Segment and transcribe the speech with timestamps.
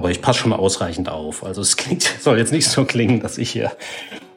[0.00, 1.44] aber ich passe schon ausreichend auf.
[1.44, 3.70] Also es klingt, soll jetzt nicht so klingen, dass ich hier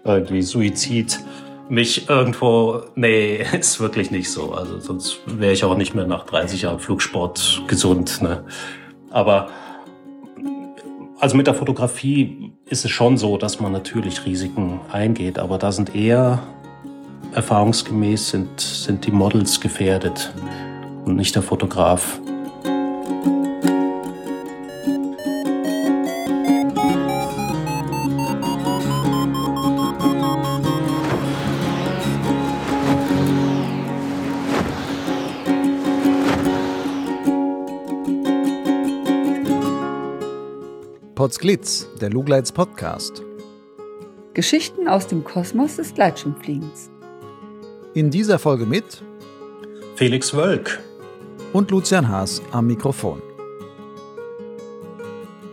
[0.03, 1.21] irgendwie Suizid
[1.69, 4.51] mich irgendwo, nee, ist wirklich nicht so.
[4.51, 8.21] Also sonst wäre ich auch nicht mehr nach 30 Jahren Flugsport gesund.
[8.21, 8.43] Ne?
[9.09, 9.47] Aber
[11.17, 15.71] also mit der Fotografie ist es schon so, dass man natürlich Risiken eingeht, aber da
[15.71, 16.43] sind eher
[17.33, 20.33] erfahrungsgemäß sind, sind die Models gefährdet
[21.05, 22.19] und nicht der Fotograf.
[41.33, 43.23] Potsglitz, der Lugleits Podcast.
[44.35, 46.91] Geschichten aus dem Kosmos des Gleitschirmfliegens.
[47.95, 49.03] In dieser Folge mit
[49.95, 50.79] Felix Wölk
[51.51, 53.19] und Lucian Haas am Mikrofon.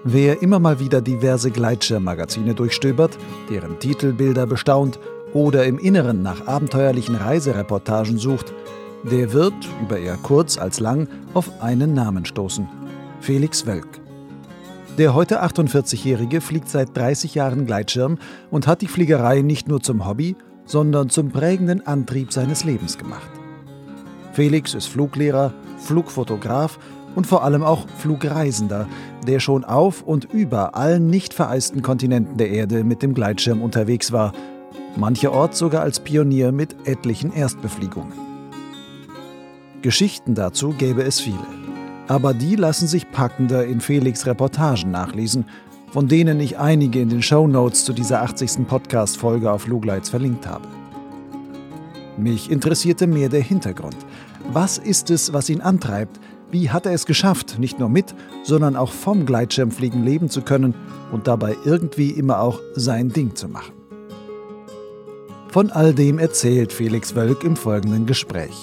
[0.05, 3.17] Wer immer mal wieder diverse Gleitschirmmagazine durchstöbert,
[3.49, 4.99] deren Titelbilder bestaunt
[5.33, 8.53] oder im Inneren nach abenteuerlichen Reisereportagen sucht,
[9.03, 12.69] der wird, über eher kurz als lang, auf einen Namen stoßen.
[13.23, 14.00] Felix Wölk.
[14.99, 18.19] Der heute 48-Jährige fliegt seit 30 Jahren Gleitschirm
[18.51, 23.31] und hat die Fliegerei nicht nur zum Hobby, sondern zum prägenden Antrieb seines Lebens gemacht.
[24.33, 26.79] Felix ist Fluglehrer, Flugfotograf
[27.15, 28.87] und vor allem auch Flugreisender,
[29.27, 34.13] der schon auf und über allen nicht vereisten Kontinenten der Erde mit dem Gleitschirm unterwegs
[34.13, 34.33] war,
[34.97, 38.13] mancherorts sogar als Pionier mit etlichen Erstbefliegungen.
[39.83, 41.60] Geschichten dazu gäbe es viele
[42.11, 45.45] aber die lassen sich packender in Felix Reportagen nachlesen,
[45.93, 48.67] von denen ich einige in den Show Notes zu dieser 80.
[48.67, 50.67] Podcast-Folge auf Lugleits verlinkt habe.
[52.17, 53.95] Mich interessierte mehr der Hintergrund.
[54.53, 56.19] Was ist es, was ihn antreibt?
[56.51, 60.75] Wie hat er es geschafft, nicht nur mit, sondern auch vom Gleitschirmfliegen leben zu können
[61.13, 63.75] und dabei irgendwie immer auch sein Ding zu machen?
[65.47, 68.57] Von all dem erzählt Felix Wölk im folgenden Gespräch.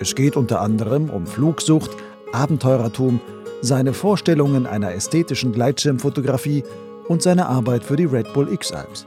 [0.00, 1.90] Es geht unter anderem um Flugsucht,
[2.32, 3.20] Abenteurertum,
[3.62, 6.64] seine Vorstellungen einer ästhetischen Gleitschirmfotografie
[7.08, 9.06] und seine Arbeit für die Red Bull X-Alps.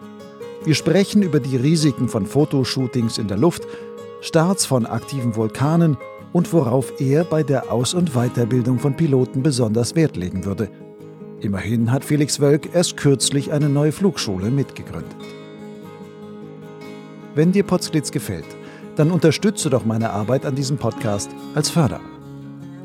[0.65, 3.63] Wir sprechen über die Risiken von Fotoshootings in der Luft,
[4.21, 5.97] Starts von aktiven Vulkanen
[6.31, 10.69] und worauf er bei der Aus- und Weiterbildung von Piloten besonders Wert legen würde.
[11.41, 15.15] Immerhin hat Felix Wölk erst kürzlich eine neue Flugschule mitgegründet.
[17.35, 18.45] Wenn dir Potsglitz gefällt,
[18.95, 22.12] dann unterstütze doch meine Arbeit an diesem Podcast als Förderer.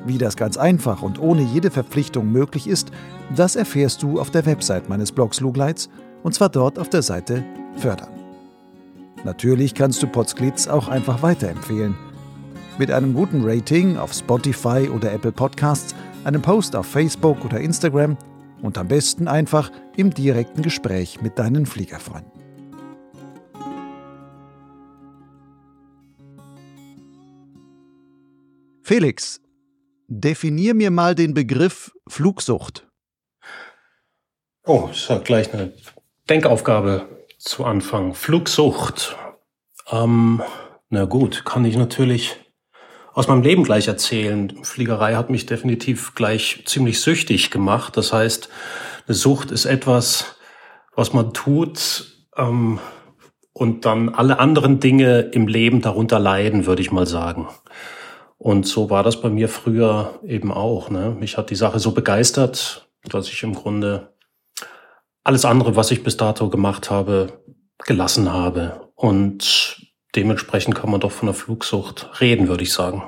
[0.06, 2.91] Wie das ganz einfach und ohne jede Verpflichtung möglich ist,
[3.34, 5.88] das erfährst du auf der Website meines Blogs Lugleits
[6.22, 7.44] und zwar dort auf der Seite
[7.76, 8.10] Fördern.
[9.25, 11.97] Natürlich kannst du Potsglitz auch einfach weiterempfehlen.
[12.78, 15.94] Mit einem guten Rating auf Spotify oder Apple Podcasts,
[16.25, 18.16] einem Post auf Facebook oder Instagram
[18.62, 22.30] und am besten einfach im direkten Gespräch mit deinen Fliegerfreunden.
[28.82, 29.41] Felix,
[30.10, 32.88] Definier mir mal den Begriff Flugsucht.
[34.64, 35.74] Oh, ist ja gleich eine
[36.30, 38.14] Denkaufgabe zu Anfang.
[38.14, 39.16] Flugsucht.
[39.91, 40.42] Ähm,
[40.88, 42.36] na gut, kann ich natürlich
[43.12, 44.64] aus meinem Leben gleich erzählen.
[44.64, 47.98] Fliegerei hat mich definitiv gleich ziemlich süchtig gemacht.
[47.98, 48.48] Das heißt,
[49.06, 50.36] eine Sucht ist etwas,
[50.97, 52.78] was man tut ähm,
[53.52, 57.48] und dann alle anderen Dinge im Leben darunter leiden, würde ich mal sagen.
[58.38, 60.91] Und so war das bei mir früher eben auch.
[60.91, 61.10] Ne?
[61.19, 64.15] Mich hat die Sache so begeistert, dass ich im Grunde
[65.25, 67.43] alles andere, was ich bis dato gemacht habe,
[67.84, 68.88] gelassen habe.
[68.94, 73.03] Und dementsprechend kann man doch von der Flugsucht reden, würde ich sagen.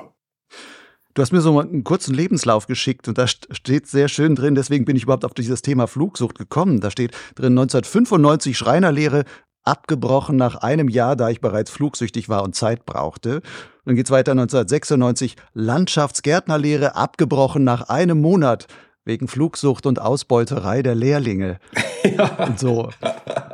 [1.13, 4.85] Du hast mir so einen kurzen Lebenslauf geschickt und da steht sehr schön drin, deswegen
[4.85, 6.79] bin ich überhaupt auf dieses Thema Flugsucht gekommen.
[6.79, 9.25] Da steht drin 1995 Schreinerlehre,
[9.63, 13.41] abgebrochen nach einem Jahr, da ich bereits flugsüchtig war und Zeit brauchte.
[13.85, 18.67] Dann geht's weiter 1996, Landschaftsgärtnerlehre abgebrochen nach einem Monat
[19.03, 21.59] wegen Flugsucht und Ausbeuterei der Lehrlinge.
[22.03, 22.45] Ja.
[22.47, 22.89] Und so.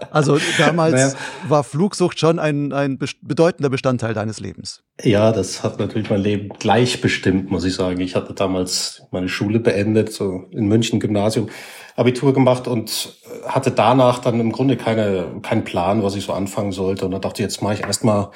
[0.09, 1.13] Also damals naja.
[1.49, 4.83] war Flugsucht schon ein, ein bedeutender Bestandteil deines Lebens.
[5.03, 7.99] Ja, das hat natürlich mein Leben gleich bestimmt, muss ich sagen.
[7.99, 11.49] Ich hatte damals meine Schule beendet, so in München Gymnasium,
[11.97, 13.17] Abitur gemacht und
[13.47, 17.05] hatte danach dann im Grunde keine, keinen Plan, was ich so anfangen sollte.
[17.05, 18.29] Und da dachte ich, jetzt mache ich erstmal,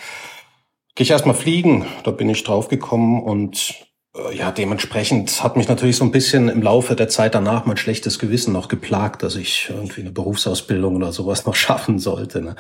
[0.96, 1.86] gehe ich erstmal fliegen.
[2.04, 3.75] Da bin ich draufgekommen und
[4.16, 7.78] äh, ja, dementsprechend hat mich natürlich so ein bisschen im Laufe der Zeit danach mein
[7.78, 12.42] schlechtes Gewissen noch geplagt, dass ich irgendwie eine Berufsausbildung oder sowas noch schaffen sollte.
[12.42, 12.56] Ne?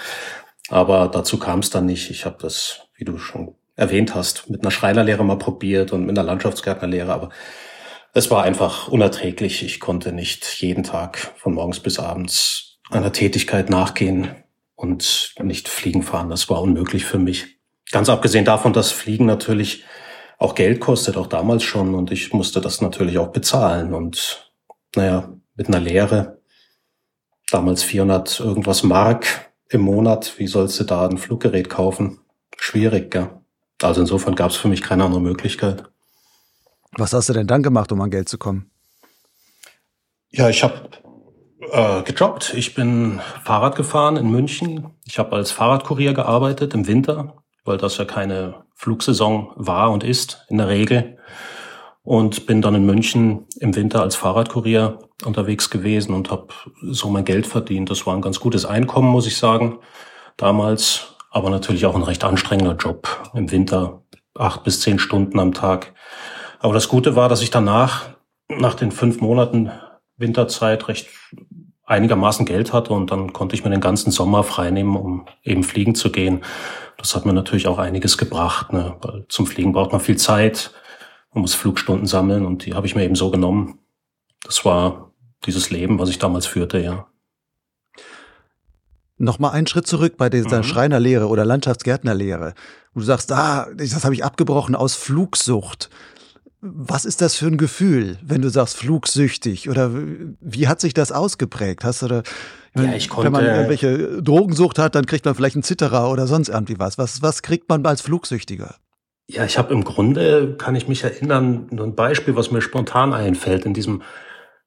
[0.69, 2.11] Aber dazu kam es dann nicht.
[2.11, 6.15] Ich habe das, wie du schon erwähnt hast, mit einer Schreinerlehre mal probiert und mit
[6.17, 7.29] einer Landschaftsgärtnerlehre, aber
[8.13, 9.63] es war einfach unerträglich.
[9.63, 14.35] Ich konnte nicht jeden Tag von morgens bis abends einer Tätigkeit nachgehen
[14.75, 16.29] und nicht fliegen fahren.
[16.29, 17.59] Das war unmöglich für mich.
[17.91, 19.83] Ganz abgesehen davon, dass Fliegen natürlich
[20.37, 21.93] auch Geld kostet, auch damals schon.
[21.93, 23.93] Und ich musste das natürlich auch bezahlen.
[23.93, 24.51] Und
[24.95, 26.41] naja, mit einer Lehre,
[27.49, 32.19] damals 400 irgendwas Mark im Monat, wie sollst du da ein Fluggerät kaufen?
[32.57, 33.41] Schwierig, ja.
[33.81, 35.90] Also insofern gab es für mich keine andere Möglichkeit.
[36.97, 38.69] Was hast du denn dann gemacht, um an Geld zu kommen?
[40.29, 40.89] Ja, ich habe
[41.71, 42.53] äh, gejobbt.
[42.53, 44.91] Ich bin Fahrrad gefahren in München.
[45.05, 50.45] Ich habe als Fahrradkurier gearbeitet im Winter, weil das ja keine Flugsaison war und ist
[50.49, 51.17] in der Regel.
[52.03, 56.47] Und bin dann in München im Winter als Fahrradkurier unterwegs gewesen und habe
[56.81, 57.89] so mein Geld verdient.
[57.91, 59.79] Das war ein ganz gutes Einkommen, muss ich sagen,
[60.35, 61.15] damals.
[61.29, 64.01] Aber natürlich auch ein recht anstrengender Job im Winter,
[64.35, 65.93] acht bis zehn Stunden am Tag.
[66.61, 68.09] Aber das Gute war, dass ich danach,
[68.47, 69.71] nach den fünf Monaten
[70.17, 71.07] Winterzeit, recht
[71.85, 75.95] einigermaßen Geld hatte und dann konnte ich mir den ganzen Sommer freinehmen, um eben fliegen
[75.95, 76.41] zu gehen.
[76.97, 78.95] Das hat mir natürlich auch einiges gebracht, ne?
[79.01, 80.71] weil zum Fliegen braucht man viel Zeit,
[81.33, 83.79] man muss Flugstunden sammeln und die habe ich mir eben so genommen.
[84.43, 85.11] Das war
[85.45, 87.07] dieses Leben, was ich damals führte, ja.
[89.17, 90.63] Nochmal einen Schritt zurück bei dieser mhm.
[90.63, 92.53] Schreinerlehre oder Landschaftsgärtnerlehre,
[92.93, 95.89] wo du sagst, ah, das habe ich abgebrochen aus Flugsucht.
[96.61, 99.67] Was ist das für ein Gefühl, wenn du sagst flugsüchtig?
[99.67, 99.91] Oder
[100.39, 101.83] wie hat sich das ausgeprägt?
[101.83, 102.23] Hast du da,
[102.75, 106.27] ja, ich konnte, wenn man irgendwelche Drogensucht hat, dann kriegt man vielleicht einen Zitterer oder
[106.27, 106.99] sonst irgendwie was.
[106.99, 108.75] Was, was kriegt man als Flugsüchtiger?
[109.27, 113.13] Ja, ich habe im Grunde, kann ich mich erinnern, nur ein Beispiel, was mir spontan
[113.13, 114.03] einfällt, in diesem,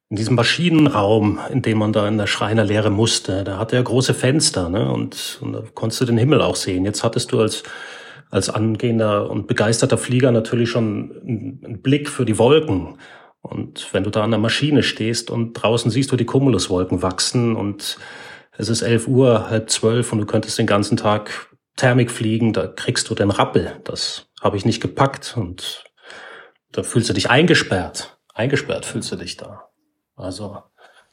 [0.09, 3.45] in diesem Maschinenraum, in dem man da in der Schreinerlehre musste.
[3.45, 4.91] Da hatte er große Fenster, ne?
[4.91, 6.83] Und, und da konntest du den Himmel auch sehen.
[6.83, 7.63] Jetzt hattest du als
[8.29, 12.97] als angehender und begeisterter Flieger natürlich schon einen Blick für die Wolken.
[13.41, 17.55] Und wenn du da an der Maschine stehst und draußen siehst du die Cumuluswolken wachsen
[17.55, 17.97] und
[18.57, 22.67] es ist elf Uhr, halb zwölf und du könntest den ganzen Tag Thermik fliegen, da
[22.67, 23.79] kriegst du den Rappel.
[23.83, 25.83] Das habe ich nicht gepackt und
[26.71, 28.17] da fühlst du dich eingesperrt.
[28.33, 29.69] Eingesperrt fühlst du dich da.
[30.15, 30.63] Also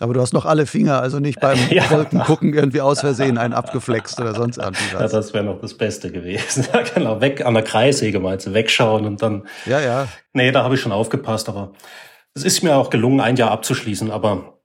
[0.02, 2.04] aber du hast noch alle Finger, also nicht beim ja.
[2.26, 4.92] Gucken irgendwie aus Versehen einen abgeflext oder sonst irgendwas.
[4.92, 6.66] Ja, das wäre noch das Beste gewesen.
[6.72, 9.46] Ja, genau, weg an der Kreissäge meinst du, wegschauen und dann.
[9.66, 10.08] Ja, ja.
[10.32, 11.72] Nee, da habe ich schon aufgepasst, aber
[12.34, 14.58] es ist mir auch gelungen, ein Jahr abzuschließen, aber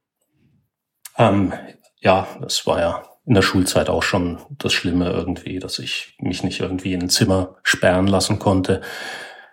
[1.17, 1.53] ähm,
[1.99, 6.43] ja, das war ja in der Schulzeit auch schon das Schlimme irgendwie, dass ich mich
[6.43, 8.81] nicht irgendwie in ein Zimmer sperren lassen konnte.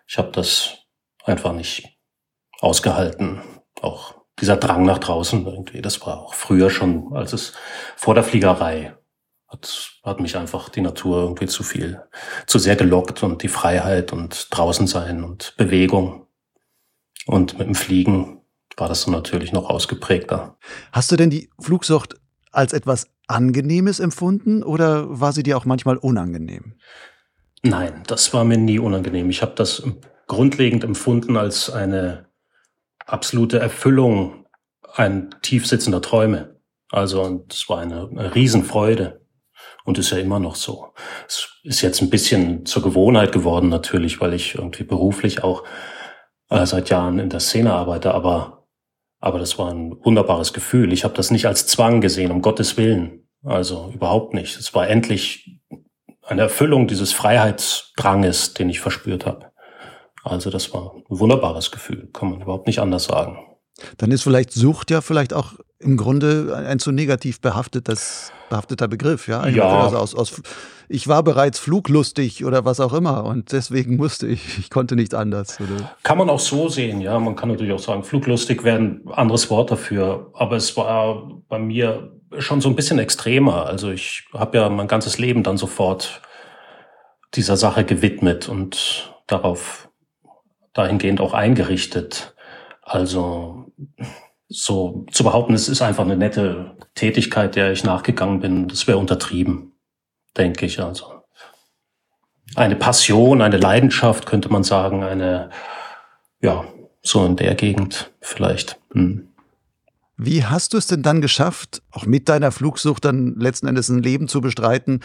[0.07, 0.79] Ich habe das
[1.25, 1.99] einfach nicht
[2.61, 3.43] ausgehalten,
[3.81, 7.53] auch dieser Drang nach draußen irgendwie, das war auch früher schon, als es
[7.97, 8.95] vor der Fliegerei
[9.49, 12.03] hat, hat mich einfach die Natur irgendwie zu viel,
[12.47, 16.27] zu sehr gelockt und die Freiheit und draußen sein und Bewegung.
[17.27, 18.43] Und mit dem Fliegen
[18.77, 20.57] war das so natürlich noch ausgeprägter.
[20.93, 22.17] Hast du denn die Flugsucht
[22.51, 26.75] als etwas Angenehmes empfunden oder war sie dir auch manchmal unangenehm?
[27.63, 29.31] Nein, das war mir nie unangenehm.
[29.31, 29.83] Ich habe das
[30.27, 32.27] grundlegend empfunden als eine
[33.07, 34.47] absolute Erfüllung
[34.95, 36.61] ein tiefsitzender Träume.
[36.91, 39.21] Also, und es war eine, eine Riesenfreude.
[39.85, 40.95] Und ist ja immer noch so.
[41.27, 45.65] Es ist jetzt ein bisschen zur Gewohnheit geworden natürlich, weil ich irgendwie beruflich auch
[46.49, 48.67] äh, seit Jahren in der Szene arbeite, aber,
[49.21, 50.93] aber das war ein wunderbares Gefühl.
[50.93, 53.29] Ich habe das nicht als Zwang gesehen, um Gottes Willen.
[53.43, 54.57] Also überhaupt nicht.
[54.59, 55.61] Es war endlich
[56.23, 59.51] eine Erfüllung dieses Freiheitsdranges, den ich verspürt habe.
[60.25, 63.39] Also das war ein wunderbares Gefühl, kann man überhaupt nicht anders sagen.
[63.99, 69.29] Dann ist vielleicht Sucht ja vielleicht auch im Grunde ein zu negativ behaftetes, behafteter Begriff,
[69.29, 69.47] ja?
[69.49, 69.83] ja.
[69.83, 70.43] Also aus, aus,
[70.89, 75.15] ich war bereits fluglustig oder was auch immer und deswegen musste ich, ich konnte nichts
[75.15, 75.59] anders.
[75.61, 75.91] Oder?
[76.05, 77.19] Kann man auch so sehen, ja.
[77.19, 81.59] Man kann natürlich auch sagen, fluglustig wäre ein anderes Wort dafür, aber es war bei
[81.59, 83.67] mir schon so ein bisschen extremer.
[83.67, 86.23] Also ich habe ja mein ganzes Leben dann sofort
[87.35, 89.84] dieser Sache gewidmet und darauf
[90.75, 92.35] dahingehend auch eingerichtet.
[92.83, 93.73] Also
[94.49, 98.99] so zu behaupten, es ist einfach eine nette Tätigkeit, der ich nachgegangen bin, das wäre
[98.99, 99.73] untertrieben,
[100.37, 100.81] denke ich.
[100.81, 101.23] Also
[102.55, 105.51] eine Passion, eine Leidenschaft könnte man sagen, eine
[106.41, 106.65] ja
[107.03, 108.79] so in der Gegend vielleicht.
[108.93, 109.29] Hm.
[110.17, 114.03] Wie hast du es denn dann geschafft, auch mit deiner Flugsucht dann letzten Endes ein
[114.03, 115.01] Leben zu bestreiten,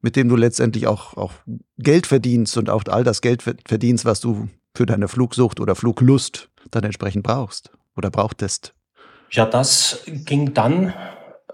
[0.00, 1.32] mit dem du letztendlich auch, auch
[1.78, 6.48] Geld verdienst und auch all das Geld verdienst, was du für deine Flugsucht oder Fluglust
[6.70, 8.74] dann entsprechend brauchst oder brauchtest?
[9.30, 10.92] Ja, das ging dann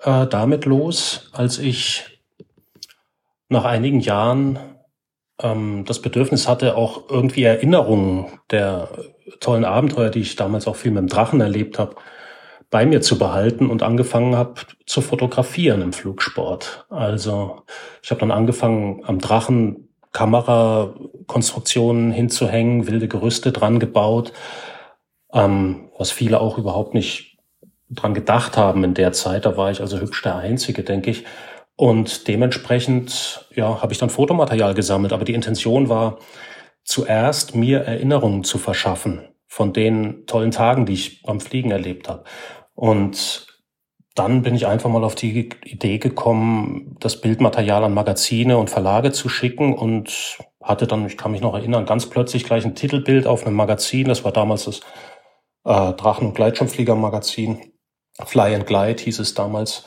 [0.02, 2.20] äh, damit los, als ich
[3.48, 4.58] nach einigen Jahren
[5.42, 8.88] ähm, das Bedürfnis hatte, auch irgendwie Erinnerungen der
[9.40, 11.96] tollen Abenteuer, die ich damals auch viel mit dem Drachen erlebt habe,
[12.70, 14.54] bei mir zu behalten und angefangen habe
[14.86, 16.86] zu fotografieren im Flugsport.
[16.88, 17.62] Also
[18.02, 24.33] ich habe dann angefangen am Drachen Kamerakonstruktionen hinzuhängen, wilde Gerüste dran gebaut,
[25.33, 27.38] ähm, was viele auch überhaupt nicht
[27.90, 29.47] dran gedacht haben in der Zeit.
[29.47, 31.25] Da war ich also hübsch der Einzige, denke ich.
[31.76, 35.12] Und dementsprechend ja, habe ich dann Fotomaterial gesammelt.
[35.12, 36.19] Aber die Intention war
[36.85, 42.25] zuerst, mir Erinnerungen zu verschaffen von den tollen Tagen, die ich beim Fliegen erlebt habe.
[42.75, 43.47] Und
[44.14, 49.12] dann bin ich einfach mal auf die Idee gekommen, das Bildmaterial an Magazine und Verlage
[49.12, 53.26] zu schicken und hatte dann, ich kann mich noch erinnern, ganz plötzlich gleich ein Titelbild
[53.26, 54.09] auf einem Magazin.
[54.09, 54.81] Das war damals das
[55.64, 57.73] äh, Drachen- und Gleitschirmflieger-Magazin.
[58.25, 59.87] Fly and Glide hieß es damals.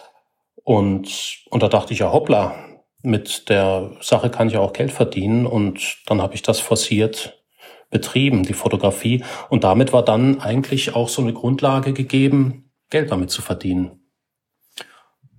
[0.63, 2.55] Und, und da dachte ich ja, hoppla,
[3.01, 5.45] mit der Sache kann ich ja auch Geld verdienen.
[5.45, 7.43] Und dann habe ich das forciert
[7.89, 9.23] betrieben, die Fotografie.
[9.49, 14.02] Und damit war dann eigentlich auch so eine Grundlage gegeben, Geld damit zu verdienen.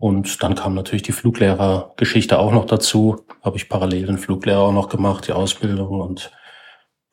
[0.04, 3.25] Und dann kam natürlich die Fluglehrergeschichte auch noch dazu.
[3.40, 6.30] Habe ich parallel den Fluglehrer auch noch gemacht, die Ausbildung und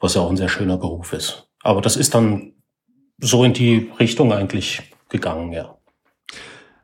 [0.01, 1.47] was ja auch ein sehr schöner Beruf ist.
[1.63, 2.51] Aber das ist dann
[3.17, 5.77] so in die Richtung eigentlich gegangen, ja.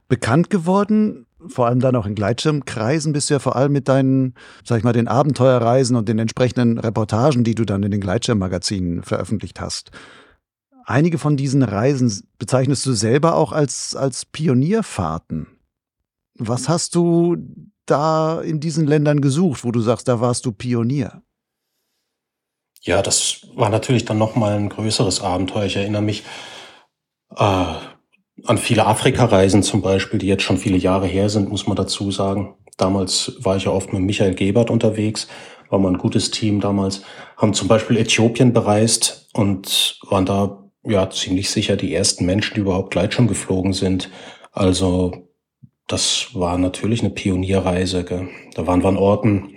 [0.08, 4.36] Bekannt geworden, vor allem dann auch in Gleitschirmkreisen, bist du ja vor allem mit deinen,
[4.64, 9.04] sag ich mal, den Abenteuerreisen und den entsprechenden Reportagen, die du dann in den Gleitschirmmagazinen
[9.04, 9.92] veröffentlicht hast.
[10.86, 15.57] Einige von diesen Reisen bezeichnest du selber auch als, als Pionierfahrten.
[16.40, 17.38] Was hast du
[17.86, 21.22] da in diesen Ländern gesucht, wo du sagst, da warst du Pionier?
[22.82, 25.66] Ja, das war natürlich dann nochmal ein größeres Abenteuer.
[25.66, 26.24] Ich erinnere mich
[27.36, 27.74] äh,
[28.46, 32.12] an viele Afrika-Reisen zum Beispiel, die jetzt schon viele Jahre her sind, muss man dazu
[32.12, 32.56] sagen.
[32.78, 35.28] Damals war ich ja oft mit Michael Gebert unterwegs,
[35.70, 37.02] war mal ein gutes Team damals,
[37.36, 42.62] haben zum Beispiel Äthiopien bereist und waren da ja ziemlich sicher die ersten Menschen, die
[42.62, 44.10] überhaupt Gleitschirm geflogen sind.
[44.52, 45.27] Also
[45.88, 48.04] das war natürlich eine Pionierreise.
[48.04, 48.30] Gell?
[48.54, 49.56] Da waren wir an Orten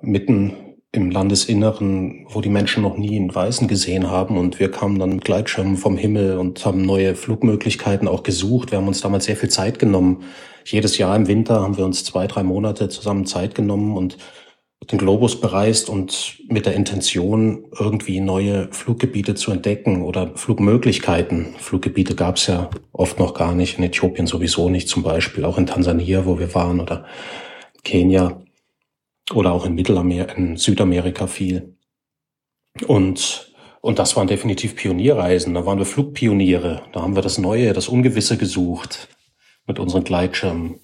[0.00, 4.38] mitten im Landesinneren, wo die Menschen noch nie einen Weißen gesehen haben.
[4.38, 8.70] Und wir kamen dann mit Gleitschirmen vom Himmel und haben neue Flugmöglichkeiten auch gesucht.
[8.70, 10.22] Wir haben uns damals sehr viel Zeit genommen.
[10.64, 14.16] Jedes Jahr im Winter haben wir uns zwei, drei Monate zusammen Zeit genommen und
[14.90, 21.54] den Globus bereist und mit der Intention, irgendwie neue Fluggebiete zu entdecken oder Flugmöglichkeiten.
[21.58, 25.58] Fluggebiete gab es ja oft noch gar nicht, in Äthiopien sowieso nicht zum Beispiel, auch
[25.58, 27.04] in Tansania, wo wir waren, oder
[27.84, 28.40] Kenia
[29.34, 31.76] oder auch in Mittelamerika, in Südamerika viel.
[32.86, 35.54] Und, und das waren definitiv Pionierreisen.
[35.54, 36.82] Da waren wir Flugpioniere.
[36.92, 39.08] Da haben wir das Neue, das Ungewisse gesucht
[39.66, 40.80] mit unseren Gleitschirmen.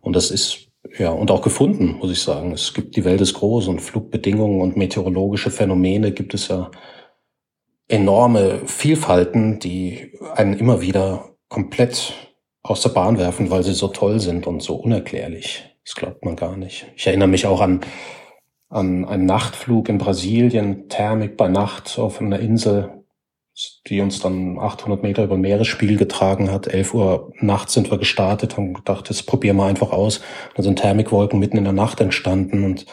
[0.00, 0.63] Und das ist
[0.96, 2.52] ja, und auch gefunden, muss ich sagen.
[2.52, 6.70] Es gibt, die Welt ist groß und Flugbedingungen und meteorologische Phänomene gibt es ja
[7.88, 12.14] enorme Vielfalten, die einen immer wieder komplett
[12.62, 15.64] aus der Bahn werfen, weil sie so toll sind und so unerklärlich.
[15.84, 16.86] Das glaubt man gar nicht.
[16.96, 17.80] Ich erinnere mich auch an,
[18.70, 23.03] an einen Nachtflug in Brasilien, Thermik bei Nacht auf einer Insel
[23.86, 26.66] die uns dann 800 Meter über Meeresspiegel getragen hat.
[26.66, 30.20] 11 Uhr nachts sind wir gestartet, haben gedacht, das probieren wir einfach aus.
[30.56, 32.86] Dann sind Thermikwolken mitten in der Nacht entstanden und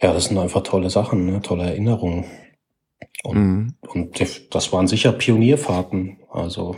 [0.00, 1.42] ja, das sind einfach tolle Sachen, ne?
[1.42, 2.24] tolle Erinnerungen.
[3.22, 3.74] Und, mhm.
[3.88, 6.18] und das waren sicher Pionierfahrten.
[6.30, 6.76] Also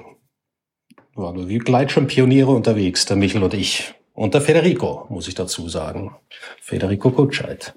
[1.14, 3.94] waren wir wie Gleitschirmpioniere unterwegs, der Michel und ich.
[4.14, 6.16] Und der Federico, muss ich dazu sagen.
[6.60, 7.74] Federico Kutscheit.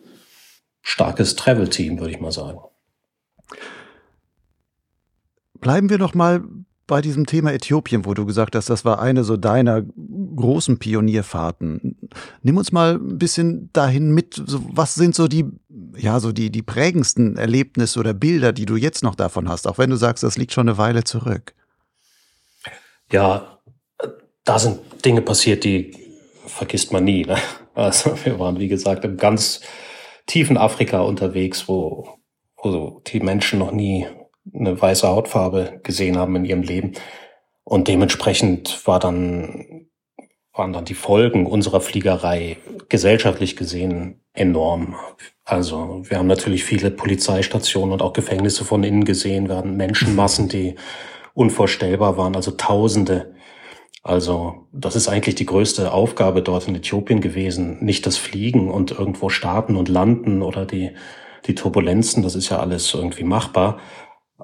[0.81, 2.59] Starkes Travel-Team, würde ich mal sagen.
[5.65, 6.43] Bleiben wir noch mal
[6.86, 9.81] bei diesem Thema Äthiopien, wo du gesagt hast, das war eine so deiner
[10.36, 11.98] großen Pionierfahrten.
[12.43, 14.36] Nimm uns mal ein bisschen dahin mit.
[14.36, 15.45] So, was sind so die,
[15.98, 19.79] ja, so die, die prägendsten Erlebnisse oder Bilder, die du jetzt noch davon hast, auch
[19.79, 21.55] wenn du sagst, das liegt schon eine Weile zurück?
[23.12, 23.57] Ja,
[24.43, 25.98] da sind Dinge passiert, die
[26.45, 27.25] vergisst man nie.
[27.25, 27.38] Ne?
[27.74, 29.62] Also wir waren, wie gesagt, im ganz
[30.27, 32.19] tiefen Afrika unterwegs, wo,
[32.62, 34.05] wo die Menschen noch nie
[34.57, 36.93] eine weiße Hautfarbe gesehen haben in ihrem Leben.
[37.63, 39.88] Und dementsprechend war dann,
[40.53, 42.57] waren dann die Folgen unserer Fliegerei
[42.89, 44.95] gesellschaftlich gesehen enorm.
[45.43, 49.47] Also wir haben natürlich viele Polizeistationen und auch Gefängnisse von innen gesehen.
[49.47, 50.75] Wir hatten Menschenmassen, die
[51.33, 53.35] unvorstellbar waren, also Tausende.
[54.03, 57.83] Also das ist eigentlich die größte Aufgabe dort in Äthiopien gewesen.
[57.83, 60.91] Nicht das Fliegen und irgendwo starten und landen oder die,
[61.47, 63.79] die Turbulenzen, das ist ja alles irgendwie machbar.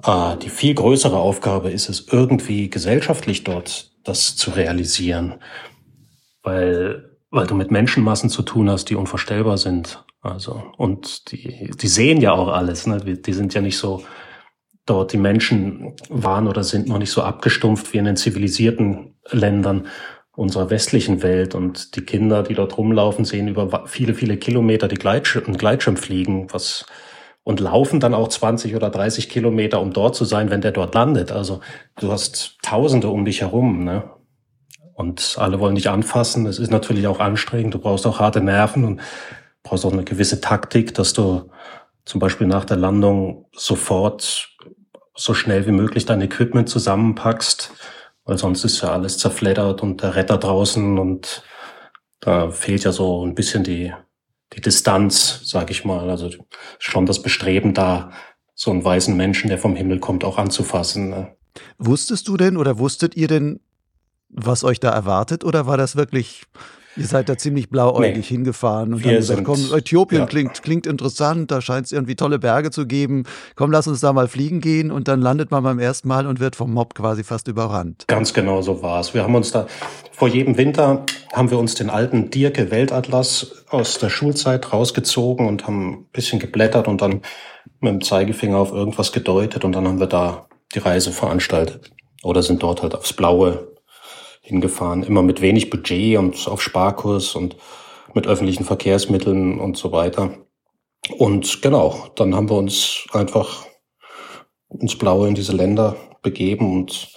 [0.00, 5.34] Äh, die viel größere Aufgabe ist es, irgendwie gesellschaftlich dort das zu realisieren,
[6.42, 10.04] weil, weil du mit Menschenmassen zu tun hast, die unvorstellbar sind.
[10.20, 13.00] Also, und die, die sehen ja auch alles, ne?
[13.00, 14.04] Die sind ja nicht so,
[14.86, 19.88] dort die Menschen waren oder sind noch nicht so abgestumpft wie in den zivilisierten Ländern
[20.34, 21.54] unserer westlichen Welt.
[21.54, 26.52] Und die Kinder, die dort rumlaufen, sehen über viele, viele Kilometer die Gleitschirm, Gleitschirm fliegen,
[26.52, 26.86] was
[27.44, 30.94] und laufen dann auch 20 oder 30 Kilometer, um dort zu sein, wenn der dort
[30.94, 31.32] landet.
[31.32, 31.60] Also
[31.98, 34.04] du hast Tausende um dich herum, ne?
[34.94, 36.46] Und alle wollen dich anfassen.
[36.46, 37.74] Es ist natürlich auch anstrengend.
[37.74, 39.00] Du brauchst auch harte Nerven und
[39.62, 41.50] brauchst auch eine gewisse Taktik, dass du
[42.04, 44.50] zum Beispiel nach der Landung sofort
[45.14, 47.72] so schnell wie möglich dein Equipment zusammenpackst,
[48.24, 51.42] weil sonst ist ja alles zerfleddert und der Retter draußen und
[52.20, 53.92] da fehlt ja so ein bisschen die,
[54.54, 56.10] die Distanz, sag ich mal.
[56.10, 56.30] Also
[56.78, 58.10] schon das Bestreben da,
[58.54, 61.10] so einen weißen Menschen, der vom Himmel kommt, auch anzufassen.
[61.10, 61.34] Ne?
[61.78, 63.60] Wusstest du denn oder wusstet ihr denn,
[64.28, 66.44] was euch da erwartet oder war das wirklich
[66.96, 68.22] Ihr seid da ziemlich blauäugig nee.
[68.22, 70.26] hingefahren und Wir haben gesagt, komm, Äthiopien ja.
[70.26, 73.24] klingt, klingt interessant, da scheint es irgendwie tolle Berge zu geben.
[73.56, 76.38] Komm, lass uns da mal fliegen gehen und dann landet man beim ersten Mal und
[76.38, 78.04] wird vom Mob quasi fast überrannt.
[78.08, 79.14] Ganz genau so war es.
[79.14, 79.66] Wir haben uns da,
[80.12, 85.66] vor jedem Winter haben wir uns den alten Dirke Weltatlas aus der Schulzeit rausgezogen und
[85.66, 87.22] haben ein bisschen geblättert und dann
[87.80, 91.90] mit dem Zeigefinger auf irgendwas gedeutet und dann haben wir da die Reise veranstaltet.
[92.22, 93.71] Oder sind dort halt aufs Blaue
[94.42, 97.56] hingefahren, immer mit wenig Budget und auf Sparkurs und
[98.12, 100.34] mit öffentlichen Verkehrsmitteln und so weiter.
[101.16, 103.64] Und genau, dann haben wir uns einfach
[104.68, 107.08] ins Blaue in diese Länder begeben und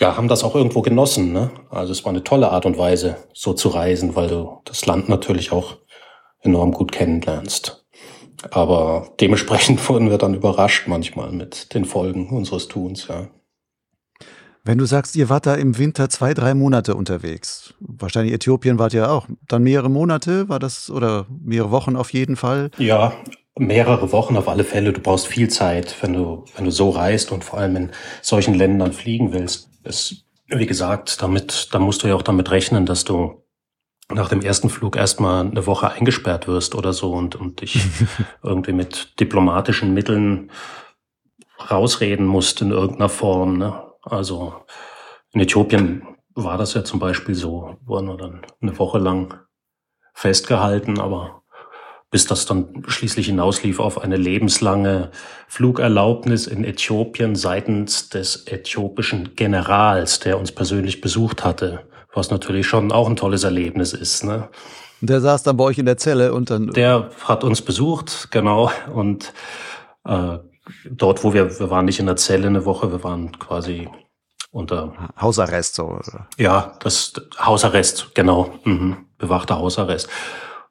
[0.00, 1.32] ja, haben das auch irgendwo genossen.
[1.32, 1.50] Ne?
[1.70, 5.08] Also es war eine tolle Art und Weise, so zu reisen, weil du das Land
[5.08, 5.76] natürlich auch
[6.40, 7.86] enorm gut kennenlernst.
[8.50, 13.28] Aber dementsprechend wurden wir dann überrascht manchmal mit den Folgen unseres Tuns, ja.
[14.64, 18.94] Wenn du sagst, ihr wart da im Winter zwei, drei Monate unterwegs, wahrscheinlich Äthiopien wart
[18.94, 22.70] ihr auch, dann mehrere Monate war das oder mehrere Wochen auf jeden Fall?
[22.78, 23.12] Ja,
[23.58, 24.92] mehrere Wochen auf alle Fälle.
[24.92, 27.90] Du brauchst viel Zeit, wenn du, wenn du so reist und vor allem in
[28.22, 29.68] solchen Ländern fliegen willst.
[29.82, 33.42] Es, wie gesagt, damit, da musst du ja auch damit rechnen, dass du
[34.10, 37.80] nach dem ersten Flug erstmal eine Woche eingesperrt wirst oder so und, und dich
[38.44, 40.50] irgendwie mit diplomatischen Mitteln
[41.70, 43.58] rausreden musst in irgendeiner Form.
[43.58, 43.91] Ne?
[44.02, 44.54] Also
[45.32, 46.02] in Äthiopien
[46.34, 49.38] war das ja zum Beispiel so, wurden wir dann eine Woche lang
[50.14, 51.42] festgehalten, aber
[52.10, 55.10] bis das dann schließlich hinauslief auf eine lebenslange
[55.48, 62.92] Flugerlaubnis in Äthiopien seitens des äthiopischen Generals, der uns persönlich besucht hatte, was natürlich schon
[62.92, 64.24] auch ein tolles Erlebnis ist.
[64.24, 64.50] Ne?
[65.00, 66.68] Der saß dann bei euch in der Zelle und dann.
[66.72, 69.32] Der hat uns besucht, genau, und
[70.04, 70.38] äh,
[70.90, 73.88] dort, wo wir, wir waren nicht in der Zelle eine Woche, wir waren quasi
[74.50, 75.84] unter Hausarrest so.
[75.84, 76.28] Oder?
[76.38, 79.06] Ja, das Hausarrest, genau, mhm.
[79.18, 80.08] bewachter Hausarrest.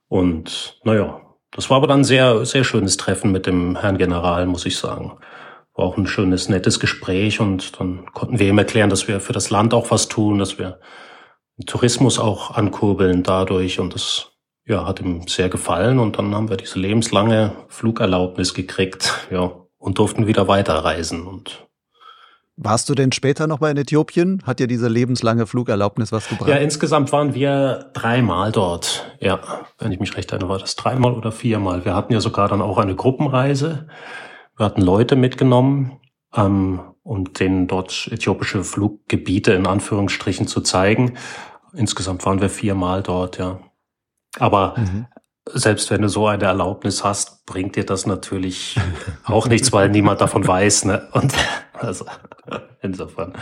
[0.07, 4.65] Und naja, das war aber dann sehr, sehr schönes Treffen mit dem Herrn General, muss
[4.65, 5.17] ich sagen.
[5.73, 9.33] War auch ein schönes, nettes Gespräch und dann konnten wir ihm erklären, dass wir für
[9.33, 10.79] das Land auch was tun, dass wir
[11.65, 14.31] Tourismus auch ankurbeln dadurch und das
[14.65, 19.97] ja, hat ihm sehr gefallen und dann haben wir diese lebenslange Flugerlaubnis gekriegt, ja, und
[19.97, 21.25] durften wieder weiterreisen.
[21.25, 21.67] Und
[22.55, 24.43] warst du denn später noch mal in Äthiopien?
[24.45, 26.49] Hat dir diese lebenslange Flugerlaubnis was gebracht?
[26.49, 29.17] Ja, insgesamt waren wir dreimal dort.
[29.19, 29.41] Ja,
[29.79, 31.83] wenn ich mich recht erinnere, war das dreimal oder viermal.
[31.83, 33.87] Wir hatten ja sogar dann auch eine Gruppenreise.
[34.55, 35.99] Wir hatten Leute mitgenommen,
[36.35, 41.17] ähm, um denen dort äthiopische Fluggebiete in Anführungsstrichen zu zeigen.
[41.73, 43.59] Insgesamt waren wir viermal dort, ja.
[44.37, 45.07] Aber mhm
[45.49, 48.77] selbst wenn du so eine Erlaubnis hast, bringt dir das natürlich
[49.25, 50.85] auch nichts, weil niemand davon weiß.
[50.85, 51.07] Ne?
[51.13, 51.33] Und
[51.73, 52.05] also
[52.81, 53.33] insofern.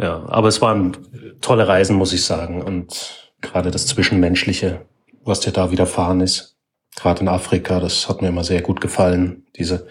[0.00, 0.96] Ja, aber es waren
[1.40, 2.62] tolle Reisen, muss ich sagen.
[2.62, 4.86] Und gerade das Zwischenmenschliche,
[5.24, 6.56] was dir da widerfahren ist,
[6.96, 9.46] gerade in Afrika, das hat mir immer sehr gut gefallen.
[9.56, 9.86] Diese,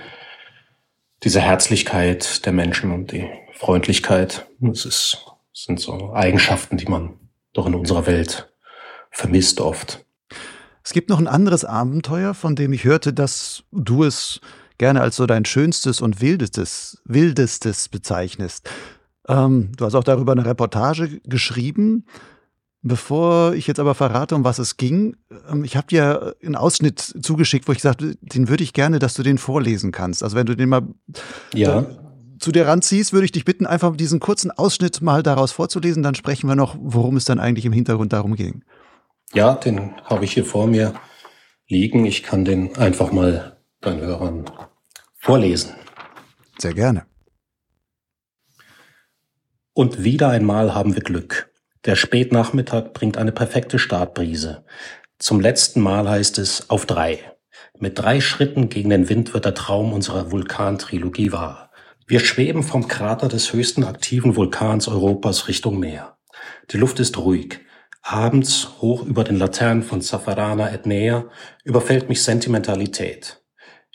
[1.23, 4.47] diese Herzlichkeit der Menschen und die Freundlichkeit.
[4.59, 7.19] Das ist, das sind so Eigenschaften, die man
[7.53, 8.53] doch in unserer Welt
[9.09, 10.05] vermisst oft.
[10.87, 14.39] Es gibt noch ein anderes Abenteuer, von dem ich hörte, dass du es
[14.77, 18.69] gerne als so dein schönstes und wildestes, wildestes bezeichnest.
[19.27, 22.05] Ähm, du hast auch darüber eine Reportage geschrieben.
[22.83, 25.17] Bevor ich jetzt aber verrate, um was es ging,
[25.51, 29.13] ähm, ich habe dir einen Ausschnitt zugeschickt, wo ich sagte, den würde ich gerne, dass
[29.13, 30.23] du den vorlesen kannst.
[30.23, 30.83] Also wenn du den mal
[31.53, 31.85] ja.
[32.39, 36.01] zu dir ranziehst, würde ich dich bitten, einfach diesen kurzen Ausschnitt mal daraus vorzulesen.
[36.01, 38.63] Dann sprechen wir noch, worum es dann eigentlich im Hintergrund darum ging.
[39.33, 40.93] Ja, den habe ich hier vor mir
[41.67, 42.05] liegen.
[42.05, 44.45] Ich kann den einfach mal deinen Hörern
[45.17, 45.75] vorlesen.
[46.57, 47.05] Sehr gerne.
[49.73, 51.51] Und wieder einmal haben wir Glück.
[51.85, 54.65] Der Spätnachmittag bringt eine perfekte Startbrise.
[55.19, 57.19] Zum letzten Mal heißt es auf drei.
[57.79, 61.71] Mit drei Schritten gegen den Wind wird der Traum unserer Vulkantrilogie wahr.
[62.07, 66.17] Wir schweben vom Krater des höchsten aktiven Vulkans Europas Richtung Meer.
[66.71, 67.59] Die Luft ist ruhig.
[68.09, 71.25] Abends, hoch über den Laternen von Zafarana Etnea,
[71.65, 73.43] überfällt mich Sentimentalität.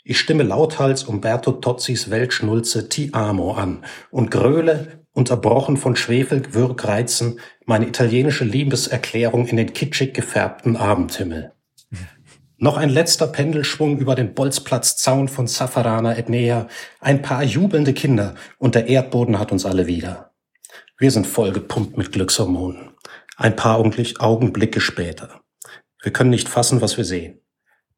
[0.03, 7.87] Ich stimme lauthals Umberto Tozzis Weltschnulze Ti Amo an und gröle, unterbrochen von Schwefelwürgreizen, meine
[7.87, 11.53] italienische Liebeserklärung in den kitschig gefärbten Abendhimmel.
[12.57, 16.67] Noch ein letzter Pendelschwung über den Bolzplatzzaun von Zafarana Etnea,
[16.99, 20.33] ein paar jubelnde Kinder und der Erdboden hat uns alle wieder.
[20.99, 22.92] Wir sind voll gepumpt mit Glückshormonen.
[23.37, 25.41] Ein paar Augenblicke später.
[26.01, 27.41] Wir können nicht fassen, was wir sehen.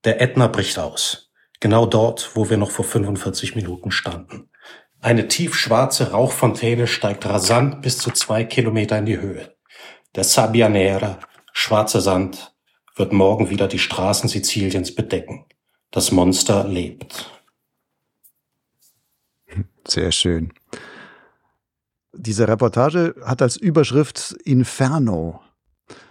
[0.04, 1.32] Der Ätna bricht aus.
[1.60, 4.50] Genau dort, wo wir noch vor 45 Minuten standen.
[5.02, 9.56] Eine tiefschwarze Rauchfontäne steigt rasant bis zu zwei Kilometer in die Höhe.
[10.16, 11.20] Der Sabbia Nera,
[11.54, 12.54] schwarzer Sand,
[12.96, 15.46] wird morgen wieder die Straßen Siziliens bedecken.
[15.92, 17.30] Das Monster lebt.
[19.88, 20.54] Sehr schön.
[22.18, 25.42] Diese Reportage hat als Überschrift Inferno.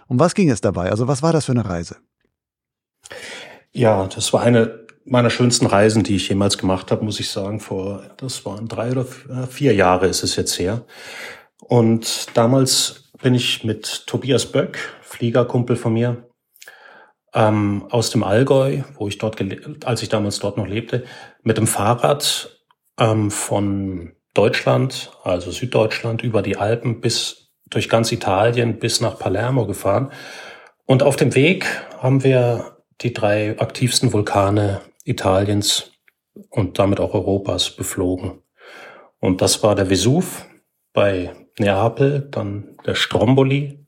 [0.07, 0.91] Um was ging es dabei?
[0.91, 1.97] Also was war das für eine Reise?
[3.71, 7.59] Ja, das war eine meiner schönsten Reisen, die ich jemals gemacht habe, muss ich sagen.
[7.59, 10.85] Vor, das waren drei oder äh, vier Jahre ist es jetzt her.
[11.59, 16.27] Und damals bin ich mit Tobias Böck, Fliegerkumpel von mir,
[17.33, 19.37] ähm, aus dem Allgäu, wo ich dort,
[19.85, 21.05] als ich damals dort noch lebte,
[21.43, 22.61] mit dem Fahrrad
[22.99, 29.65] ähm, von Deutschland, also Süddeutschland, über die Alpen bis durch ganz Italien bis nach Palermo
[29.65, 30.11] gefahren.
[30.85, 31.65] Und auf dem Weg
[31.97, 35.91] haben wir die drei aktivsten Vulkane Italiens
[36.49, 38.43] und damit auch Europas beflogen.
[39.19, 40.45] Und das war der Vesuv
[40.93, 43.85] bei Neapel, dann der Stromboli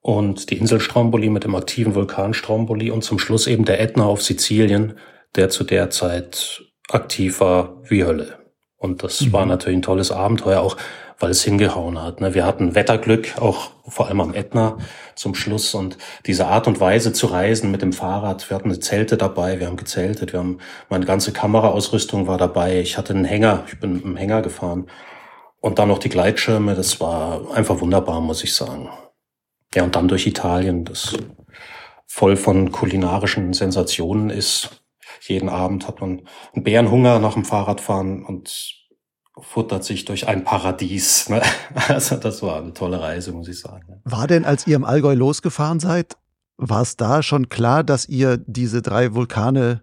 [0.00, 4.04] und die Insel Stromboli mit dem aktiven Vulkan Stromboli und zum Schluss eben der Ätna
[4.04, 4.98] auf Sizilien,
[5.36, 8.39] der zu der Zeit aktiv war wie Hölle.
[8.80, 9.32] Und das mhm.
[9.34, 10.78] war natürlich ein tolles Abenteuer, auch
[11.18, 12.22] weil es hingehauen hat.
[12.22, 12.32] Ne?
[12.32, 14.78] Wir hatten Wetterglück, auch vor allem am Ätna
[15.14, 15.74] zum Schluss.
[15.74, 19.66] Und diese Art und Weise zu reisen mit dem Fahrrad, wir hatten Zelte dabei, wir
[19.66, 22.80] haben gezeltet, wir haben, meine ganze Kameraausrüstung war dabei.
[22.80, 24.86] Ich hatte einen Hänger, ich bin mit einem Hänger gefahren.
[25.60, 28.88] Und dann noch die Gleitschirme, das war einfach wunderbar, muss ich sagen.
[29.74, 31.12] Ja, und dann durch Italien, das
[32.06, 34.79] voll von kulinarischen Sensationen ist.
[35.20, 36.22] Jeden Abend hat man
[36.54, 38.80] einen Bärenhunger nach dem Fahrradfahren und
[39.38, 41.28] futtert sich durch ein Paradies.
[41.28, 41.42] Ne?
[41.88, 44.00] Also das war eine tolle Reise, muss ich sagen.
[44.04, 46.16] War denn, als ihr im Allgäu losgefahren seid,
[46.56, 49.82] war es da schon klar, dass ihr diese drei Vulkane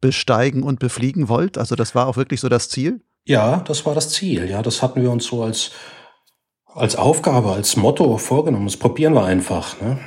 [0.00, 1.58] besteigen und befliegen wollt?
[1.58, 3.02] Also das war auch wirklich so das Ziel?
[3.24, 4.48] Ja, das war das Ziel.
[4.48, 5.72] Ja, das hatten wir uns so als,
[6.66, 8.66] als Aufgabe, als Motto vorgenommen.
[8.66, 9.80] Das probieren wir einfach.
[9.80, 9.98] Ne?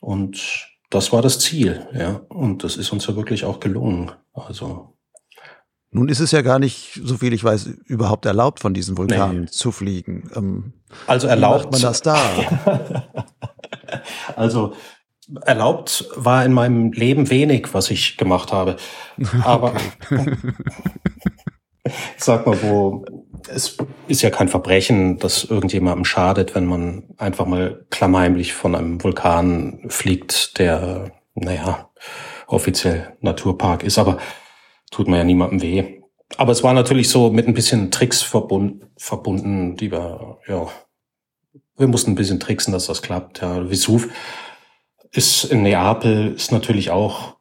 [0.00, 1.86] Und das war das Ziel.
[1.92, 4.12] Ja, und das ist uns ja wirklich auch gelungen.
[4.32, 4.94] Also
[5.90, 9.42] nun ist es ja gar nicht, so viel ich weiß, überhaupt erlaubt, von diesen Vulkanen
[9.42, 9.46] nee.
[9.46, 10.30] zu fliegen.
[10.34, 10.72] Ähm,
[11.06, 11.64] also erlaubt.
[11.64, 12.16] Macht man das da?
[14.36, 14.74] also
[15.42, 18.76] erlaubt war in meinem Leben wenig, was ich gemacht habe.
[19.44, 19.74] Aber
[22.16, 23.04] sag mal, wo
[23.48, 23.76] es
[24.08, 29.84] ist ja kein Verbrechen, dass irgendjemandem schadet, wenn man einfach mal klammheimlich von einem Vulkan
[29.88, 31.90] fliegt, der, naja,
[32.46, 33.98] offiziell Naturpark ist.
[33.98, 34.18] Aber
[34.90, 36.00] tut man ja niemandem weh.
[36.36, 40.66] Aber es war natürlich so mit ein bisschen Tricks verbunden, verbunden, die wir, ja,
[41.76, 43.42] wir mussten ein bisschen tricksen, dass das klappt.
[43.42, 44.08] Ja, Vesuv
[45.12, 47.36] ist in Neapel, ist natürlich auch,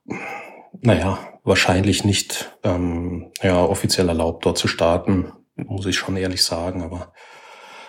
[0.81, 6.83] naja, wahrscheinlich nicht ähm, ja, offiziell erlaubt, dort zu starten, muss ich schon ehrlich sagen.
[6.83, 7.13] Aber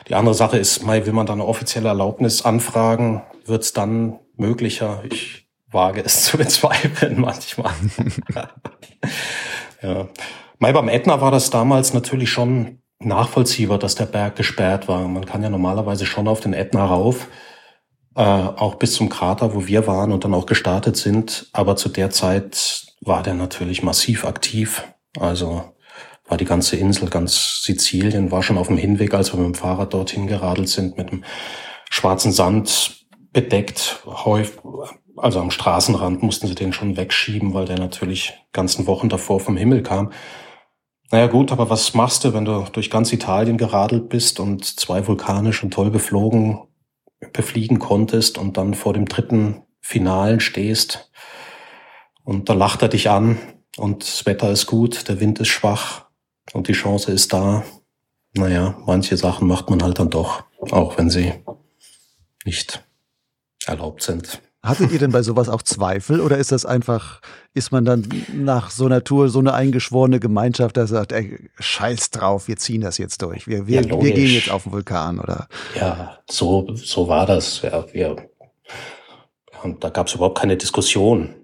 [0.08, 4.20] die andere Sache ist, mal will man da eine offizielle Erlaubnis anfragen, wird es dann
[4.36, 5.02] möglicher.
[5.10, 7.72] Ich wage es zu bezweifeln manchmal.
[9.82, 10.08] ja.
[10.58, 15.06] Mal beim Ätna war das damals natürlich schon nachvollziehbar, dass der Berg gesperrt war.
[15.06, 17.28] Man kann ja normalerweise schon auf den Ätna rauf,
[18.14, 21.50] äh, auch bis zum Krater, wo wir waren und dann auch gestartet sind.
[21.52, 24.82] Aber zu der Zeit war der natürlich massiv aktiv.
[25.18, 25.75] Also
[26.28, 29.54] war die ganze Insel, ganz Sizilien, war schon auf dem Hinweg, als wir mit dem
[29.54, 31.24] Fahrrad dorthin geradelt sind, mit dem
[31.90, 34.02] schwarzen Sand bedeckt,
[35.16, 39.56] also am Straßenrand mussten sie den schon wegschieben, weil der natürlich ganzen Wochen davor vom
[39.56, 40.12] Himmel kam.
[41.10, 45.06] Naja gut, aber was machst du, wenn du durch ganz Italien geradelt bist und zwei
[45.06, 46.60] Vulkane schon toll beflogen,
[47.32, 51.10] befliegen konntest und dann vor dem dritten Finalen stehst?
[52.24, 53.38] Und da lacht er dich an
[53.76, 56.05] und das Wetter ist gut, der Wind ist schwach
[56.52, 57.64] und die Chance ist da.
[58.34, 61.32] Naja, manche Sachen macht man halt dann doch, auch wenn sie
[62.44, 62.84] nicht
[63.66, 64.40] erlaubt sind.
[64.62, 67.20] Hattet ihr denn bei sowas auch Zweifel oder ist das einfach,
[67.54, 72.10] ist man dann nach so einer Tour so eine eingeschworene Gemeinschaft, der sagt, ey, scheiß
[72.10, 75.20] drauf, wir ziehen das jetzt durch, wir, wir, ja, wir gehen jetzt auf den Vulkan,
[75.20, 75.46] oder?
[75.76, 77.62] Ja, so, so war das.
[77.62, 78.16] Ja, wir,
[79.62, 81.34] und da gab es überhaupt keine Diskussion.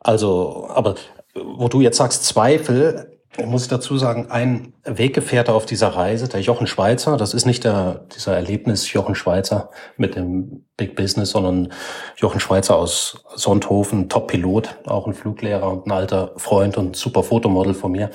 [0.00, 0.96] Also, aber
[1.34, 6.40] wo du jetzt sagst Zweifel, muss ich dazu sagen, ein Weggefährte auf dieser Reise, der
[6.40, 11.72] Jochen Schweizer, das ist nicht der, dieser Erlebnis Jochen Schweizer mit dem Big Business, sondern
[12.16, 17.74] Jochen Schweizer aus Sonthofen, Top-Pilot, auch ein Fluglehrer und ein alter Freund und super Fotomodel
[17.74, 18.10] von mir.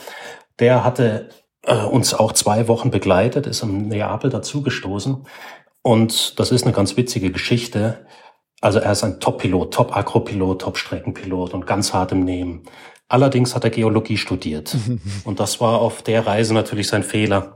[0.60, 1.30] Der hatte
[1.64, 5.26] äh, uns auch zwei Wochen begleitet, ist im Neapel dazugestoßen.
[5.82, 8.06] Und das ist eine ganz witzige Geschichte.
[8.62, 12.64] Also er ist ein Top-Pilot, Top-Agropilot, Top-Streckenpilot und ganz hart im Nehmen.
[13.08, 14.76] Allerdings hat er Geologie studiert.
[15.24, 17.56] Und das war auf der Reise natürlich sein Fehler.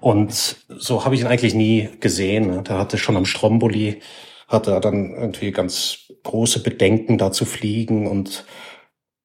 [0.00, 2.50] Und so habe ich ihn eigentlich nie gesehen.
[2.50, 2.62] Ne?
[2.62, 4.00] Der hatte schon am Stromboli,
[4.48, 8.44] hatte er dann irgendwie ganz große Bedenken, da zu fliegen und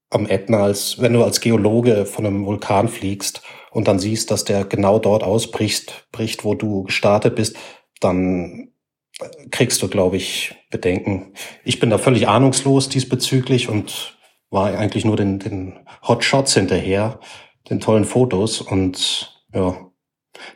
[0.10, 3.42] am Ätna, als wenn du als Geologe von einem Vulkan fliegst
[3.72, 7.56] und dann siehst, dass der genau dort ausbricht, bricht, wo du gestartet bist,
[8.02, 8.72] dann
[9.52, 11.34] kriegst du, glaube ich, Bedenken.
[11.64, 14.18] Ich bin da völlig ahnungslos diesbezüglich und
[14.52, 17.20] war eigentlich nur den, den Hotshots hinterher,
[17.70, 19.76] den tollen Fotos und ja,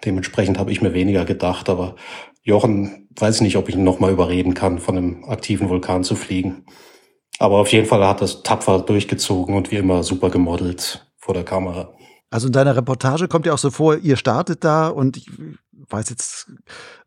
[0.03, 1.95] dementsprechend habe ich mir weniger gedacht, aber
[2.43, 6.15] Jochen weiß ich nicht, ob ich ihn nochmal überreden kann, von einem aktiven Vulkan zu
[6.15, 6.65] fliegen.
[7.39, 11.43] Aber auf jeden Fall hat das tapfer durchgezogen und wie immer super gemodelt vor der
[11.43, 11.93] Kamera.
[12.29, 15.29] Also in deiner Reportage kommt ja auch so vor, ihr startet da und ich
[15.89, 16.51] weiß jetzt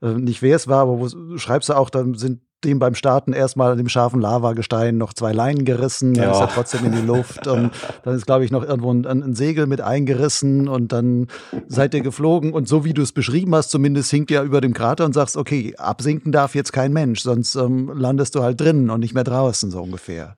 [0.03, 3.33] äh, nicht, wer es war, aber wo schreibst du auch, dann sind dem beim Starten
[3.33, 6.33] erstmal an dem scharfen Lavagestein noch zwei Leinen gerissen, dann ja.
[6.33, 7.71] ist er trotzdem in die Luft und
[8.03, 11.29] dann ist, glaube ich, noch irgendwo ein, ein, Segel mit eingerissen und dann
[11.69, 14.75] seid ihr geflogen und so wie du es beschrieben hast, zumindest hinkt ihr über dem
[14.75, 18.91] Krater und sagst, okay, absinken darf jetzt kein Mensch, sonst ähm, landest du halt drinnen
[18.91, 20.35] und nicht mehr draußen, so ungefähr.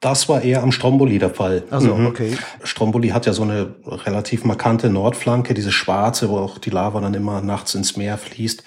[0.00, 1.64] Das war eher am Stromboli der Fall.
[1.70, 2.06] Also mhm.
[2.06, 2.38] okay.
[2.62, 7.14] Stromboli hat ja so eine relativ markante Nordflanke, diese schwarze, wo auch die Lava dann
[7.14, 8.62] immer nachts ins Meer fließt.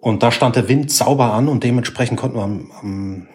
[0.00, 3.28] Und da stand der Wind sauber an und dementsprechend konnten wir am, am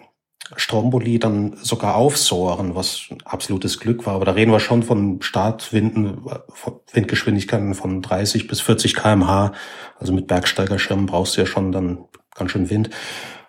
[0.56, 4.14] Stromboli dann sogar aufsohren, was absolutes Glück war.
[4.14, 9.52] Aber da reden wir schon von Startwinden, von Windgeschwindigkeiten von 30 bis 40 kmh.
[9.98, 12.90] Also mit Bergsteigerschirmen brauchst du ja schon dann ganz schön Wind.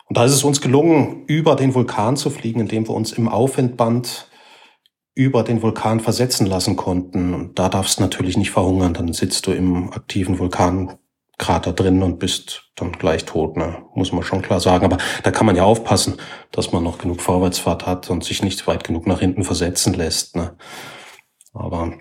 [0.07, 3.27] Und da ist es uns gelungen, über den Vulkan zu fliegen, indem wir uns im
[3.27, 4.29] Aufwindband
[5.15, 7.33] über den Vulkan versetzen lassen konnten.
[7.33, 8.93] Und da darfst du natürlich nicht verhungern.
[8.93, 10.39] Dann sitzt du im aktiven
[11.37, 13.83] Vulkankrater drin und bist dann gleich tot, ne?
[13.93, 14.85] muss man schon klar sagen.
[14.85, 16.17] Aber da kann man ja aufpassen,
[16.51, 20.35] dass man noch genug Vorwärtsfahrt hat und sich nicht weit genug nach hinten versetzen lässt.
[20.35, 20.55] Ne?
[21.53, 21.93] Aber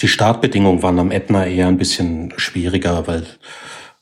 [0.00, 3.26] die Startbedingungen waren am Ätna eher ein bisschen schwieriger, weil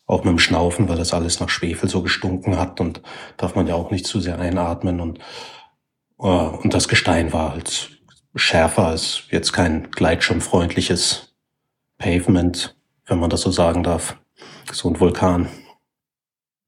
[0.07, 3.03] auch mit dem Schnaufen, weil das alles nach Schwefel so gestunken hat und
[3.37, 5.19] darf man ja auch nicht zu sehr einatmen und
[6.19, 7.91] uh, und das Gestein war halt
[8.37, 11.35] schärfer, ist jetzt kein gleitschirmfreundliches
[11.99, 14.17] Pavement, wenn man das so sagen darf.
[14.73, 15.49] So ein Vulkan.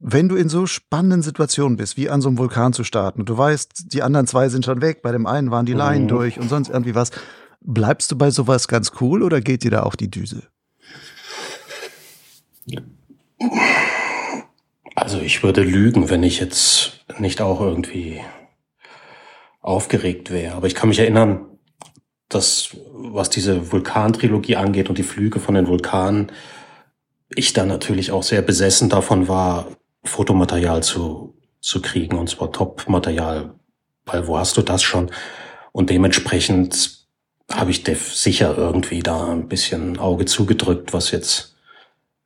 [0.01, 3.29] Wenn du in so spannenden Situationen bist, wie an so einem Vulkan zu starten, und
[3.29, 6.09] du weißt, die anderen zwei sind schon weg, bei dem einen waren die Leinen mhm.
[6.09, 7.11] durch und sonst irgendwie was,
[7.61, 10.45] bleibst du bei sowas ganz cool oder geht dir da auch die Düse?
[14.95, 18.21] Also ich würde lügen, wenn ich jetzt nicht auch irgendwie
[19.61, 20.55] aufgeregt wäre.
[20.55, 21.47] Aber ich kann mich erinnern,
[22.29, 26.31] dass was diese Vulkantrilogie angeht und die Flüge von den Vulkanen,
[27.35, 29.69] ich da natürlich auch sehr besessen davon war,
[30.05, 33.55] Fotomaterial zu, zu kriegen und zwar Top-Material,
[34.07, 35.11] weil wo hast du das schon?
[35.73, 37.07] Und dementsprechend
[37.51, 41.57] habe ich sicher irgendwie da ein bisschen Auge zugedrückt, was jetzt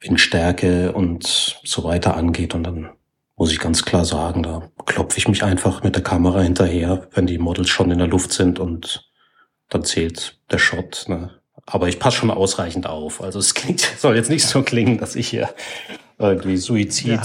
[0.00, 2.54] Windstärke und so weiter angeht.
[2.54, 2.90] Und dann
[3.36, 7.26] muss ich ganz klar sagen, da klopfe ich mich einfach mit der Kamera hinterher, wenn
[7.26, 9.10] die Models schon in der Luft sind und
[9.68, 11.04] dann zählt der Shot.
[11.08, 11.30] Ne?
[11.66, 13.22] Aber ich passe schon ausreichend auf.
[13.22, 15.50] Also es klingt, soll jetzt nicht so klingen, dass ich hier
[16.18, 17.20] irgendwie Suizid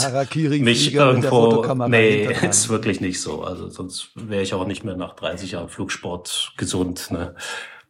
[0.61, 1.63] mich irgendwo.
[1.87, 3.43] Nee, ist wirklich nicht so.
[3.43, 7.11] Also sonst wäre ich auch nicht mehr nach 30 Jahren Flugsport gesund.
[7.11, 7.35] Ne?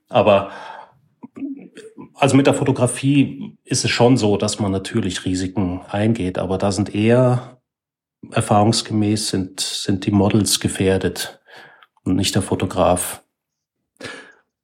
[0.09, 0.51] Aber
[2.13, 6.71] also mit der Fotografie ist es schon so, dass man natürlich Risiken eingeht, aber da
[6.71, 7.57] sind eher
[8.31, 11.39] erfahrungsgemäß sind, sind die Models gefährdet
[12.03, 13.23] und nicht der Fotograf.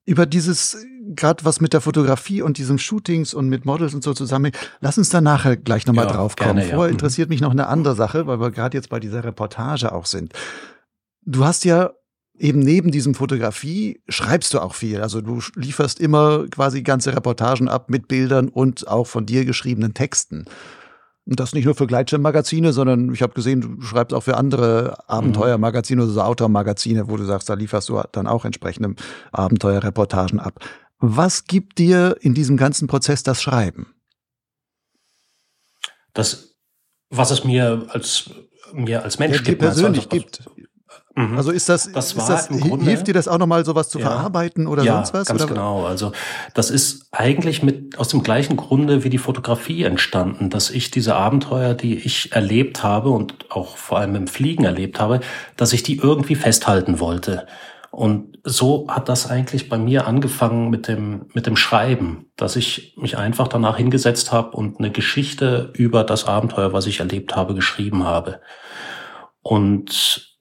[0.06, 0.76] Über dieses,
[1.16, 4.98] gerade was mit der Fotografie und diesem Shootings und mit Models und so zusammen, lass
[4.98, 6.58] uns da nachher gleich nochmal ja, drauf kommen.
[6.58, 6.92] Gerne, Vorher ja.
[6.92, 10.34] interessiert mich noch eine andere Sache, weil wir gerade jetzt bei dieser Reportage auch sind.
[11.26, 11.92] Du hast ja
[12.38, 15.02] eben neben diesem Fotografie schreibst du auch viel.
[15.02, 19.94] Also du lieferst immer quasi ganze Reportagen ab mit Bildern und auch von dir geschriebenen
[19.94, 20.46] Texten.
[21.26, 24.98] Und das nicht nur für Gleitschirmmagazine, sondern ich habe gesehen, du schreibst auch für andere
[25.08, 28.96] Abenteuermagazine, also Outdoor-Magazine, wo du sagst, da lieferst du dann auch entsprechende
[29.32, 30.60] Abenteuerreportagen ab.
[31.06, 33.94] Was gibt dir in diesem ganzen Prozess das Schreiben?
[36.14, 36.56] Das,
[37.10, 38.30] was es mir als
[38.72, 40.44] mir als Mensch ja, gibt, persönlich also, gibt.
[41.16, 41.36] Mhm.
[41.36, 44.06] Also ist das, das, ist das Grunde, hilft dir das auch nochmal sowas zu ja,
[44.06, 45.28] verarbeiten oder ja, sonst was?
[45.28, 45.54] Ganz oder?
[45.54, 45.86] genau.
[45.86, 46.14] Also
[46.54, 51.16] das ist eigentlich mit aus dem gleichen Grunde wie die Fotografie entstanden, dass ich diese
[51.16, 55.20] Abenteuer, die ich erlebt habe und auch vor allem im Fliegen erlebt habe,
[55.58, 57.46] dass ich die irgendwie festhalten wollte.
[57.94, 62.96] Und so hat das eigentlich bei mir angefangen mit dem, mit dem Schreiben, dass ich
[62.98, 67.54] mich einfach danach hingesetzt habe und eine Geschichte über das Abenteuer, was ich erlebt habe,
[67.54, 68.42] geschrieben habe.
[69.44, 70.32] Und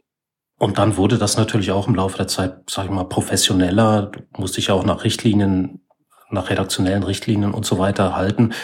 [0.58, 4.12] und dann wurde das natürlich auch im Laufe der Zeit, sage ich mal, professioneller.
[4.38, 5.84] Musste ich auch nach Richtlinien,
[6.30, 8.54] nach redaktionellen Richtlinien und so weiter halten.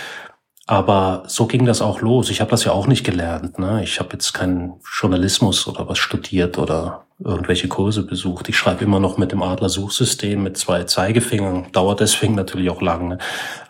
[0.68, 2.28] Aber so ging das auch los.
[2.28, 3.58] Ich habe das ja auch nicht gelernt.
[3.58, 3.82] Ne?
[3.82, 8.50] Ich habe jetzt keinen Journalismus oder was studiert oder irgendwelche Kurse besucht.
[8.50, 11.72] Ich schreibe immer noch mit dem Adler-Suchsystem mit zwei Zeigefingern.
[11.72, 13.08] Dauert deswegen natürlich auch lang.
[13.08, 13.18] Ne?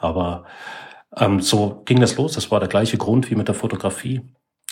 [0.01, 0.43] Aber
[1.17, 2.33] ähm, so ging das los.
[2.33, 4.23] Das war der gleiche Grund wie mit der Fotografie.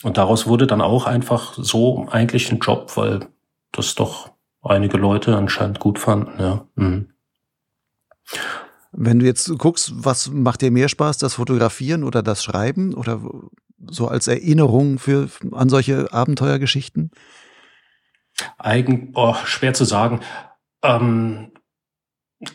[0.02, 3.20] Und daraus wurde dann auch einfach so eigentlich ein Job, weil
[3.70, 4.30] das doch
[4.62, 6.66] einige Leute anscheinend gut fanden, ja.
[6.74, 7.10] Mhm.
[8.98, 13.20] Wenn du jetzt guckst, was macht dir mehr Spaß, das Fotografieren oder das Schreiben oder
[13.90, 17.10] so als Erinnerung für an solche Abenteuergeschichten?
[18.58, 20.20] Eigen, oh, schwer zu sagen.
[20.82, 21.52] Ähm,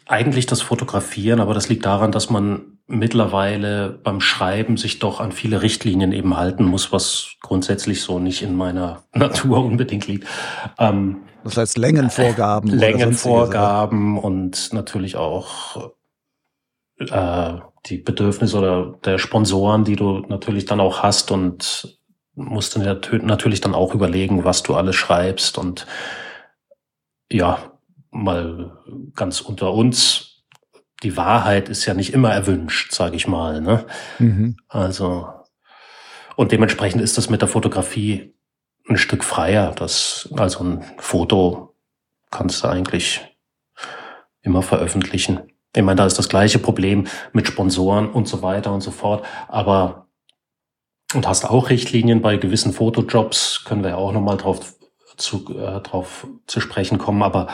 [0.07, 5.31] eigentlich das Fotografieren, aber das liegt daran, dass man mittlerweile beim Schreiben sich doch an
[5.31, 10.27] viele Richtlinien eben halten muss, was grundsätzlich so nicht in meiner Natur unbedingt liegt.
[10.77, 12.69] Ähm, das heißt Längenvorgaben.
[12.69, 15.91] Längenvorgaben und natürlich auch
[17.09, 17.53] äh,
[17.87, 21.97] die Bedürfnisse oder der Sponsoren, die du natürlich dann auch hast und
[22.35, 25.85] musst dann natürlich dann auch überlegen, was du alles schreibst und
[27.31, 27.59] ja,
[28.11, 28.77] mal
[29.15, 30.31] ganz unter uns
[31.03, 33.61] die Wahrheit ist ja nicht immer erwünscht, sage ich mal.
[33.61, 33.85] Ne?
[34.19, 34.57] Mhm.
[34.67, 35.27] Also
[36.35, 38.33] und dementsprechend ist das mit der Fotografie
[38.87, 39.73] ein Stück freier.
[39.75, 41.75] Das also ein Foto
[42.29, 43.21] kannst du eigentlich
[44.41, 45.50] immer veröffentlichen.
[45.75, 49.25] Ich meine, da ist das gleiche Problem mit Sponsoren und so weiter und so fort.
[49.47, 50.07] Aber
[51.13, 54.75] und hast auch Richtlinien bei gewissen Fotojobs, können wir ja auch nochmal drauf
[55.17, 57.21] zu, äh, drauf zu sprechen kommen.
[57.21, 57.47] Aber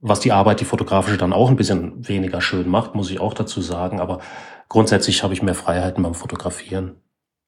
[0.00, 3.34] was die Arbeit, die fotografische, dann auch ein bisschen weniger schön macht, muss ich auch
[3.34, 4.00] dazu sagen.
[4.00, 4.20] Aber
[4.68, 7.00] grundsätzlich habe ich mehr Freiheiten beim Fotografieren.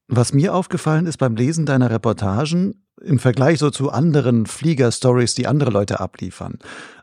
[0.09, 5.47] Was mir aufgefallen ist beim Lesen deiner Reportagen, im Vergleich so zu anderen Flieger-Stories, die
[5.47, 6.59] andere Leute abliefern.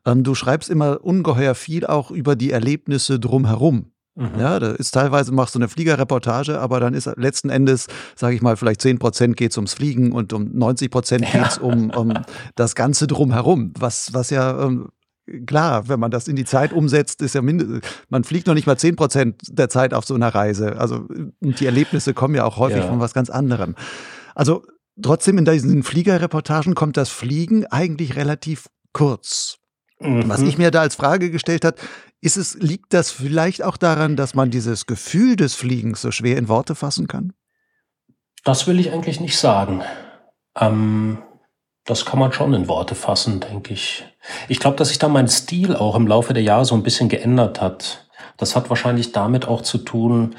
[0.05, 3.91] Ähm, du schreibst immer ungeheuer viel auch über die Erlebnisse drumherum.
[4.15, 4.39] Mhm.
[4.39, 8.41] Ja, da ist teilweise machst du eine Fliegerreportage, aber dann ist letzten Endes, sage ich
[8.41, 11.63] mal, vielleicht 10 Prozent geht's ums Fliegen und um 90 Prozent geht's ja.
[11.63, 12.13] um, um
[12.55, 14.89] das Ganze drumherum, was, was ja ähm,
[15.47, 18.67] klar, wenn man das in die Zeit umsetzt, ist ja mindestens, man fliegt noch nicht
[18.67, 20.77] mal zehn Prozent der Zeit auf so einer Reise.
[20.77, 21.07] Also
[21.39, 22.87] die Erlebnisse kommen ja auch häufig ja.
[22.87, 23.75] von was ganz anderem.
[24.35, 24.63] Also
[25.01, 29.57] trotzdem in diesen Fliegerreportagen kommt das Fliegen eigentlich relativ kurz.
[29.99, 30.29] Mhm.
[30.29, 31.79] Was ich mir da als Frage gestellt hat,
[32.21, 36.37] ist es, liegt das vielleicht auch daran, dass man dieses Gefühl des Fliegens so schwer
[36.37, 37.33] in Worte fassen kann?
[38.43, 39.81] Das will ich eigentlich nicht sagen.
[40.59, 41.19] Ähm,
[41.85, 44.05] das kann man schon in Worte fassen, denke ich.
[44.47, 47.09] Ich glaube, dass sich da mein Stil auch im Laufe der Jahre so ein bisschen
[47.09, 48.07] geändert hat.
[48.37, 50.35] Das hat wahrscheinlich damit auch zu tun,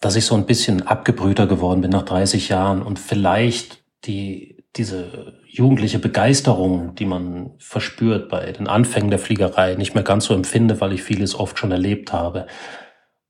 [0.00, 5.40] dass ich so ein bisschen abgebrühter geworden bin nach 30 Jahren und vielleicht die, diese
[5.46, 10.80] jugendliche Begeisterung, die man verspürt bei den Anfängen der Fliegerei, nicht mehr ganz so empfinde,
[10.80, 12.46] weil ich vieles oft schon erlebt habe.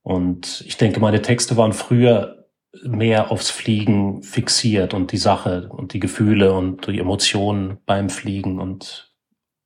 [0.02, 2.46] Und ich denke, meine Texte waren früher
[2.83, 8.61] mehr aufs Fliegen fixiert und die Sache und die Gefühle und die Emotionen beim Fliegen
[8.61, 9.14] und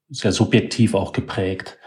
[0.09, 1.79] sehr subjektiv auch geprägt.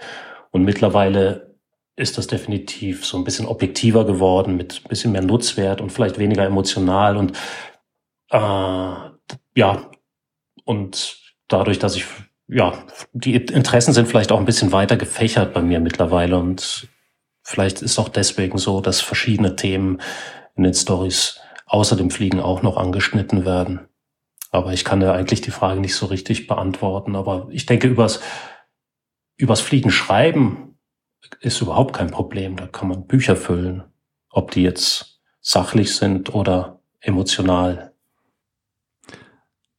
[0.52, 1.56] Und mittlerweile
[1.96, 6.20] ist das definitiv so ein bisschen objektiver geworden, mit ein bisschen mehr Nutzwert und vielleicht
[6.20, 7.34] weniger emotional und
[8.30, 8.38] äh,
[9.56, 9.92] ja,
[10.64, 11.18] und
[11.48, 12.06] dadurch, dass ich,
[12.48, 12.74] ja,
[13.14, 16.88] die Interessen sind vielleicht auch ein bisschen weiter gefächert bei mir mittlerweile und
[17.44, 20.02] vielleicht ist auch deswegen so, dass verschiedene Themen
[20.56, 23.88] in den Stories außer dem Fliegen auch noch angeschnitten werden.
[24.52, 27.16] Aber ich kann ja eigentlich die Frage nicht so richtig beantworten.
[27.16, 28.22] Aber ich denke, übers,
[29.38, 30.78] übers Fliegen schreiben
[31.42, 32.56] ist überhaupt kein Problem.
[32.56, 33.84] Da kann man Bücher füllen,
[34.30, 37.94] ob die jetzt sachlich sind oder emotional.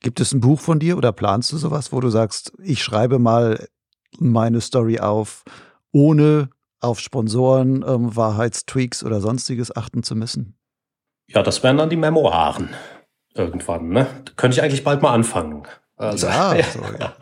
[0.06, 3.18] Gibt es ein Buch von dir oder planst du sowas, wo du sagst, ich schreibe
[3.18, 3.66] mal
[4.20, 5.42] meine Story auf,
[5.90, 10.56] ohne auf Sponsoren, ähm, Wahrheitstweaks oder sonstiges achten zu müssen?
[11.28, 12.68] Ja, das wären dann die Memoiren
[13.34, 13.88] irgendwann.
[13.88, 14.06] Ne?
[14.26, 15.66] Da könnte ich eigentlich bald mal anfangen.
[15.98, 17.12] Also, ja, so, ja.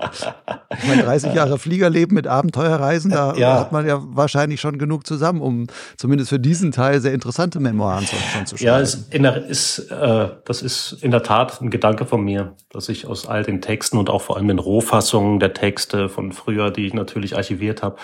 [0.82, 3.60] Ich meine, 30 Jahre Fliegerleben mit Abenteuerreisen, da ja.
[3.60, 8.04] hat man ja wahrscheinlich schon genug zusammen, um zumindest für diesen Teil sehr interessante Memoiren
[8.06, 8.66] schon zu schreiben.
[8.66, 12.88] Ja, ist der, ist, äh, das ist in der Tat ein Gedanke von mir, dass
[12.88, 16.72] ich aus all den Texten und auch vor allem den Rohfassungen der Texte von früher,
[16.72, 17.96] die ich natürlich archiviert habe,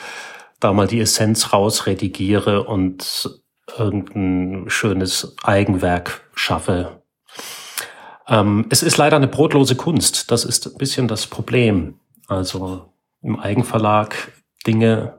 [0.61, 3.41] da mal die Essenz rausredigiere und
[3.77, 7.03] irgendein schönes Eigenwerk schaffe,
[8.31, 10.31] ähm, es ist leider eine brotlose Kunst.
[10.31, 11.99] Das ist ein bisschen das Problem.
[12.29, 12.87] Also
[13.23, 14.33] im Eigenverlag
[14.67, 15.19] Dinge,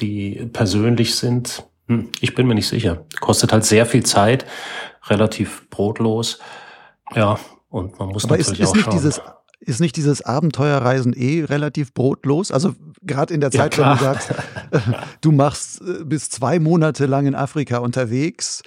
[0.00, 3.04] die persönlich sind, hm, ich bin mir nicht sicher.
[3.20, 4.46] Kostet halt sehr viel Zeit,
[5.04, 6.38] relativ brotlos.
[7.14, 8.94] Ja, und man muss Aber natürlich ist, ist auch nicht schauen.
[8.94, 9.20] Dieses
[9.64, 12.50] ist nicht dieses Abenteuerreisen eh relativ brotlos?
[12.50, 14.34] Also gerade in der Zeit, ja, wenn du sagst,
[15.20, 18.62] du machst äh, bis zwei Monate lang in Afrika unterwegs,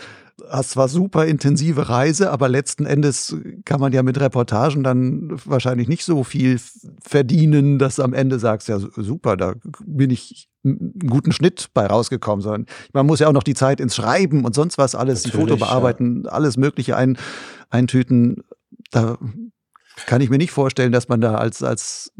[0.49, 3.35] hast zwar super intensive Reise, aber letzten Endes
[3.65, 6.59] kann man ja mit Reportagen dann wahrscheinlich nicht so viel
[7.01, 11.85] verdienen, dass du am Ende sagst, ja super, da bin ich einen guten Schnitt bei
[11.85, 15.25] rausgekommen, sondern man muss ja auch noch die Zeit ins Schreiben und sonst was alles,
[15.25, 16.31] Natürlich, die Foto bearbeiten, ja.
[16.31, 17.17] alles Mögliche ein,
[17.69, 18.43] eintüten.
[18.91, 19.17] Da
[20.05, 22.11] kann ich mir nicht vorstellen, dass man da als, als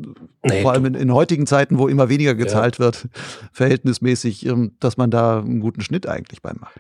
[0.44, 2.86] nee, vor allem in, in, heutigen Zeiten, wo immer weniger gezahlt ja.
[2.86, 3.08] wird,
[3.52, 6.80] verhältnismäßig, ähm, dass man da einen guten Schnitt eigentlich beim macht.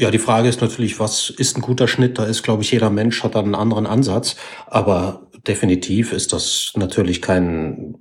[0.00, 2.18] Ja, die Frage ist natürlich, was ist ein guter Schnitt?
[2.18, 4.36] Da ist, glaube ich, jeder Mensch hat einen anderen Ansatz.
[4.66, 7.96] Aber definitiv ist das natürlich kein,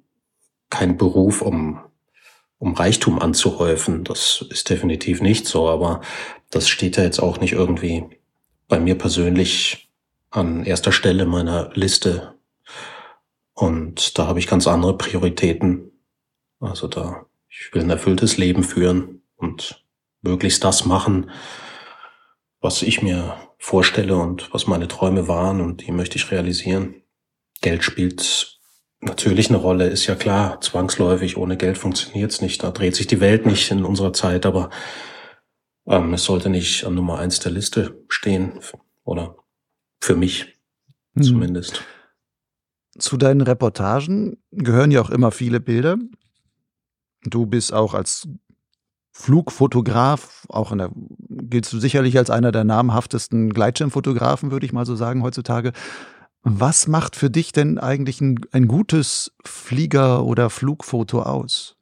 [0.69, 1.79] kein Beruf, um,
[2.59, 4.03] um Reichtum anzuhäufen.
[4.03, 5.67] Das ist definitiv nicht so.
[5.69, 6.01] Aber
[6.51, 8.05] das steht ja jetzt auch nicht irgendwie
[8.67, 9.89] bei mir persönlich
[10.29, 12.35] an erster Stelle meiner Liste.
[13.53, 15.91] Und da habe ich ganz andere Prioritäten.
[16.59, 19.83] Also da, ich will ein erfülltes Leben führen und
[20.21, 21.31] möglichst das machen,
[22.67, 26.95] was ich mir vorstelle und was meine Träume waren und die möchte ich realisieren.
[27.61, 28.59] Geld spielt
[28.99, 32.61] natürlich eine Rolle, ist ja klar, zwangsläufig, ohne Geld funktioniert's nicht.
[32.61, 34.69] Da dreht sich die Welt nicht in unserer Zeit, aber
[35.85, 38.59] ähm, es sollte nicht an Nummer eins der Liste stehen,
[39.05, 39.37] oder
[40.01, 40.59] für mich
[41.15, 41.23] hm.
[41.23, 41.85] zumindest.
[42.99, 45.95] Zu deinen Reportagen gehören ja auch immer viele Bilder.
[47.23, 48.27] Du bist auch als
[49.19, 54.85] Flugfotograf, auch in der, giltst du sicherlich als einer der namhaftesten Gleitschirmfotografen, würde ich mal
[54.85, 55.73] so sagen, heutzutage.
[56.43, 61.75] Was macht für dich denn eigentlich ein, ein gutes Flieger- oder Flugfoto aus?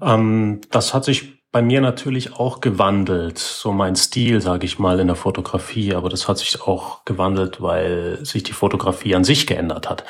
[0.00, 4.98] Ähm, das hat sich bei mir natürlich auch gewandelt, so mein Stil, sage ich mal,
[4.98, 5.94] in der Fotografie.
[5.94, 10.04] Aber das hat sich auch gewandelt, weil sich die Fotografie an sich geändert hat.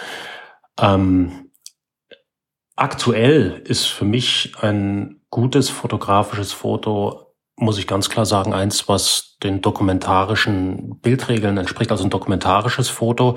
[0.81, 1.42] Ähm,
[2.77, 9.37] Aktuell ist für mich ein gutes fotografisches Foto, muss ich ganz klar sagen, eins, was
[9.43, 13.37] den dokumentarischen Bildregeln entspricht, also ein dokumentarisches Foto,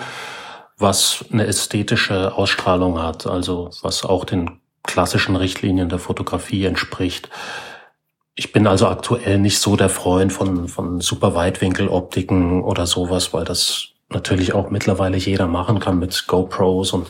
[0.77, 7.29] was eine ästhetische Ausstrahlung hat, also was auch den klassischen Richtlinien der Fotografie entspricht.
[8.35, 13.45] Ich bin also aktuell nicht so der Freund von, von super Weitwinkeloptiken oder sowas, weil
[13.45, 17.07] das natürlich auch mittlerweile jeder machen kann mit GoPros und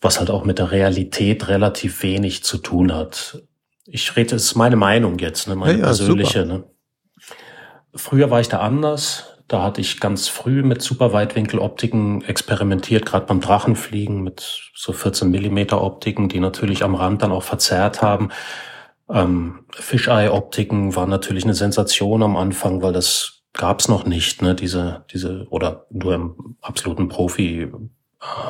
[0.00, 3.42] was halt auch mit der Realität relativ wenig zu tun hat.
[3.84, 6.44] Ich rede, es ist meine Meinung jetzt, ne, meine ja, ja, persönliche.
[6.44, 6.64] Ne.
[7.94, 9.34] Früher war ich da anders.
[9.48, 15.80] Da hatte ich ganz früh mit Superweitwinkeloptiken experimentiert, gerade beim Drachenfliegen mit so 14 Millimeter
[15.82, 18.28] Optiken, die natürlich am Rand dann auch verzerrt haben.
[19.08, 25.06] Ähm, Fisheye-Optiken waren natürlich eine Sensation am Anfang, weil das gab's noch nicht, ne, diese,
[25.10, 27.72] diese, oder nur im absoluten Profi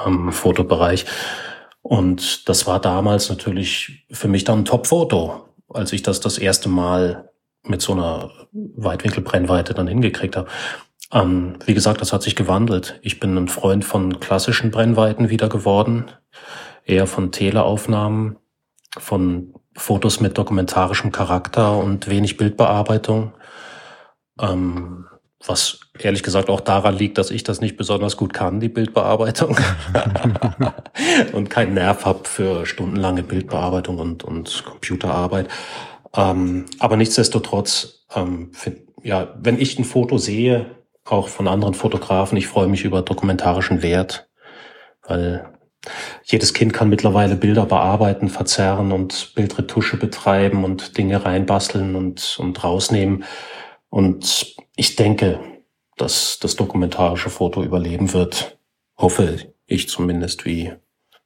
[0.06, 1.06] ähm, Fotobereich.
[1.82, 6.68] Und das war damals natürlich für mich dann ein Top-Foto, als ich das das erste
[6.68, 7.30] Mal
[7.62, 10.48] mit so einer Weitwinkelbrennweite dann hingekriegt habe.
[11.12, 12.98] Ähm, wie gesagt, das hat sich gewandelt.
[13.02, 16.10] Ich bin ein Freund von klassischen Brennweiten wieder geworden,
[16.84, 18.36] eher von Teleaufnahmen,
[18.98, 23.32] von Fotos mit dokumentarischem Charakter und wenig Bildbearbeitung.
[24.40, 25.07] Ähm,
[25.46, 29.58] was ehrlich gesagt auch daran liegt, dass ich das nicht besonders gut kann, die Bildbearbeitung.
[31.32, 35.48] und keinen Nerv habe für stundenlange Bildbearbeitung und, und Computerarbeit.
[36.16, 40.66] Ähm, aber nichtsdestotrotz, ähm, find, ja, wenn ich ein Foto sehe,
[41.04, 44.28] auch von anderen Fotografen, ich freue mich über dokumentarischen Wert,
[45.06, 45.48] weil
[46.24, 52.62] jedes Kind kann mittlerweile Bilder bearbeiten, verzerren und Bildretusche betreiben und Dinge reinbasteln und, und
[52.62, 53.24] rausnehmen.
[53.90, 55.40] Und ich denke,
[55.96, 58.58] dass das dokumentarische Foto überleben wird.
[58.96, 60.72] Hoffe ich zumindest, wie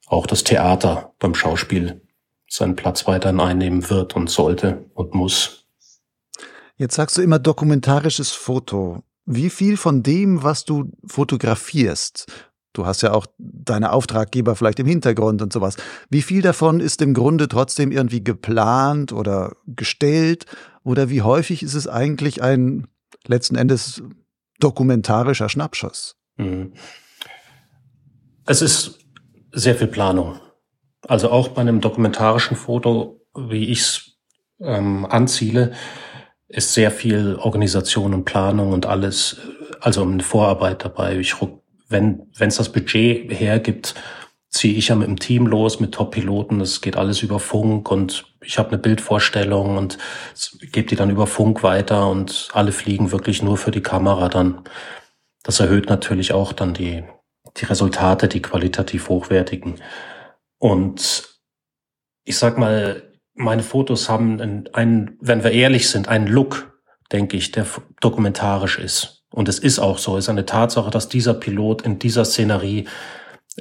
[0.07, 2.01] auch das Theater beim Schauspiel
[2.47, 5.65] seinen Platz weiterhin einnehmen wird und sollte und muss.
[6.75, 9.03] Jetzt sagst du immer dokumentarisches Foto.
[9.25, 12.27] Wie viel von dem, was du fotografierst,
[12.73, 15.77] du hast ja auch deine Auftraggeber vielleicht im Hintergrund und sowas,
[16.09, 20.45] wie viel davon ist im Grunde trotzdem irgendwie geplant oder gestellt?
[20.83, 22.87] Oder wie häufig ist es eigentlich ein
[23.25, 24.03] letzten Endes
[24.59, 26.15] dokumentarischer Schnappschuss?
[26.37, 26.73] Mhm.
[28.45, 28.99] Es ist
[29.53, 30.39] sehr viel Planung.
[31.07, 34.17] Also auch bei einem dokumentarischen Foto, wie ich es
[34.59, 35.73] ähm, anziele,
[36.47, 39.37] ist sehr viel Organisation und Planung und alles,
[39.79, 41.17] also eine Vorarbeit dabei.
[41.17, 41.35] Ich,
[41.93, 43.95] wenn es das Budget hergibt,
[44.49, 46.59] ziehe ich ja mit dem Team los, mit Top-Piloten.
[46.59, 49.97] Das geht alles über Funk und ich habe eine Bildvorstellung und
[50.71, 54.61] gebe die dann über Funk weiter und alle fliegen wirklich nur für die Kamera dann.
[55.41, 57.03] Das erhöht natürlich auch dann die,
[57.57, 59.81] die Resultate, die qualitativ hochwertigen.
[60.59, 61.27] Und
[62.23, 66.79] ich sag mal, meine Fotos haben einen, einen, wenn wir ehrlich sind, einen Look,
[67.11, 67.65] denke ich, der
[68.01, 69.22] dokumentarisch ist.
[69.33, 70.15] Und es ist auch so.
[70.15, 72.85] Es ist eine Tatsache, dass dieser Pilot in dieser Szenerie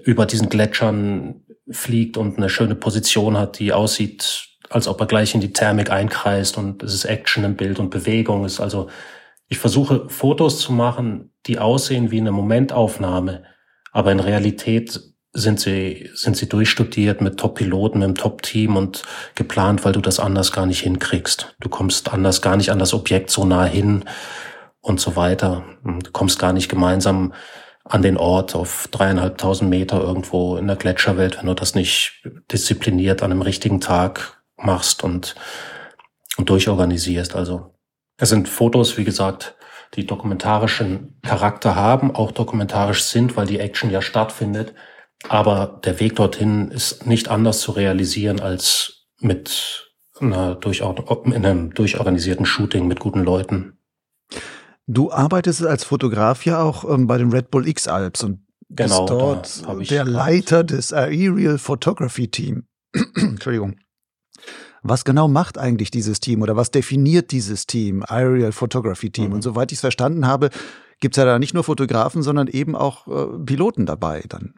[0.05, 5.35] über diesen Gletschern fliegt und eine schöne Position hat, die aussieht, als ob er gleich
[5.35, 8.61] in die Thermik einkreist und es ist Action im Bild und Bewegung ist.
[8.61, 8.91] Also
[9.49, 13.45] ich versuche Fotos zu machen, die aussehen wie eine Momentaufnahme,
[13.93, 15.01] aber in Realität
[15.33, 19.05] sind sie, sind sie durchstudiert mit Top-Piloten, mit einem Top-Team und
[19.35, 21.57] geplant, weil du das anders gar nicht hinkriegst.
[21.61, 24.05] Du kommst anders gar nicht an das Objekt so nah hin
[24.83, 25.65] und so weiter.
[25.85, 27.33] Du kommst gar nicht gemeinsam
[27.85, 32.23] an den Ort auf dreieinhalbtausend Meter irgendwo in der Gletscherwelt, wenn du das nicht
[32.53, 35.35] diszipliniert an einem richtigen Tag machst und,
[36.37, 37.35] und durchorganisierst.
[37.35, 37.75] Also
[38.19, 39.57] es sind Fotos, wie gesagt,
[39.95, 44.75] die dokumentarischen Charakter haben, auch dokumentarisch sind, weil die Action ja stattfindet
[45.29, 52.47] aber der Weg dorthin ist nicht anders zu realisieren als mit einer in einem durchorganisierten
[52.47, 53.79] Shooting mit guten Leuten.
[54.87, 59.07] Du arbeitest als Fotograf ja auch ähm, bei den Red Bull X Alps und genau,
[59.07, 62.67] bist dort der Leiter des Aerial Photography Team.
[63.15, 63.77] Entschuldigung.
[64.83, 69.29] Was genau macht eigentlich dieses Team oder was definiert dieses Team, Aerial Photography Team?
[69.29, 69.35] Mhm.
[69.35, 70.51] Und soweit ich es verstanden habe,
[71.01, 74.55] gibt es ja da nicht nur Fotografen, sondern eben auch äh, Piloten dabei dann.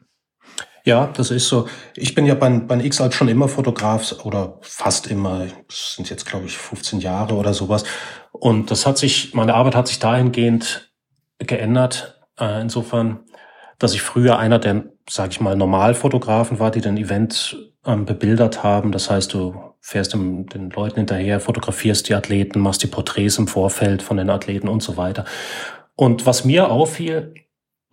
[0.87, 1.67] Ja, das ist so.
[1.97, 5.47] Ich bin ja bei, bei X-Alp schon immer Fotograf oder fast immer.
[5.67, 7.85] Das sind jetzt, glaube ich, 15 Jahre oder sowas.
[8.33, 10.93] Und das hat sich, meine Arbeit hat sich dahingehend
[11.39, 12.21] geändert.
[12.39, 13.21] Äh, insofern,
[13.79, 17.57] dass ich früher einer der, sage ich mal, Normalfotografen war, die den Event
[17.87, 18.93] ähm, bebildert haben.
[18.93, 23.49] Das heißt, du fährst dem, den Leuten hinterher, fotografierst die Athleten, machst die Porträts im
[23.49, 25.25] Vorfeld von den Athleten und so weiter.
[25.97, 27.35] Und was mir auffiel,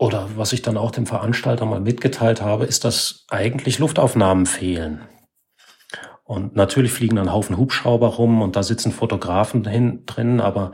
[0.02, 5.02] oder was ich dann auch dem Veranstalter mal mitgeteilt habe, ist, dass eigentlich Luftaufnahmen fehlen.
[6.24, 10.72] Und natürlich fliegen dann Haufen Hubschrauber rum und da sitzen Fotografen hin, drin, aber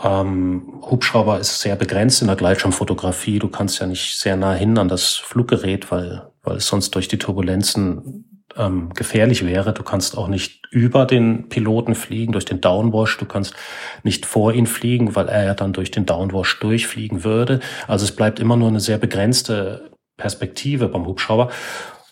[0.00, 3.40] ähm, Hubschrauber ist sehr begrenzt in der Gleitschirmfotografie.
[3.40, 7.08] Du kannst ja nicht sehr nah hin an das Fluggerät, weil, weil es sonst durch
[7.08, 9.72] die Turbulenzen ähm, gefährlich wäre.
[9.72, 13.16] Du kannst auch nicht über den Piloten fliegen, durch den Downwash.
[13.18, 13.54] Du kannst
[14.02, 17.60] nicht vor ihn fliegen, weil er ja dann durch den Downwash durchfliegen würde.
[17.86, 21.50] Also es bleibt immer nur eine sehr begrenzte Perspektive beim Hubschrauber.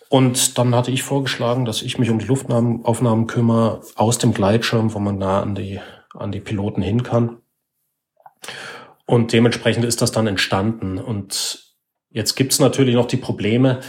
[0.09, 4.93] Und dann hatte ich vorgeschlagen, dass ich mich um die Luftaufnahmen kümmere aus dem Gleitschirm,
[4.93, 5.79] wo man nah an die,
[6.13, 7.37] an die Piloten hin kann.
[9.05, 10.97] Und dementsprechend ist das dann entstanden.
[10.97, 11.75] Und
[12.09, 13.81] jetzt gibt's natürlich noch die Probleme,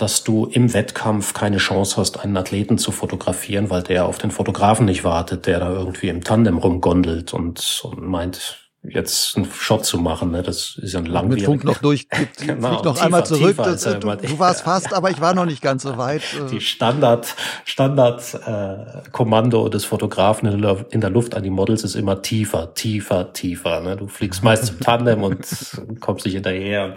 [0.00, 4.30] dass du im Wettkampf keine Chance hast, einen Athleten zu fotografieren, weil der auf den
[4.30, 9.84] Fotografen nicht wartet, der da irgendwie im Tandem rumgondelt und, und meint, jetzt einen Shot
[9.84, 10.30] zu machen.
[10.30, 10.42] Ne?
[10.42, 11.50] Das ist ja ein langwieriger.
[11.50, 13.56] Mit Funk noch durch, genau, noch tiefer, einmal zurück.
[13.58, 16.22] Das, du, du, warst fast, aber ich war noch nicht ganz so weit.
[16.34, 16.50] Äh.
[16.50, 17.34] Die Standard,
[17.64, 20.48] Standard äh, Kommando des Fotografen
[20.90, 23.80] in der, Luft an die Models ist immer tiefer, tiefer, tiefer.
[23.80, 23.96] Ne?
[23.96, 25.46] Du fliegst meist im Tandem und
[26.00, 26.94] kommst nicht hinterher.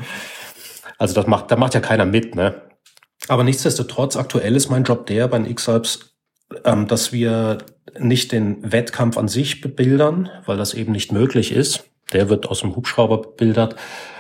[0.98, 2.56] Also das macht, da macht ja keiner mit, ne?
[3.28, 6.16] Aber nichtsdestotrotz, aktuell ist mein Job der bei den X-Alps,
[6.66, 7.60] ähm, dass wir
[7.98, 11.90] nicht den Wettkampf an sich bebildern, weil das eben nicht möglich ist.
[12.12, 13.76] Der wird aus dem Hubschrauber bebildert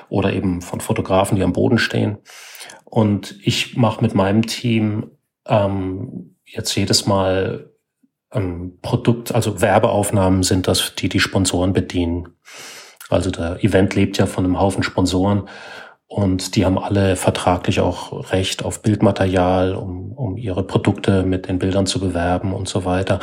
[0.09, 2.17] oder eben von Fotografen, die am Boden stehen.
[2.85, 5.11] Und ich mache mit meinem Team
[5.47, 7.71] ähm, jetzt jedes Mal
[8.31, 12.29] ähm, Produkt, also Werbeaufnahmen sind das, die die Sponsoren bedienen.
[13.09, 15.47] Also der Event lebt ja von einem Haufen Sponsoren
[16.13, 21.57] und die haben alle vertraglich auch Recht auf Bildmaterial, um, um ihre Produkte mit den
[21.57, 23.19] Bildern zu bewerben und so weiter.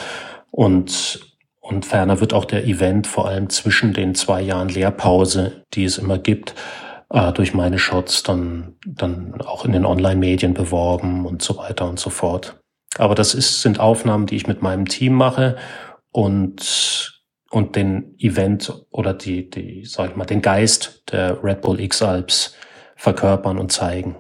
[0.51, 1.21] Und,
[1.61, 5.99] und ferner wird auch der Event vor allem zwischen den zwei Jahren Lehrpause, die es
[5.99, 6.57] immer gibt,
[7.11, 12.01] äh, durch meine Shots dann, dann auch in den Online-Medien beworben und so weiter und
[12.01, 12.59] so fort.
[12.99, 15.55] Aber das ist, sind Aufnahmen, die ich mit meinem Team mache
[16.11, 17.21] und
[17.53, 22.55] und den Event oder die, die, sag ich mal, den Geist der Red Bull X-Alps
[23.01, 24.15] verkörpern und zeigen.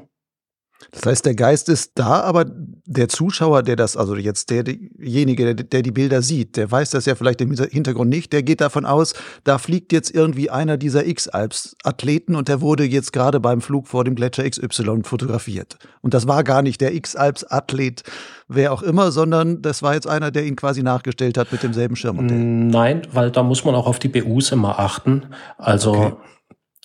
[0.92, 5.64] Das heißt, der Geist ist da, aber der Zuschauer, der das, also jetzt derjenige, der,
[5.66, 8.86] der die Bilder sieht, der weiß das ja vielleicht im Hintergrund nicht, der geht davon
[8.86, 9.14] aus,
[9.44, 14.04] da fliegt jetzt irgendwie einer dieser X-Alps-Athleten und der wurde jetzt gerade beim Flug vor
[14.04, 15.76] dem Gletscher XY fotografiert.
[16.00, 18.02] Und das war gar nicht der X-Alps-Athlet,
[18.48, 21.94] wer auch immer, sondern das war jetzt einer, der ihn quasi nachgestellt hat mit demselben
[21.94, 22.38] Schirmmodell.
[22.38, 25.26] Nein, weil da muss man auch auf die BUs immer achten.
[25.58, 26.12] Also okay.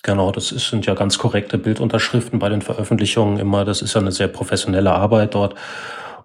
[0.06, 3.64] Genau, das ist, sind ja ganz korrekte Bildunterschriften bei den Veröffentlichungen immer.
[3.64, 5.56] Das ist ja eine sehr professionelle Arbeit dort.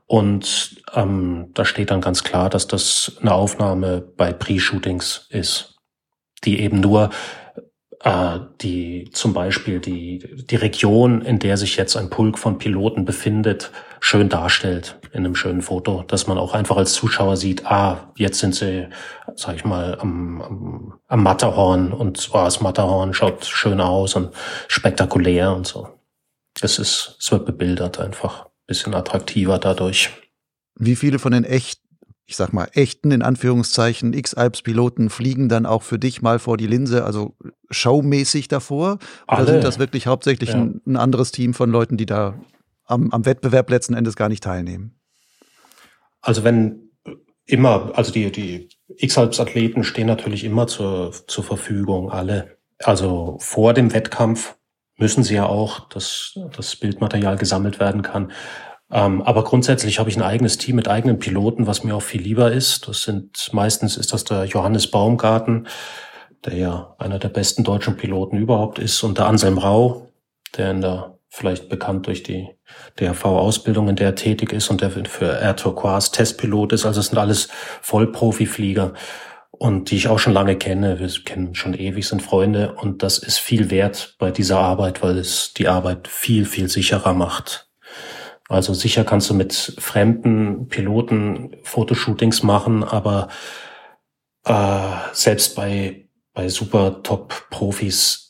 [0.06, 5.78] Und ähm, da steht dann ganz klar, dass das eine Aufnahme bei Pre-Shootings ist,
[6.44, 7.10] die eben nur
[8.04, 13.04] äh, die zum Beispiel die, die Region, in der sich jetzt ein Pulk von Piloten
[13.04, 18.12] befindet, schön darstellt in einem schönen Foto, dass man auch einfach als Zuschauer sieht, ah,
[18.16, 18.88] jetzt sind sie,
[19.36, 24.32] sag ich mal, am, am, am Matterhorn und oh, das Matterhorn schaut schön aus und
[24.68, 25.90] spektakulär und so.
[26.62, 30.12] Es ist, es wird bebildert einfach, bisschen attraktiver dadurch.
[30.76, 31.82] Wie viele von den echt
[32.32, 36.66] ich sag mal, echten, in Anführungszeichen, X-Alps-Piloten fliegen dann auch für dich mal vor die
[36.66, 37.36] Linse, also
[37.70, 39.00] showmäßig davor?
[39.28, 39.44] Alle.
[39.44, 40.56] Oder sind das wirklich hauptsächlich ja.
[40.56, 42.40] ein, ein, anderes Team von Leuten, die da
[42.86, 44.96] am, am Wettbewerb letzten Endes gar nicht teilnehmen?
[46.22, 46.92] Also wenn
[47.46, 52.58] immer, also die, die X-Alps-Athleten stehen natürlich immer zur, zur Verfügung, alle.
[52.80, 54.56] Also vor dem Wettkampf
[54.98, 58.32] müssen sie ja auch, dass das Bildmaterial gesammelt werden kann.
[58.92, 62.22] Ähm, aber grundsätzlich habe ich ein eigenes Team mit eigenen Piloten, was mir auch viel
[62.22, 62.88] lieber ist.
[62.88, 65.68] Das sind meistens ist das der Johannes Baumgarten,
[66.46, 70.12] der ja einer der besten deutschen Piloten überhaupt ist, und der Anselm Rau,
[70.58, 72.50] der in der vielleicht bekannt durch die
[73.00, 76.86] DRV-Ausbildung, in der er tätig ist und der für Air Turquoise Testpilot ist.
[76.86, 77.48] Also es sind alles
[77.82, 78.94] Vollprofi-Flieger
[79.52, 81.00] und die ich auch schon lange kenne.
[81.00, 85.18] Wir kennen schon ewig, sind Freunde und das ist viel wert bei dieser Arbeit, weil
[85.18, 87.70] es die Arbeit viel, viel sicherer macht.
[88.50, 93.30] Also sicher kannst du mit fremden Piloten Fotoshootings machen, aber
[94.44, 98.21] äh, selbst bei, bei super Top-Profis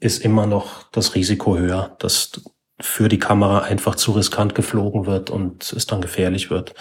[0.00, 2.42] ist immer noch das Risiko höher, dass
[2.80, 6.74] für die Kamera einfach zu riskant geflogen wird und es dann gefährlich wird.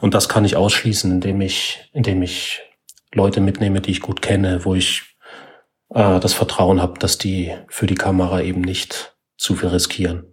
[0.00, 2.62] Und das kann ich ausschließen, indem ich, indem ich
[3.12, 5.16] Leute mitnehme, die ich gut kenne, wo ich
[5.90, 10.32] äh, das Vertrauen habe, dass die für die Kamera eben nicht zu viel riskieren.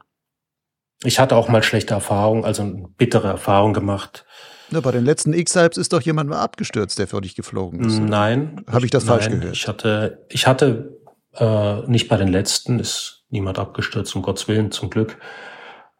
[1.04, 4.26] Ich hatte auch mal schlechte Erfahrungen, also eine bittere Erfahrung gemacht.
[4.72, 8.00] Ja, bei den letzten X-Alps ist doch jemand mal abgestürzt, der für dich geflogen ist.
[8.00, 8.64] Nein.
[8.70, 9.56] Habe ich das nein, falsch gehört?
[9.56, 10.99] Ich hatte, ich hatte
[11.40, 15.18] äh, nicht bei den letzten, ist niemand abgestürzt, um Gottes Willen, zum Glück.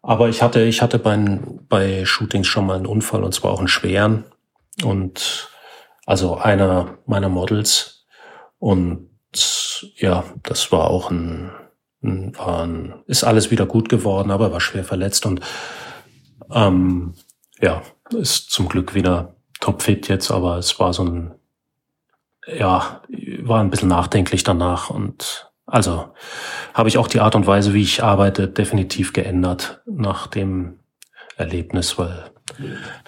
[0.02, 3.58] Aber ich hatte, ich hatte bei, bei Shootings schon mal einen Unfall und zwar auch
[3.58, 4.24] einen schweren.
[4.82, 5.50] Und
[6.06, 8.06] also einer meiner Models.
[8.58, 9.10] Und
[9.96, 11.50] ja, das war auch ein,
[12.02, 15.40] waren, ist alles wieder gut geworden, aber war schwer verletzt und
[16.52, 17.14] ähm,
[17.60, 21.34] ja, ist zum Glück wieder topfit jetzt, aber es war so ein,
[22.58, 23.02] ja,
[23.42, 26.08] war ein bisschen nachdenklich danach und also
[26.74, 30.80] habe ich auch die Art und Weise, wie ich arbeite, definitiv geändert nach dem
[31.36, 32.30] Erlebnis, weil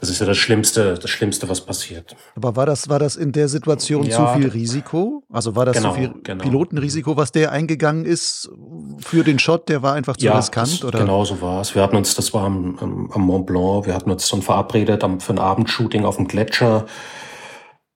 [0.01, 2.15] das ist ja das Schlimmste, das Schlimmste, was passiert.
[2.37, 5.25] Aber war das, war das in der Situation ja, zu viel Risiko?
[5.31, 6.43] Also war das genau, zu viel genau.
[6.43, 8.51] Pilotenrisiko, was der eingegangen ist
[8.99, 9.69] für den Shot?
[9.69, 10.85] Der war einfach zu ja, riskant?
[10.85, 11.01] Oder?
[11.01, 11.75] Genau so war es.
[11.75, 15.33] Wir hatten uns, das war am, am Mont Blanc, wir hatten uns dann verabredet für
[15.33, 16.87] ein Abendshooting auf dem Gletscher.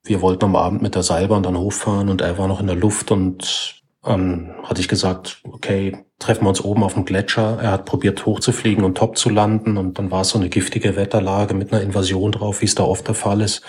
[0.07, 2.77] Wir wollten am Abend mit der Seilbahn dann hochfahren und er war noch in der
[2.77, 7.59] Luft und ähm, hatte ich gesagt, okay, treffen wir uns oben auf dem Gletscher.
[7.61, 10.97] Er hat probiert hochzufliegen und top zu landen und dann war es so eine giftige
[10.97, 13.63] Wetterlage mit einer Invasion drauf, wie es da oft der Fall ist.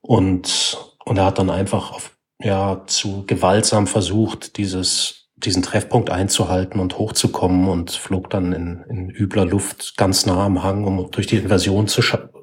[0.00, 6.80] Und, und er hat dann einfach auf, ja, zu gewaltsam versucht, dieses, diesen Treffpunkt einzuhalten
[6.80, 11.26] und hochzukommen und flog dann in, in übler Luft ganz nah am Hang, um durch
[11.28, 12.02] die Invasion zu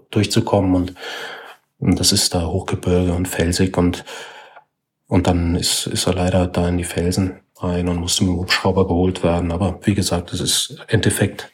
[0.09, 0.93] durchzukommen und,
[1.83, 4.05] und das ist da Hochgebirge und felsig und
[5.07, 8.39] und dann ist, ist er leider da in die Felsen rein und musste mit dem
[8.39, 9.51] Hubschrauber geholt werden.
[9.51, 11.51] Aber wie gesagt, es ist im Endeffekt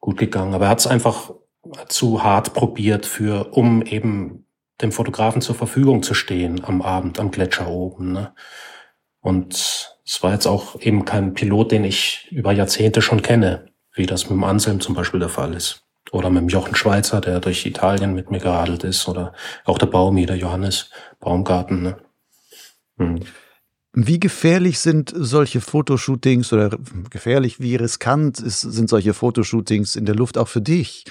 [0.00, 0.54] gut gegangen.
[0.54, 1.30] Aber er hat es einfach
[1.88, 4.46] zu hart probiert für, um eben
[4.80, 8.12] dem Fotografen zur Verfügung zu stehen am Abend am Gletscher oben.
[8.12, 8.34] Ne?
[9.20, 14.06] Und es war jetzt auch eben kein Pilot, den ich über Jahrzehnte schon kenne, wie
[14.06, 15.87] das mit dem Anselm zum Beispiel der Fall ist.
[16.12, 19.08] Oder mit dem Jochen Schweizer, der durch Italien mit mir geradelt ist.
[19.08, 19.32] Oder
[19.64, 20.90] auch der Baumi, der Johannes
[21.20, 21.82] Baumgarten.
[21.82, 21.96] Ne?
[22.98, 23.20] Hm.
[23.92, 26.70] Wie gefährlich sind solche Fotoshootings oder
[27.10, 31.04] gefährlich, wie riskant ist, sind solche Fotoshootings in der Luft auch für dich?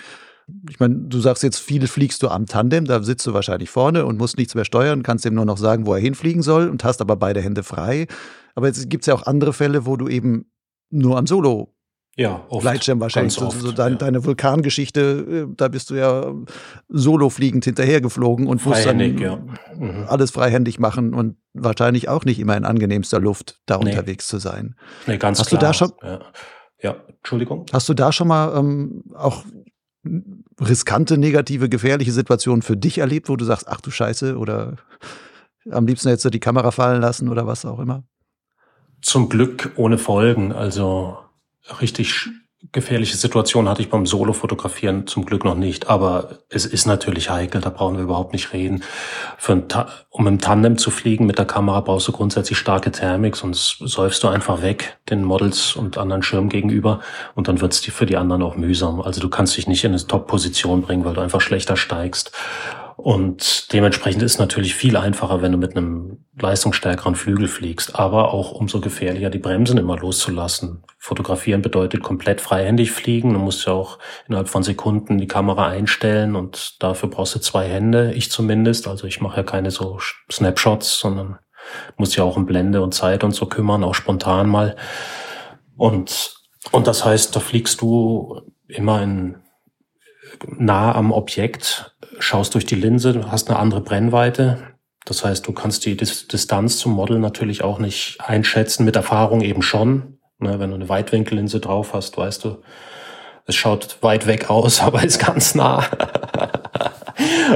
[0.69, 4.05] Ich meine, du sagst jetzt, viel fliegst du am Tandem, da sitzt du wahrscheinlich vorne
[4.05, 6.83] und musst nichts mehr steuern, kannst ihm nur noch sagen, wo er hinfliegen soll und
[6.83, 8.07] hast aber beide Hände frei.
[8.55, 10.45] Aber jetzt gibt ja auch andere Fälle, wo du eben
[10.89, 11.75] nur am Solo
[12.19, 12.61] ja, oft.
[12.61, 13.39] Gleitschirm wahrscheinlich.
[13.39, 13.97] Oft, so dein, ja.
[13.99, 16.33] Deine Vulkangeschichte, äh, da bist du ja
[16.89, 19.37] solo fliegend hinterhergeflogen und musst dann ja.
[19.77, 20.05] Mhm.
[20.07, 23.91] alles freihändig machen und wahrscheinlich auch nicht immer in angenehmster Luft da Nee.
[23.91, 24.75] unterwegs zu sein.
[25.05, 25.69] Nee, ganz Hast du klar.
[25.71, 26.19] da schon- Ja.
[26.81, 27.65] ja, Entschuldigung.
[27.71, 29.43] Hast du da schon mal ähm, auch
[30.59, 34.77] riskante, negative, gefährliche Situationen für dich erlebt, wo du sagst, ach du Scheiße, oder
[35.69, 38.03] am liebsten hättest du die Kamera fallen lassen oder was auch immer?
[39.01, 40.51] Zum Glück ohne Folgen.
[40.53, 41.17] Also
[41.81, 42.29] richtig
[42.71, 45.89] gefährliche Situation hatte ich beim Solo-Fotografieren zum Glück noch nicht.
[45.89, 48.83] Aber es ist natürlich heikel, da brauchen wir überhaupt nicht reden.
[50.09, 54.23] Um im Tandem zu fliegen mit der Kamera brauchst du grundsätzlich starke Thermik, sonst säufst
[54.23, 56.99] du einfach weg den Models und anderen Schirmen gegenüber
[57.35, 59.01] und dann wird's die für die anderen auch mühsam.
[59.01, 62.31] Also du kannst dich nicht in eine Top-Position bringen, weil du einfach schlechter steigst.
[62.97, 68.51] Und dementsprechend ist natürlich viel einfacher, wenn du mit einem leistungsstärkeren Flügel fliegst, aber auch
[68.51, 70.83] umso gefährlicher, die Bremsen immer loszulassen.
[70.97, 73.33] Fotografieren bedeutet komplett freihändig fliegen.
[73.33, 77.67] Du musst ja auch innerhalb von Sekunden die Kamera einstellen und dafür brauchst du zwei
[77.69, 78.87] Hände, ich zumindest.
[78.87, 79.99] Also ich mache ja keine so
[80.31, 81.37] Snapshots, sondern
[81.97, 84.75] muss ja auch um Blende und Zeit und so kümmern, auch spontan mal.
[85.75, 86.35] Und,
[86.71, 89.37] und das heißt, da fliegst du immer in
[90.57, 94.75] nah am Objekt, schaust durch die Linse, du hast eine andere Brennweite.
[95.05, 99.41] Das heißt, du kannst die Dis Distanz zum Model natürlich auch nicht einschätzen, mit Erfahrung
[99.41, 100.19] eben schon.
[100.39, 102.61] Ne, wenn du eine Weitwinkellinse drauf hast, weißt du,
[103.45, 105.85] es schaut weit weg aus, aber ist ganz nah.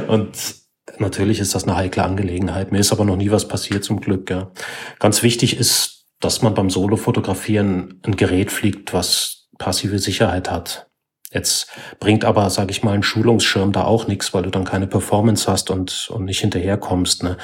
[0.07, 0.55] Und
[0.97, 2.71] natürlich ist das eine heikle Angelegenheit.
[2.71, 4.29] Mir ist aber noch nie was passiert, zum Glück.
[4.29, 4.51] Ja.
[4.99, 10.87] Ganz wichtig ist, dass man beim Solo-Fotografieren ein Gerät fliegt, was passive Sicherheit hat.
[11.31, 11.67] Jetzt
[11.99, 15.49] bringt aber, sage ich mal, ein Schulungsschirm da auch nichts, weil du dann keine Performance
[15.49, 17.23] hast und, und nicht hinterherkommst.
[17.23, 17.37] Ne?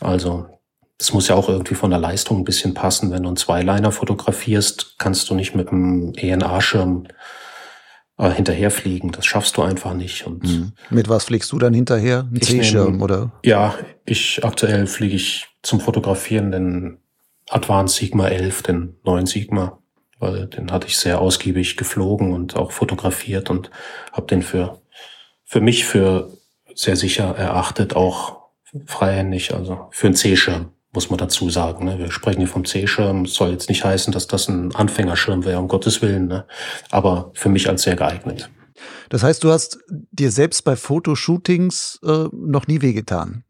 [0.00, 0.46] Also
[0.98, 3.10] es muss ja auch irgendwie von der Leistung ein bisschen passen.
[3.10, 7.08] Wenn du einen Zweiliner fotografierst, kannst du nicht mit einem ENA-Schirm
[8.18, 9.10] äh, hinterherfliegen.
[9.10, 10.26] Das schaffst du einfach nicht.
[10.26, 10.72] Und Mhm.
[10.90, 12.28] Mit was fliegst du dann hinterher?
[12.32, 13.32] Ein C-Schirm oder?
[13.44, 13.74] ja,
[14.06, 16.98] ich aktuell fliege ich zum Fotografieren den
[17.50, 19.78] Advanced Sigma 11, den neuen Sigma,
[20.18, 23.70] weil den hatte ich sehr ausgiebig geflogen und auch fotografiert und
[24.12, 24.80] habe den für
[25.44, 26.30] für mich für
[26.74, 28.38] sehr sicher erachtet, auch
[28.86, 31.84] freihändig, also für einen C-Schirm muss man dazu sagen.
[31.84, 31.98] Ne?
[31.98, 35.68] Wir sprechen hier vom C-Schirm, soll jetzt nicht heißen, dass das ein Anfängerschirm wäre, um
[35.68, 36.46] Gottes Willen, ne?
[36.90, 38.48] aber für mich als sehr geeignet.
[39.08, 43.44] Das heißt, du hast dir selbst bei Fotoshootings äh, noch nie wehgetan.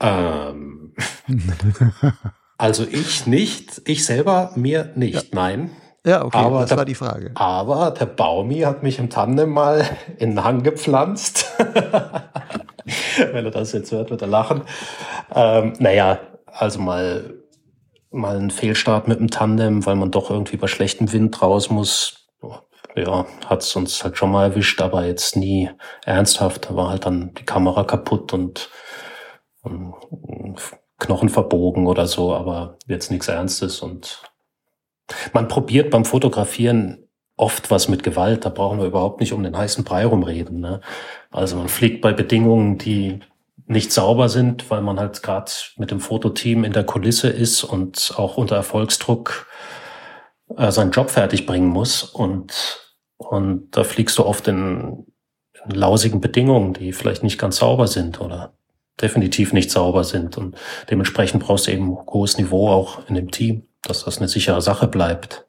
[0.00, 0.94] Ähm,
[2.62, 5.72] Also ich nicht, ich selber mir nicht, nein.
[6.06, 7.32] Ja, okay, Aber das da- war die Frage.
[7.34, 9.84] Aber der Baumi hat mich im Tandem mal
[10.18, 11.44] in den Hang gepflanzt.
[11.58, 14.62] Wenn er das jetzt hört, wird er lachen.
[15.34, 17.34] Ähm, naja, also mal,
[18.12, 22.28] mal ein Fehlstart mit dem Tandem, weil man doch irgendwie bei schlechtem Wind raus muss.
[22.94, 25.68] Ja, hat's uns halt schon mal erwischt, aber jetzt nie
[26.04, 26.70] ernsthaft.
[26.70, 28.70] Da war halt dann die Kamera kaputt und,
[29.62, 29.94] und
[31.02, 34.22] Knochen verbogen oder so, aber jetzt nichts Ernstes und
[35.32, 38.44] man probiert beim Fotografieren oft was mit Gewalt.
[38.44, 40.60] Da brauchen wir überhaupt nicht um den heißen Brei rumreden.
[40.60, 40.80] Ne?
[41.30, 43.20] Also man fliegt bei Bedingungen, die
[43.66, 48.14] nicht sauber sind, weil man halt gerade mit dem Fototeam in der Kulisse ist und
[48.16, 49.46] auch unter Erfolgsdruck
[50.56, 52.02] äh, seinen Job fertig bringen muss.
[52.02, 52.52] Und,
[53.16, 55.06] und da fliegst du oft in,
[55.64, 58.54] in lausigen Bedingungen, die vielleicht nicht ganz sauber sind oder
[59.00, 60.36] definitiv nicht sauber sind.
[60.38, 60.56] Und
[60.90, 64.86] dementsprechend brauchst du eben hohes Niveau auch in dem Team, dass das eine sichere Sache
[64.88, 65.46] bleibt.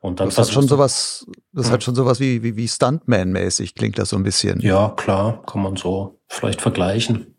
[0.00, 1.72] Und dann Das hat schon sowas, das Hm.
[1.72, 4.60] hat schon sowas wie, wie, wie Stuntman-mäßig, klingt das so ein bisschen.
[4.60, 7.34] Ja, klar, kann man so vielleicht vergleichen.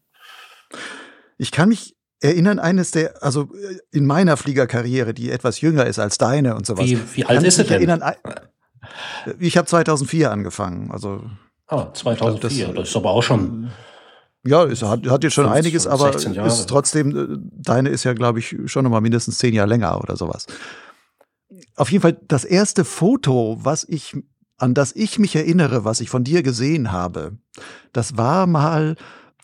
[1.38, 5.99] Ich kann mich erinnern, eines der, also äh, in meiner Fliegerkarriere, die etwas jünger ist
[5.99, 6.86] als deine und sowas.
[6.86, 7.74] Wie, wie alt ist er denn?
[7.76, 8.15] erinnern, ein-
[9.39, 11.22] ich habe 2004 angefangen, also
[11.68, 13.72] Ah, 2004, das- das, ist aber auch schon,
[14.45, 16.47] ja, es hat, hat jetzt schon 15, einiges, aber 16 Jahre.
[16.47, 19.99] ist trotzdem, äh, deine ist ja, glaube ich, schon noch mal mindestens zehn Jahre länger
[20.01, 20.45] oder sowas.
[21.75, 24.15] Auf jeden Fall das erste Foto, was ich,
[24.57, 27.38] an das ich mich erinnere, was ich von dir gesehen habe,
[27.93, 28.95] das war mal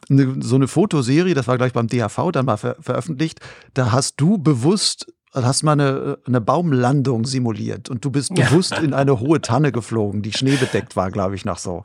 [0.09, 3.39] eine, so eine Fotoserie, das war gleich beim DHV dann mal ver veröffentlicht.
[3.73, 8.93] Da hast du bewusst, hast mal eine, eine Baumlandung simuliert und du bist bewusst in
[8.93, 11.83] eine hohe Tanne geflogen, die schneebedeckt war, glaube ich, noch so.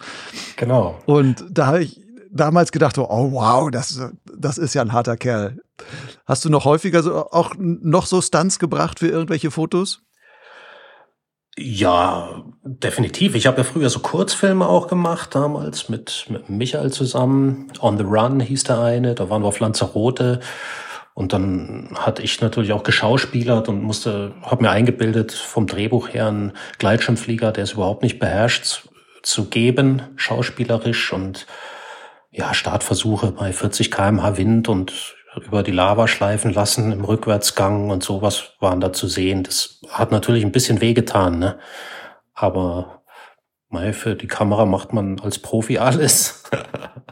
[0.56, 0.98] genau.
[1.06, 4.00] Und da habe ich damals gedacht, so, oh wow, das,
[4.36, 5.58] das ist ja ein harter Kerl.
[6.26, 10.02] Hast du noch häufiger so, auch noch so Stunts gebracht für irgendwelche Fotos?
[11.60, 13.34] Ja, definitiv.
[13.34, 17.72] Ich habe ja früher so Kurzfilme auch gemacht, damals mit, mit Michael zusammen.
[17.80, 20.38] On the Run hieß der eine, da waren wir auf Lanzarote.
[21.14, 26.28] Und dann hatte ich natürlich auch geschauspielert und musste, habe mir eingebildet, vom Drehbuch her
[26.28, 28.88] einen Gleitschirmflieger, der es überhaupt nicht beherrscht,
[29.24, 31.48] zu geben, schauspielerisch und
[32.30, 35.16] ja, Startversuche bei 40 kmh Wind und
[35.46, 39.44] über die Lava schleifen lassen im Rückwärtsgang und sowas waren da zu sehen.
[39.44, 41.58] Das hat natürlich ein bisschen wehgetan, ne?
[42.34, 43.02] Aber
[43.68, 46.44] mei, für die Kamera macht man als Profi alles.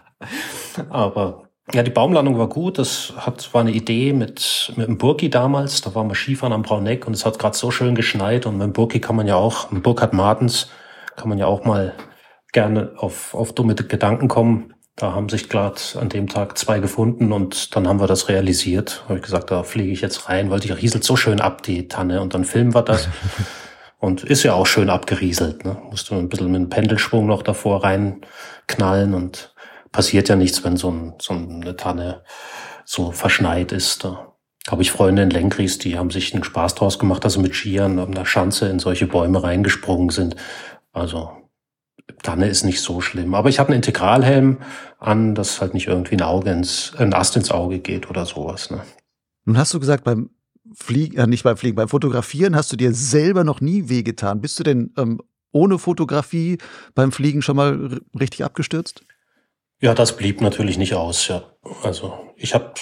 [0.91, 2.79] Aber ja, die Baumlandung war gut.
[2.79, 5.81] Das hat, war eine Idee mit, mit dem Burki damals.
[5.81, 8.47] Da waren wir Skifahren am Brauneck und es hat gerade so schön geschneit.
[8.47, 10.71] Und mit dem Burki kann man ja auch, mit Burkhard Martens,
[11.17, 11.93] kann man ja auch mal
[12.53, 14.75] gerne auf, auf dumme Gedanken kommen.
[14.97, 19.05] Da haben sich gerade an dem Tag zwei gefunden und dann haben wir das realisiert.
[19.05, 21.87] Habe ich gesagt, da fliege ich jetzt rein, weil die rieselt so schön ab, die
[21.87, 22.23] Tanne.
[22.23, 23.09] Und dann filmen wir das.
[23.99, 25.67] und ist ja auch schön abgerieselt.
[25.67, 25.77] Ne?
[25.91, 29.55] Musst du ein bisschen mit einem Pendelschwung noch davor reinknallen und
[29.93, 32.23] passiert ja nichts, wenn so, ein, so eine Tanne
[32.87, 34.05] so verschneit ist.
[34.05, 34.33] Da
[34.69, 37.55] habe ich Freunde in Lenkries, die haben sich einen Spaß draus gemacht, dass sie mit
[37.55, 40.37] Skiern an der Schanze in solche Bäume reingesprungen sind.
[40.93, 41.31] Also
[42.23, 43.35] Tanne ist nicht so schlimm.
[43.35, 44.59] Aber ich habe einen Integralhelm
[44.99, 48.71] an, dass halt nicht irgendwie ein Auge ins, ein Ast ins Auge geht oder sowas.
[48.71, 48.83] Ne?
[49.45, 50.31] Nun hast du gesagt, beim
[50.75, 54.41] Fliegen, äh, nicht beim Fliegen, beim Fotografieren hast du dir selber noch nie wehgetan.
[54.41, 55.21] Bist du denn ähm,
[55.53, 56.59] ohne Fotografie
[56.95, 59.05] beim Fliegen schon mal richtig abgestürzt?
[59.81, 61.43] Ja, das blieb natürlich nicht aus, ja.
[61.83, 62.75] Also ich habe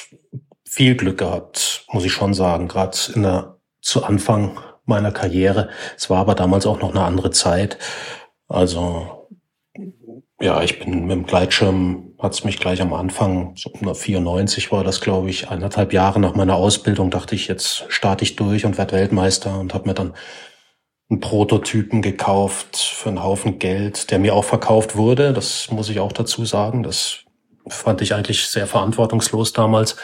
[0.68, 5.70] viel Glück gehabt, muss ich schon sagen, gerade in der zu Anfang meiner Karriere.
[5.96, 7.78] Es war aber damals auch noch eine andere Zeit.
[8.54, 9.26] Also
[10.40, 15.00] ja, ich bin mit dem Gleitschirm, hat's mich gleich am Anfang, so 94 war das,
[15.00, 18.92] glaube ich, eineinhalb Jahre nach meiner Ausbildung, dachte ich, jetzt starte ich durch und werde
[18.92, 20.14] Weltmeister und habe mir dann
[21.10, 25.32] einen Prototypen gekauft für einen Haufen Geld, der mir auch verkauft wurde.
[25.32, 26.84] Das muss ich auch dazu sagen.
[26.84, 27.24] Das
[27.66, 29.96] fand ich eigentlich sehr verantwortungslos damals.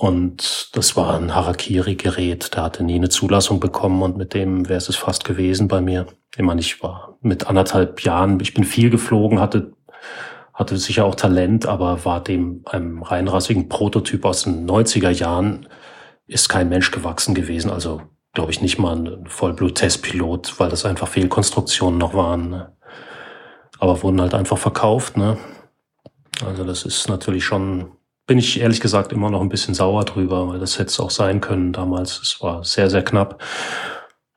[0.00, 2.56] Und das war ein Harakiri-Gerät.
[2.56, 6.06] Der hatte nie eine Zulassung bekommen und mit dem wäre es fast gewesen bei mir.
[6.34, 9.74] Ich meine, ich war mit anderthalb Jahren, ich bin viel geflogen, hatte,
[10.54, 15.68] hatte sicher auch Talent, aber war dem einem reinrassigen Prototyp aus den 90er Jahren
[16.26, 17.70] ist kein Mensch gewachsen gewesen.
[17.70, 18.00] Also
[18.32, 22.48] glaube ich nicht mal ein Vollblut-Testpilot, weil das einfach Fehlkonstruktionen noch waren.
[22.48, 22.72] Ne?
[23.78, 25.18] Aber wurden halt einfach verkauft.
[25.18, 25.36] Ne?
[26.46, 27.99] Also das ist natürlich schon
[28.30, 31.10] bin ich ehrlich gesagt immer noch ein bisschen sauer drüber, weil das hätte es auch
[31.10, 32.20] sein können damals.
[32.20, 33.42] Es war sehr, sehr knapp.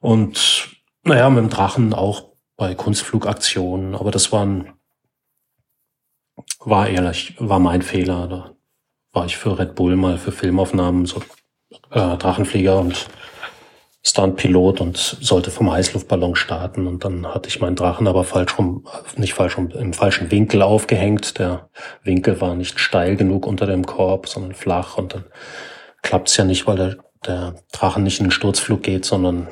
[0.01, 0.69] Und
[1.03, 4.73] naja, mit dem Drachen auch bei Kunstflugaktionen, aber das waren,
[6.59, 8.27] war ehrlich, war mein Fehler.
[8.27, 8.55] Da
[9.11, 11.21] war ich für Red Bull mal für Filmaufnahmen so
[11.91, 13.07] äh, Drachenflieger und
[14.05, 18.85] Stuntpilot und sollte vom Heißluftballon starten und dann hatte ich meinen Drachen aber falsch rum,
[19.15, 21.39] nicht falsch rum, im falschen Winkel aufgehängt.
[21.39, 21.69] Der
[22.03, 25.23] Winkel war nicht steil genug unter dem Korb, sondern flach und dann
[26.01, 29.47] klappt's ja nicht, weil der, der Drachen nicht in den Sturzflug geht, sondern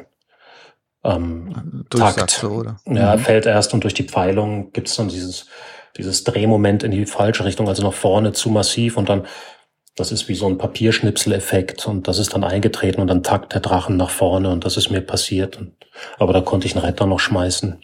[1.06, 2.44] ähm, Takt.
[2.44, 2.78] Oder?
[2.86, 3.20] Ja, mhm.
[3.20, 5.48] fällt erst und durch die Pfeilung gibt's dann dieses,
[5.96, 9.26] dieses Drehmoment in die falsche Richtung, also nach vorne zu massiv und dann
[9.96, 13.62] das ist wie so ein Papierschnipsel-Effekt und das ist dann eingetreten und dann takt der
[13.62, 15.58] Drachen nach vorne und das ist mir passiert.
[15.58, 15.74] Und,
[16.18, 17.82] aber da konnte ich einen Retter noch schmeißen.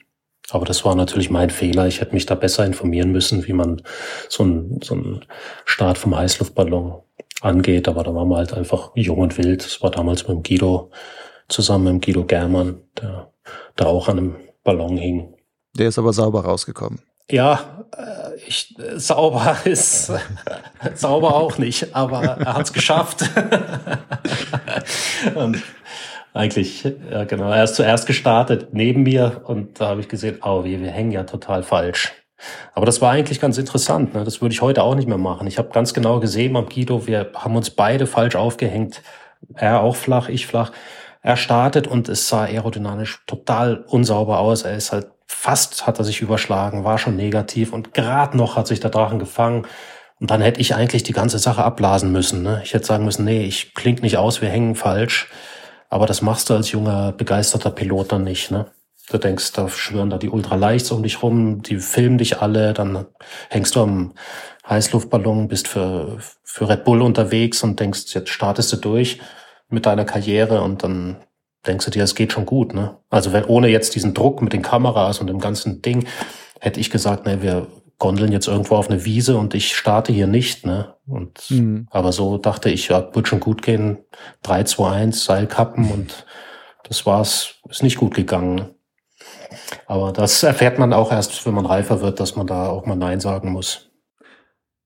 [0.50, 1.88] Aber das war natürlich mein Fehler.
[1.88, 3.82] Ich hätte mich da besser informieren müssen, wie man
[4.30, 5.26] so einen so einen
[5.66, 7.02] Start vom Heißluftballon
[7.42, 7.90] angeht.
[7.90, 9.66] Aber da waren wir halt einfach jung und wild.
[9.66, 10.90] Das war damals mit dem Guido
[11.50, 13.32] zusammen mit dem Guido Germann, der
[13.76, 15.34] da auch an einem Ballon hing.
[15.78, 17.02] Der ist aber sauber rausgekommen.
[17.30, 20.12] Ja, äh, ich, sauber ist
[20.96, 23.24] sauber auch nicht, aber er hat es geschafft.
[25.36, 25.62] und
[26.34, 30.64] eigentlich, ja genau, er ist zuerst gestartet neben mir und da habe ich gesehen, oh,
[30.64, 32.14] wir, wir hängen ja total falsch.
[32.74, 34.14] Aber das war eigentlich ganz interessant.
[34.14, 34.24] Ne?
[34.24, 35.48] Das würde ich heute auch nicht mehr machen.
[35.48, 39.02] Ich habe ganz genau gesehen am Guido, wir haben uns beide falsch aufgehängt.
[39.56, 40.72] Er auch flach, ich flach.
[41.24, 44.62] Er startet und es sah aerodynamisch total unsauber aus.
[44.62, 48.68] Er ist halt fast hat er sich überschlagen, war schon negativ und gerade noch hat
[48.68, 49.68] sich der Drachen gefangen.
[50.20, 52.42] Und dann hätte ich eigentlich die ganze Sache abblasen müssen.
[52.42, 52.62] Ne?
[52.64, 55.30] Ich hätte sagen müssen, nee, ich klingt nicht aus, wir hängen falsch.
[55.90, 58.50] Aber das machst du als junger, begeisterter Pilot dann nicht.
[58.50, 58.66] Ne?
[59.10, 63.06] Du denkst, da schwören da die Ultraleichts um dich rum, die filmen dich alle, dann
[63.50, 64.14] hängst du am
[64.68, 69.20] Heißluftballon, bist für, für Red Bull unterwegs und denkst, jetzt startest du durch
[69.70, 71.18] mit deiner Karriere und dann
[71.68, 72.98] denkst du dir, es geht schon gut, ne?
[73.10, 76.08] Also wenn ohne jetzt diesen Druck mit den Kameras und dem ganzen Ding,
[76.60, 77.68] hätte ich gesagt, ne, wir
[78.00, 80.96] gondeln jetzt irgendwo auf eine Wiese und ich starte hier nicht, ne?
[81.08, 81.88] Und mhm.
[81.90, 84.00] aber so dachte ich, ja, wird schon gut gehen.
[84.44, 86.26] 3, 2, 1, Seilkappen und
[86.84, 88.70] das war's, ist nicht gut gegangen.
[89.86, 92.96] Aber das erfährt man auch erst, wenn man reifer wird, dass man da auch mal
[92.96, 93.90] Nein sagen muss.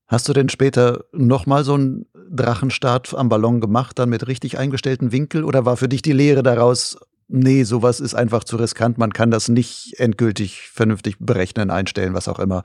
[0.06, 5.12] Hast du denn später nochmal so einen Drachenstart am Ballon gemacht, dann mit richtig eingestellten
[5.12, 5.44] Winkel?
[5.44, 9.30] Oder war für dich die Lehre daraus, nee, sowas ist einfach zu riskant, man kann
[9.30, 12.62] das nicht endgültig vernünftig berechnen, einstellen, was auch immer.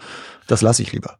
[0.47, 1.19] Das lasse ich lieber.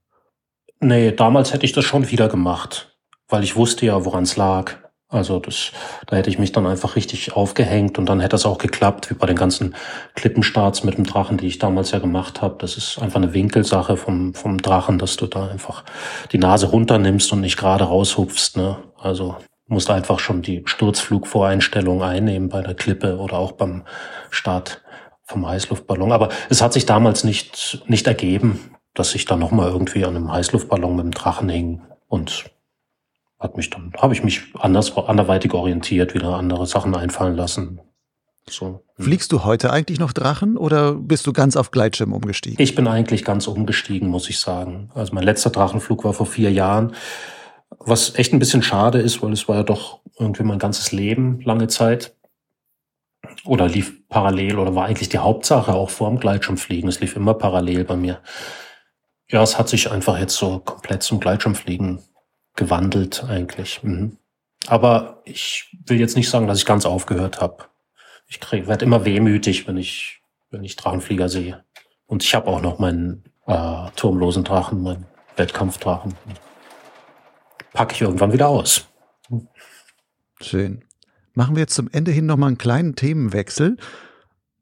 [0.79, 4.75] Nee, damals hätte ich das schon wieder gemacht, weil ich wusste ja, woran es lag.
[5.09, 5.71] Also das,
[6.07, 9.13] da hätte ich mich dann einfach richtig aufgehängt und dann hätte das auch geklappt, wie
[9.13, 9.73] bei den ganzen
[10.15, 12.55] Klippenstarts mit dem Drachen, die ich damals ja gemacht habe.
[12.59, 15.85] Das ist einfach eine Winkelsache vom, vom Drachen, dass du da einfach
[16.33, 18.57] die Nase runternimmst und nicht gerade raushupfst.
[18.57, 18.77] Ne?
[18.99, 19.37] Also
[19.67, 23.83] musst einfach schon die Sturzflugvoreinstellung einnehmen bei der Klippe oder auch beim
[24.29, 24.81] Start
[25.23, 26.11] vom Heißluftballon.
[26.11, 30.31] Aber es hat sich damals nicht, nicht ergeben, dass ich da nochmal irgendwie an einem
[30.33, 32.49] Heißluftballon mit dem Drachen hing und
[33.39, 37.79] hat mich dann, habe ich mich anders, anderweitig orientiert, wieder andere Sachen einfallen lassen.
[38.49, 38.83] So.
[38.95, 39.05] Hm.
[39.05, 42.61] Fliegst du heute eigentlich noch Drachen oder bist du ganz auf Gleitschirm umgestiegen?
[42.61, 44.89] Ich bin eigentlich ganz umgestiegen, muss ich sagen.
[44.95, 46.93] Also mein letzter Drachenflug war vor vier Jahren,
[47.79, 51.41] was echt ein bisschen schade ist, weil es war ja doch irgendwie mein ganzes Leben
[51.41, 52.15] lange Zeit.
[53.43, 56.89] Oder lief parallel oder war eigentlich die Hauptsache auch vor dem Gleitschirmfliegen.
[56.89, 58.21] Es lief immer parallel bei mir.
[59.29, 61.99] Ja, es hat sich einfach jetzt so komplett zum Gleitschirmfliegen
[62.57, 63.81] gewandelt eigentlich.
[63.83, 64.17] Mhm.
[64.65, 67.63] Aber ich will jetzt nicht sagen, dass ich ganz aufgehört habe.
[68.27, 71.63] Ich werde immer wehmütig, wenn ich, wenn ich Drachenflieger sehe.
[72.05, 75.05] Und ich habe auch noch meinen äh, turmlosen Drachen, meinen
[75.37, 76.15] Wettkampfdrachen.
[77.73, 78.85] Packe ich irgendwann wieder aus.
[80.41, 80.83] Schön.
[81.33, 83.77] Machen wir jetzt zum Ende hin noch mal einen kleinen Themenwechsel.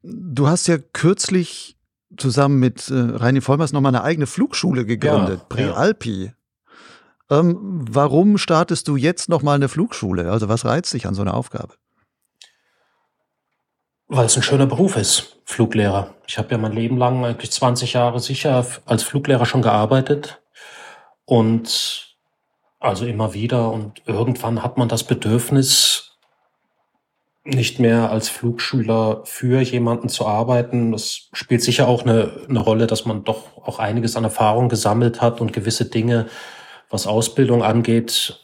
[0.03, 1.77] Du hast ja kürzlich
[2.17, 6.25] zusammen mit äh, Reini Vollmers noch mal eine eigene Flugschule gegründet, ja, Prealpi.
[6.25, 6.31] Ja.
[7.29, 10.31] Ähm, warum startest du jetzt nochmal eine Flugschule?
[10.31, 11.73] Also was reizt dich an so einer Aufgabe?
[14.07, 16.13] Weil es ein schöner Beruf ist, Fluglehrer.
[16.27, 20.41] Ich habe ja mein Leben lang, eigentlich 20 Jahre sicher, als Fluglehrer schon gearbeitet.
[21.25, 22.15] Und
[22.79, 23.71] also immer wieder.
[23.71, 26.17] Und irgendwann hat man das Bedürfnis,
[27.43, 30.91] nicht mehr als Flugschüler für jemanden zu arbeiten.
[30.91, 35.21] Das spielt sicher auch eine, eine Rolle, dass man doch auch einiges an Erfahrung gesammelt
[35.21, 36.27] hat und gewisse Dinge
[36.95, 38.39] was Ausbildung angeht,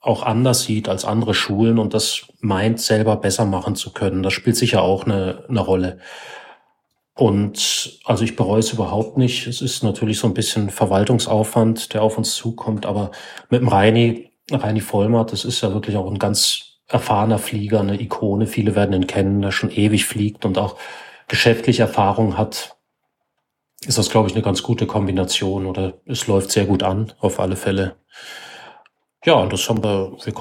[0.00, 4.22] auch anders sieht als andere Schulen und das meint, selber besser machen zu können.
[4.22, 5.98] Das spielt sicher auch eine, eine Rolle.
[7.14, 9.48] Und also ich bereue es überhaupt nicht.
[9.48, 13.10] Es ist natürlich so ein bisschen Verwaltungsaufwand, der auf uns zukommt, aber
[13.50, 18.00] mit dem Reini, Reini Vollmert, das ist ja wirklich auch ein ganz erfahrener Flieger, eine
[18.00, 18.46] Ikone.
[18.46, 20.76] Viele werden ihn kennen, der schon ewig fliegt und auch
[21.26, 22.75] geschäftliche Erfahrung hat
[23.84, 27.40] ist das, glaube ich, eine ganz gute Kombination oder es läuft sehr gut an, auf
[27.40, 27.96] alle Fälle.
[29.24, 30.32] Ja, und das haben wir, wir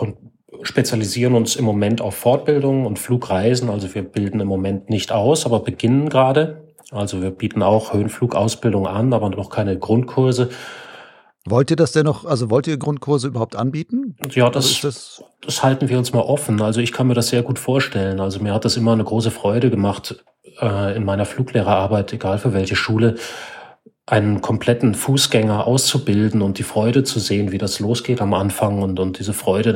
[0.61, 3.69] spezialisieren uns im Moment auf Fortbildung und Flugreisen.
[3.69, 6.73] Also wir bilden im Moment nicht aus, aber beginnen gerade.
[6.91, 10.49] Also wir bieten auch Höhenflugausbildung an, aber noch keine Grundkurse.
[11.47, 14.15] Wollt ihr das denn noch, also wollt ihr Grundkurse überhaupt anbieten?
[14.31, 16.59] Ja, das, das, das halten wir uns mal offen.
[16.61, 18.19] Also ich kann mir das sehr gut vorstellen.
[18.19, 20.23] Also mir hat das immer eine große Freude gemacht,
[20.59, 23.15] äh, in meiner Fluglehrerarbeit, egal für welche Schule,
[24.07, 28.99] einen kompletten Fußgänger auszubilden und die Freude zu sehen, wie das losgeht am Anfang und,
[28.99, 29.73] und diese Freude,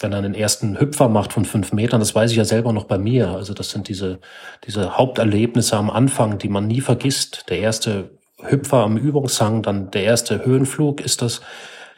[0.00, 2.84] wenn er den ersten Hüpfer macht von fünf Metern, das weiß ich ja selber noch
[2.84, 3.28] bei mir.
[3.28, 4.20] Also das sind diese,
[4.66, 7.46] diese Haupterlebnisse am Anfang, die man nie vergisst.
[7.48, 11.40] Der erste Hüpfer am Übungshang, dann der erste Höhenflug ist das,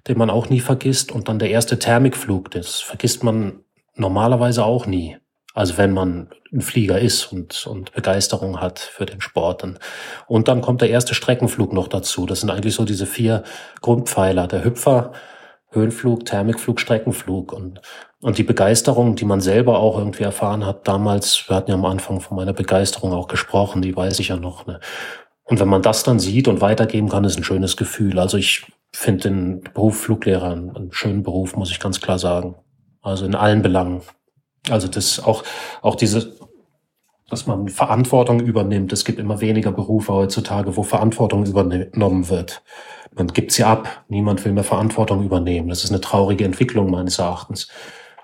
[0.09, 3.61] den man auch nie vergisst und dann der erste Thermikflug, das vergisst man
[3.95, 5.16] normalerweise auch nie.
[5.55, 9.62] Also wenn man ein Flieger ist und, und Begeisterung hat für den Sport.
[9.64, 9.78] Und,
[10.26, 12.26] und dann kommt der erste Streckenflug noch dazu.
[12.26, 13.43] Das sind eigentlich so diese vier
[13.80, 14.47] Grundpfeiler.
[14.47, 15.12] Der Hüpfer,
[15.70, 17.53] Höhenflug, Thermikflug, Streckenflug.
[17.53, 17.80] Und,
[18.20, 21.84] und die Begeisterung, die man selber auch irgendwie erfahren hat damals, wir hatten ja am
[21.84, 24.66] Anfang von meiner Begeisterung auch gesprochen, die weiß ich ja noch.
[24.66, 24.80] Ne?
[25.45, 28.18] Und wenn man das dann sieht und weitergeben kann, ist ein schönes Gefühl.
[28.18, 32.55] Also ich finde den Beruf Fluglehrer einen, schönen Beruf, muss ich ganz klar sagen.
[33.01, 34.03] Also in allen Belangen.
[34.70, 35.43] Also das auch,
[35.80, 36.36] auch diese,
[37.28, 38.93] dass man Verantwortung übernimmt.
[38.93, 42.62] Es gibt immer weniger Berufe heutzutage, wo Verantwortung übernommen wird.
[43.14, 44.05] Man gibt sie ab.
[44.09, 45.68] Niemand will mehr Verantwortung übernehmen.
[45.68, 47.68] Das ist eine traurige Entwicklung meines Erachtens.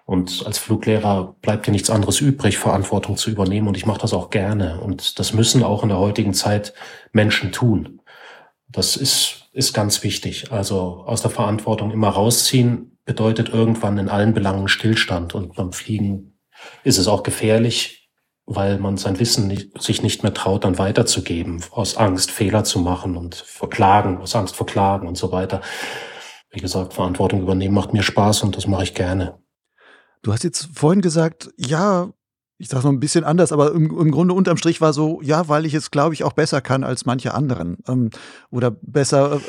[0.09, 3.69] Und als Fluglehrer bleibt dir nichts anderes übrig, Verantwortung zu übernehmen.
[3.69, 4.81] Und ich mache das auch gerne.
[4.81, 6.73] Und das müssen auch in der heutigen Zeit
[7.13, 8.01] Menschen tun.
[8.71, 10.51] Das ist, ist ganz wichtig.
[10.51, 15.35] Also aus der Verantwortung immer rausziehen, bedeutet irgendwann in allen Belangen Stillstand.
[15.35, 16.39] Und beim Fliegen
[16.85, 18.09] ist es auch gefährlich,
[18.47, 22.79] weil man sein Wissen nicht, sich nicht mehr traut, dann weiterzugeben, aus Angst, Fehler zu
[22.79, 25.61] machen und verklagen, aus Angst vor Klagen und so weiter.
[26.49, 29.39] Wie gesagt, Verantwortung übernehmen macht mir Spaß und das mache ich gerne.
[30.23, 32.11] Du hast jetzt vorhin gesagt, ja,
[32.59, 35.49] ich sage noch ein bisschen anders, aber im, im, Grunde unterm Strich war so, ja,
[35.49, 37.79] weil ich es, glaube ich, auch besser kann als manche anderen.
[37.87, 38.11] Ähm,
[38.51, 39.41] oder besser.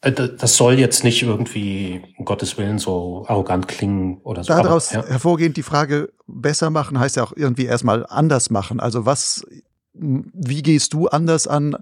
[0.00, 4.48] Äh, das soll jetzt nicht irgendwie, um Gottes Willen, so arrogant klingen oder so.
[4.48, 5.10] Daraus aber, ja.
[5.10, 8.80] hervorgehend die Frage, besser machen heißt ja auch irgendwie erstmal anders machen.
[8.80, 9.44] Also was,
[9.92, 11.76] wie gehst du anders an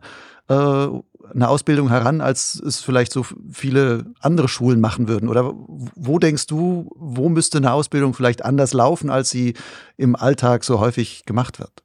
[0.49, 0.88] äh,
[1.35, 5.28] eine Ausbildung heran, als es vielleicht so viele andere Schulen machen würden?
[5.28, 9.55] Oder wo denkst du, wo müsste eine Ausbildung vielleicht anders laufen, als sie
[9.97, 11.83] im Alltag so häufig gemacht wird?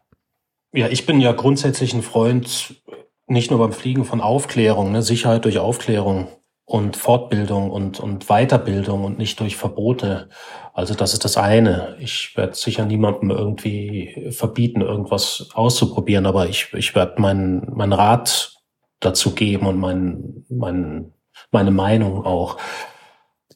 [0.74, 2.84] Ja, ich bin ja grundsätzlich ein Freund,
[3.28, 6.28] nicht nur beim Fliegen von Aufklärung, ne, Sicherheit durch Aufklärung
[6.66, 10.30] und Fortbildung und, und Weiterbildung und nicht durch Verbote.
[10.74, 11.96] Also das ist das eine.
[12.00, 18.57] Ich werde sicher niemandem irgendwie verbieten, irgendwas auszuprobieren, aber ich, ich werde meinen mein Rat
[19.00, 21.14] dazu geben und mein, mein,
[21.52, 22.58] meine Meinung auch.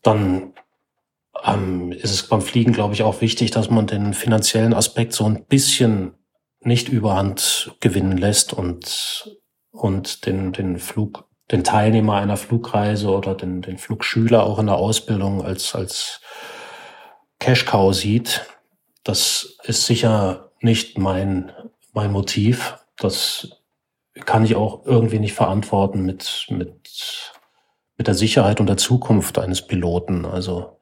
[0.03, 0.53] Dann
[1.43, 5.25] ähm, ist es beim Fliegen, glaube ich, auch wichtig, dass man den finanziellen Aspekt so
[5.25, 6.13] ein bisschen
[6.59, 9.39] nicht überhand gewinnen lässt und,
[9.71, 14.75] und den, den Flug, den Teilnehmer einer Flugreise oder den, den Flugschüler auch in der
[14.75, 16.21] Ausbildung als, als
[17.39, 18.45] Cash Cow sieht.
[19.03, 21.51] Das ist sicher nicht mein,
[21.93, 22.77] mein Motiv.
[22.97, 23.60] Das
[24.13, 27.33] kann ich auch irgendwie nicht verantworten mit, mit,
[27.97, 30.25] mit der Sicherheit und der Zukunft eines Piloten.
[30.25, 30.77] Also,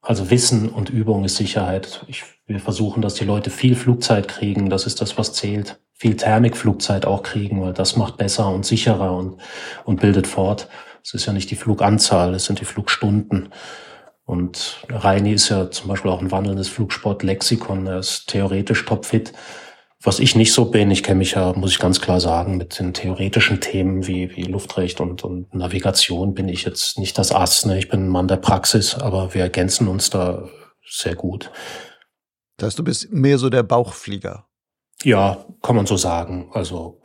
[0.00, 2.04] also Wissen und Übung ist Sicherheit.
[2.08, 4.70] Ich, wir versuchen, dass die Leute viel Flugzeit kriegen.
[4.70, 5.80] Das ist das, was zählt.
[5.92, 9.40] Viel Thermikflugzeit auch kriegen, weil das macht besser und sicherer und,
[9.84, 10.68] und bildet fort.
[11.02, 13.50] Es ist ja nicht die Fluganzahl, es sind die Flugstunden.
[14.24, 17.86] Und Reini ist ja zum Beispiel auch ein wandelndes Flugsportlexikon.
[17.86, 19.32] Er ist theoretisch topfit
[20.06, 22.78] was ich nicht so bin, ich kenne mich ja, muss ich ganz klar sagen, mit
[22.78, 27.66] den theoretischen Themen wie, wie Luftrecht und, und Navigation bin ich jetzt nicht das Ass.
[27.66, 27.76] Ne?
[27.76, 30.48] Ich bin ein Mann der Praxis, aber wir ergänzen uns da
[30.88, 31.50] sehr gut.
[32.56, 34.46] Das heißt, du bist mehr so der Bauchflieger.
[35.02, 36.50] Ja, kann man so sagen.
[36.52, 37.00] Also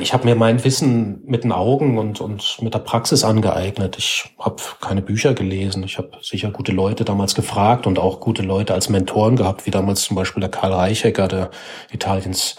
[0.00, 3.96] ich habe mir mein Wissen mit den Augen und, und mit der Praxis angeeignet.
[3.98, 5.84] Ich habe keine Bücher gelesen.
[5.84, 9.70] Ich habe sicher gute Leute damals gefragt und auch gute Leute als Mentoren gehabt, wie
[9.70, 11.50] damals zum Beispiel der Karl Reichecker, der
[11.92, 12.56] Italiens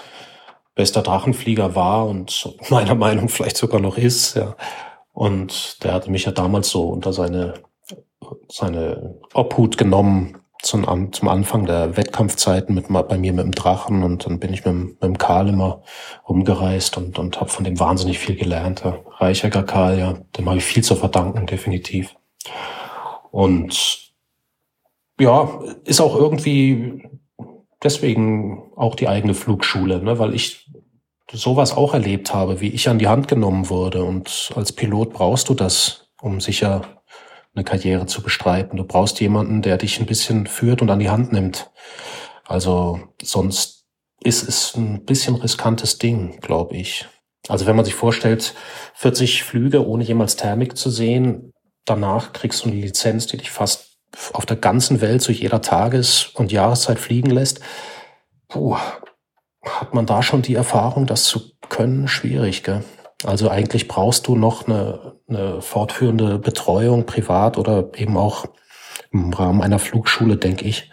[0.73, 4.35] bester Drachenflieger war und meiner Meinung vielleicht sogar noch ist.
[4.35, 4.55] Ja.
[5.11, 7.55] Und der hatte mich ja damals so unter seine,
[8.47, 14.25] seine Obhut genommen zum, zum Anfang der Wettkampfzeiten mit bei mir mit dem Drachen und
[14.25, 15.81] dann bin ich mit, mit dem Karl immer
[16.27, 18.83] rumgereist und, und habe von dem wahnsinnig viel gelernt.
[18.83, 22.15] Der Reichecker Karl, ja, dem habe ich viel zu verdanken, definitiv.
[23.31, 24.13] Und
[25.19, 27.09] ja, ist auch irgendwie
[27.83, 30.69] deswegen auch die eigene Flugschule, ne, weil ich
[31.31, 34.03] sowas auch erlebt habe, wie ich an die Hand genommen wurde.
[34.03, 36.96] Und als Pilot brauchst du das, um sicher
[37.57, 38.77] eine Karriere zu bestreiten.
[38.77, 41.71] Du brauchst jemanden, der dich ein bisschen führt und an die Hand nimmt.
[42.45, 43.85] Also sonst
[44.23, 47.07] ist es ein bisschen riskantes Ding, glaube ich.
[47.47, 48.53] Also wenn man sich vorstellt,
[48.95, 51.53] 40 Flüge ohne jemals Thermik zu sehen,
[51.85, 53.97] danach kriegst du eine Lizenz, die dich fast
[54.33, 57.59] auf der ganzen Welt zu jeder Tages- und Jahreszeit fliegen lässt.
[58.47, 58.77] Puh,
[59.63, 62.07] hat man da schon die Erfahrung, das zu können?
[62.07, 62.83] Schwierig, gell?
[63.23, 68.45] Also eigentlich brauchst du noch eine, eine fortführende Betreuung privat oder eben auch
[69.11, 70.91] im Rahmen einer Flugschule, denke ich,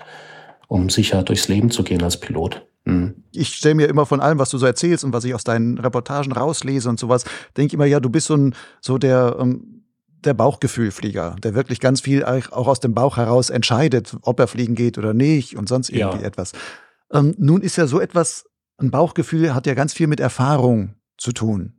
[0.68, 2.66] um sicher durchs Leben zu gehen als Pilot.
[2.84, 3.24] Mhm.
[3.32, 5.78] Ich stelle mir immer von allem, was du so erzählst und was ich aus deinen
[5.78, 7.24] Reportagen rauslese und sowas,
[7.56, 9.84] denke ich immer, ja, du bist so ein, so der, ähm,
[10.24, 14.74] der Bauchgefühlflieger, der wirklich ganz viel auch aus dem Bauch heraus entscheidet, ob er fliegen
[14.74, 16.26] geht oder nicht und sonst irgendwie ja.
[16.26, 16.52] etwas.
[17.12, 18.46] Ähm, nun ist ja so etwas,
[18.78, 21.74] ein Bauchgefühl hat ja ganz viel mit Erfahrung zu tun.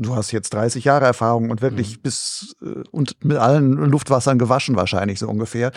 [0.00, 2.02] Du hast jetzt 30 Jahre Erfahrung und wirklich mhm.
[2.02, 5.72] bis äh, und mit allen Luftwassern gewaschen wahrscheinlich so ungefähr.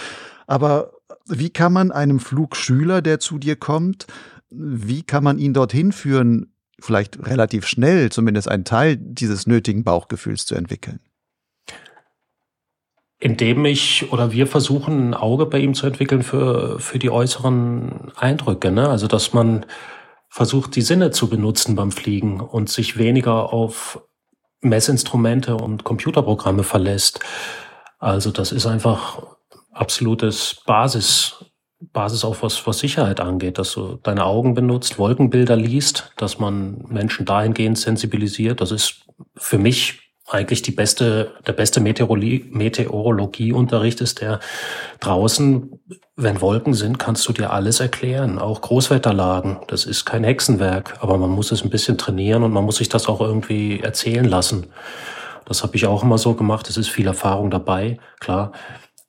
[0.45, 0.91] Aber
[1.27, 4.06] wie kann man einem Flugschüler, der zu dir kommt,
[4.52, 10.45] wie kann man ihn dorthin führen, vielleicht relativ schnell zumindest einen Teil dieses nötigen Bauchgefühls
[10.45, 10.99] zu entwickeln?
[13.19, 18.11] Indem ich oder wir versuchen, ein Auge bei ihm zu entwickeln für, für die äußeren
[18.15, 18.72] Eindrücke.
[18.72, 18.89] Ne?
[18.89, 19.65] Also, dass man
[20.27, 24.02] versucht, die Sinne zu benutzen beim Fliegen und sich weniger auf
[24.62, 27.20] Messinstrumente und Computerprogramme verlässt.
[28.00, 29.24] Also das ist einfach
[29.72, 31.46] absolutes Basis,
[31.80, 36.86] Basis auch was, was Sicherheit angeht, dass du deine Augen benutzt, Wolkenbilder liest, dass man
[36.88, 38.62] Menschen dahingehend sensibilisiert.
[38.62, 39.06] Das ist
[39.36, 44.40] für mich eigentlich die beste, der beste Meteorologie, Meteorologieunterricht ist der
[45.02, 45.80] draußen,
[46.16, 49.60] wenn Wolken sind, kannst du dir alles erklären, auch Großwetterlagen.
[49.68, 52.88] Das ist kein Hexenwerk, aber man muss es ein bisschen trainieren und man muss sich
[52.88, 54.68] das auch irgendwie erzählen lassen.
[55.45, 56.70] Das habe ich auch immer so gemacht.
[56.70, 58.53] Es ist viel Erfahrung dabei, klar.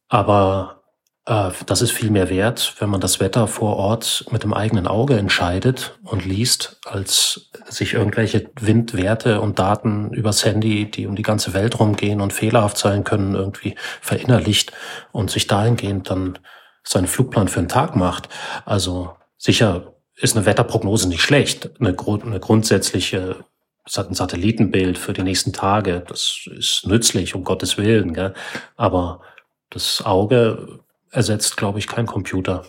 [0.08, 0.81] Aber
[1.24, 5.16] das ist viel mehr wert, wenn man das Wetter vor Ort mit dem eigenen Auge
[5.16, 11.54] entscheidet und liest, als sich irgendwelche Windwerte und Daten übers Handy, die um die ganze
[11.54, 14.72] Welt rumgehen und fehlerhaft sein können, irgendwie verinnerlicht
[15.12, 16.40] und sich dahingehend dann
[16.82, 18.28] seinen Flugplan für einen Tag macht.
[18.64, 21.70] Also sicher ist eine Wetterprognose nicht schlecht.
[21.78, 23.44] Eine, Grund, eine grundsätzliche
[23.84, 28.14] ein Satellitenbild für die nächsten Tage, das ist nützlich, um Gottes Willen.
[28.14, 28.32] Gell?
[28.76, 29.22] Aber
[29.70, 30.80] das Auge
[31.12, 32.66] ersetzt, glaube ich, kein Computer.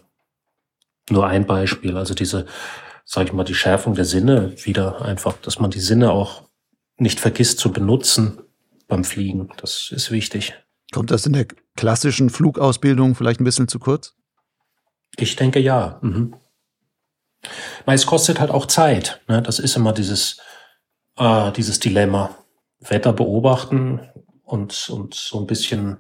[1.09, 2.45] Nur ein Beispiel, also diese,
[3.05, 6.43] sage ich mal, die Schärfung der Sinne wieder einfach, dass man die Sinne auch
[6.97, 8.41] nicht vergisst zu benutzen
[8.87, 9.49] beim Fliegen.
[9.57, 10.53] Das ist wichtig.
[10.91, 14.13] Kommt das in der klassischen Flugausbildung vielleicht ein bisschen zu kurz?
[15.15, 15.99] Ich denke ja.
[16.01, 16.35] Mhm.
[17.85, 19.21] Weil es kostet halt auch Zeit.
[19.27, 19.41] Ne?
[19.41, 20.39] Das ist immer dieses,
[21.17, 22.37] äh, dieses Dilemma.
[22.79, 24.01] Wetter beobachten
[24.43, 25.97] und, und so ein bisschen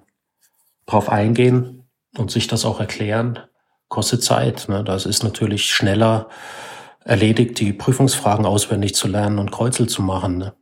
[0.85, 1.82] drauf eingehen
[2.17, 3.39] und sich das auch erklären,
[3.89, 4.67] kostet Zeit.
[4.69, 4.83] Ne?
[4.83, 6.29] Das ist natürlich schneller
[7.03, 10.37] erledigt, die Prüfungsfragen auswendig zu lernen und Kreuzel zu machen.
[10.37, 10.53] Ne?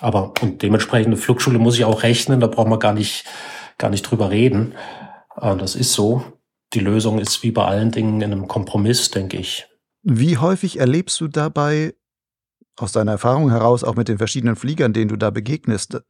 [0.00, 3.24] Aber und dementsprechend eine Flugschule muss ich auch rechnen, da braucht man gar nicht,
[3.78, 4.74] gar nicht drüber reden.
[5.40, 6.24] Äh, das ist so.
[6.72, 9.68] Die Lösung ist wie bei allen Dingen in einem Kompromiss, denke ich.
[10.02, 11.94] Wie häufig erlebst du dabei
[12.78, 16.00] aus deiner Erfahrung heraus, auch mit den verschiedenen Fliegern, denen du da begegnest,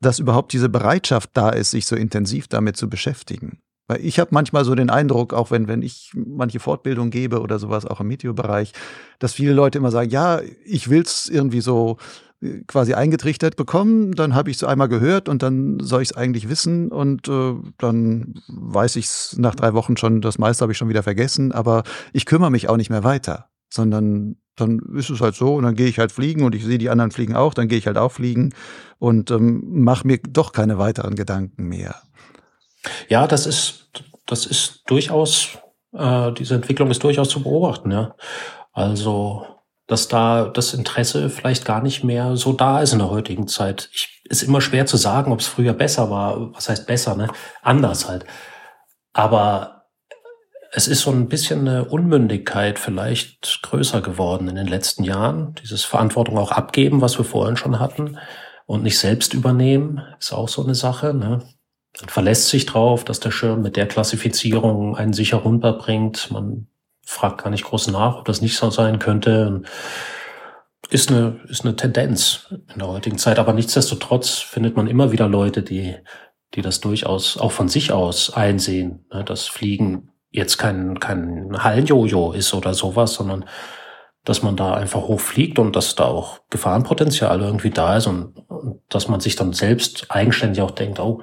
[0.00, 3.60] dass überhaupt diese Bereitschaft da ist, sich so intensiv damit zu beschäftigen?
[3.88, 7.58] Weil ich habe manchmal so den Eindruck, auch wenn, wenn ich manche Fortbildung gebe oder
[7.58, 8.72] sowas, auch im Meteobereich,
[9.18, 11.96] dass viele Leute immer sagen, ja, ich will es irgendwie so
[12.40, 16.16] äh, quasi eingetrichtert bekommen, dann habe ich es einmal gehört und dann soll ich es
[16.16, 20.72] eigentlich wissen und äh, dann weiß ich es nach drei Wochen schon, das meiste habe
[20.72, 21.82] ich schon wieder vergessen, aber
[22.12, 25.74] ich kümmere mich auch nicht mehr weiter, sondern dann ist es halt so und dann
[25.74, 27.96] gehe ich halt fliegen und ich sehe die anderen fliegen auch, dann gehe ich halt
[27.96, 28.54] auch fliegen
[28.98, 31.96] und ähm, mache mir doch keine weiteren Gedanken mehr.
[33.08, 33.90] Ja, das ist,
[34.26, 35.58] das ist durchaus,
[35.92, 38.14] äh, diese Entwicklung ist durchaus zu beobachten, ja.
[38.72, 39.46] Also,
[39.86, 43.90] dass da das Interesse vielleicht gar nicht mehr so da ist in der heutigen Zeit.
[43.92, 46.54] Ich, ist immer schwer zu sagen, ob es früher besser war.
[46.54, 47.28] Was heißt besser, ne?
[47.60, 48.24] Anders halt.
[49.12, 49.81] Aber
[50.74, 55.54] es ist so ein bisschen eine Unmündigkeit vielleicht größer geworden in den letzten Jahren.
[55.62, 58.18] Dieses Verantwortung auch abgeben, was wir vorhin schon hatten,
[58.64, 61.12] und nicht selbst übernehmen, ist auch so eine Sache.
[61.12, 61.40] Ne?
[62.00, 66.30] Man verlässt sich drauf, dass der Schirm mit der Klassifizierung einen sicher runterbringt.
[66.30, 66.68] Man
[67.04, 69.62] fragt gar nicht groß nach, ob das nicht so sein könnte.
[70.88, 73.38] Ist eine, ist eine Tendenz in der heutigen Zeit.
[73.38, 75.96] Aber nichtsdestotrotz findet man immer wieder Leute, die,
[76.54, 79.22] die das durchaus auch von sich aus einsehen, ne?
[79.22, 83.44] dass Fliegen jetzt kein, kein Hallenjojo ist oder sowas, sondern
[84.24, 88.80] dass man da einfach hochfliegt und dass da auch Gefahrenpotenzial irgendwie da ist und, und
[88.88, 91.22] dass man sich dann selbst eigenständig auch denkt, oh,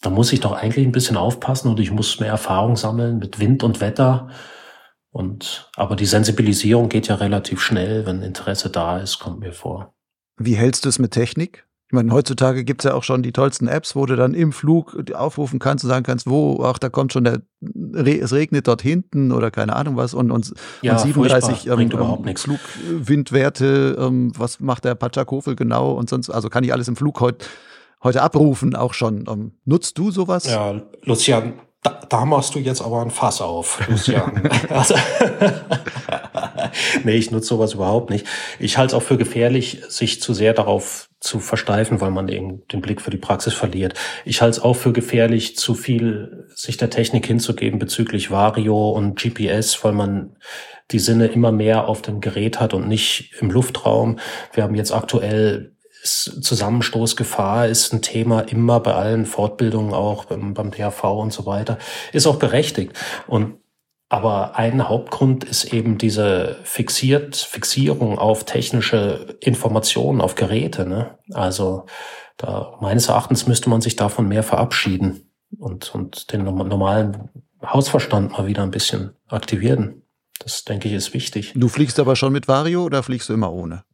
[0.00, 3.40] da muss ich doch eigentlich ein bisschen aufpassen und ich muss mehr Erfahrung sammeln mit
[3.40, 4.28] Wind und Wetter.
[5.10, 9.94] Und, aber die Sensibilisierung geht ja relativ schnell, wenn Interesse da ist, kommt mir vor.
[10.36, 11.67] Wie hältst du es mit Technik?
[11.88, 15.10] Ich meine, heutzutage gibt's ja auch schon die tollsten Apps, wo du dann im Flug
[15.14, 17.40] aufrufen kannst und sagen kannst, wo, ach, da kommt schon der,
[17.94, 20.52] es regnet dort hinten oder keine Ahnung was und, und,
[20.82, 26.50] ja, und 37 ähm, ähm, Flugwindwerte, ähm, was macht der Pachakofel genau und sonst, also
[26.50, 27.46] kann ich alles im Flug heute
[28.02, 29.24] heute abrufen auch schon.
[29.28, 30.46] Ähm, nutzt du sowas?
[30.46, 34.48] Ja, Lucian, da, da machst du jetzt aber ein Fass auf, Lucian.
[34.68, 34.94] also,
[37.04, 38.26] nee, ich nutze sowas überhaupt nicht.
[38.58, 42.66] Ich halte es auch für gefährlich, sich zu sehr darauf zu versteifen, weil man eben
[42.68, 43.94] den Blick für die Praxis verliert.
[44.24, 49.20] Ich halte es auch für gefährlich, zu viel sich der Technik hinzugeben bezüglich Vario und
[49.20, 50.36] GPS, weil man
[50.90, 54.18] die Sinne immer mehr auf dem Gerät hat und nicht im Luftraum.
[54.52, 55.72] Wir haben jetzt aktuell
[56.02, 61.78] Zusammenstoßgefahr ist ein Thema immer bei allen Fortbildungen auch beim, beim DHV und so weiter.
[62.12, 62.92] Ist auch berechtigt.
[63.26, 63.56] Und
[64.08, 70.86] aber ein Hauptgrund ist eben diese fixiert, Fixierung auf technische Informationen, auf Geräte.
[70.86, 71.18] Ne?
[71.32, 71.84] Also
[72.38, 77.28] da, meines Erachtens müsste man sich davon mehr verabschieden und, und den normalen
[77.62, 80.02] Hausverstand mal wieder ein bisschen aktivieren.
[80.38, 81.52] Das denke ich ist wichtig.
[81.54, 83.84] Du fliegst aber schon mit Vario oder fliegst du immer ohne?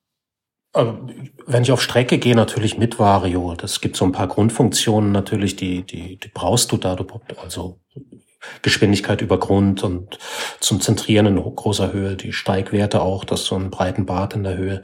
[0.73, 0.99] Also,
[1.47, 3.55] wenn ich auf Strecke gehe, natürlich mit Vario.
[3.55, 6.97] Das gibt so ein paar Grundfunktionen natürlich, die, die, die brauchst du da.
[7.43, 7.81] Also
[8.62, 10.19] Geschwindigkeit über Grund und
[10.61, 14.57] zum Zentrieren in großer Höhe, die Steigwerte auch, dass du einen breiten Bart in der
[14.57, 14.83] Höhe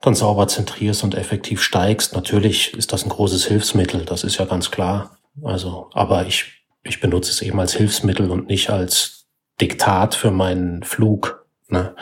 [0.00, 2.14] dann sauber zentrierst und effektiv steigst.
[2.14, 5.18] Natürlich ist das ein großes Hilfsmittel, das ist ja ganz klar.
[5.42, 9.26] Also, aber ich, ich benutze es eben als Hilfsmittel und nicht als
[9.60, 11.46] Diktat für meinen Flug.
[11.68, 11.94] Ne?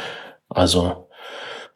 [0.48, 1.08] Also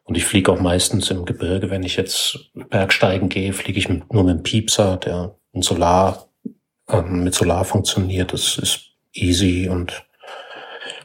[0.05, 4.11] und ich fliege auch meistens im Gebirge, wenn ich jetzt Bergsteigen gehe, fliege ich mit,
[4.13, 8.33] nur mit einem Piepser, der ein Solar, äh, ähm, mit Solar funktioniert.
[8.33, 10.03] Das ist easy und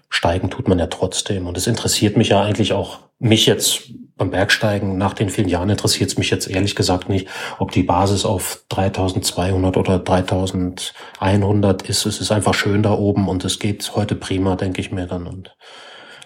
[0.09, 1.47] steigen tut man ja trotzdem.
[1.47, 5.71] Und es interessiert mich ja eigentlich auch, mich jetzt beim Bergsteigen nach den vielen Jahren
[5.71, 7.29] interessiert es mich jetzt ehrlich gesagt nicht,
[7.59, 12.05] ob die Basis auf 3200 oder 3100 ist.
[12.05, 15.27] Es ist einfach schön da oben und es geht heute prima, denke ich mir dann.
[15.27, 15.57] Und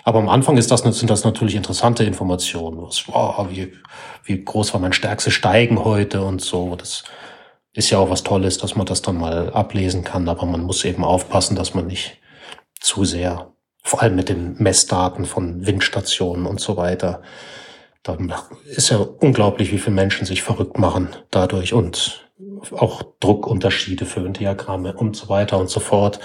[0.04, 2.82] aber am Anfang ist das, sind das natürlich interessante Informationen.
[2.82, 3.72] Was, wow, wie,
[4.24, 6.74] wie groß war mein stärkstes Steigen heute und so.
[6.74, 7.04] Das
[7.74, 10.28] ist ja auch was Tolles, dass man das dann mal ablesen kann.
[10.28, 12.18] Aber man muss eben aufpassen, dass man nicht
[12.80, 17.22] zu sehr, vor allem mit den Messdaten von Windstationen und so weiter,
[18.02, 18.18] da
[18.66, 22.28] ist ja unglaublich, wie viele Menschen sich verrückt machen dadurch und
[22.72, 26.18] auch Druckunterschiede für Diagramme und so weiter und so fort.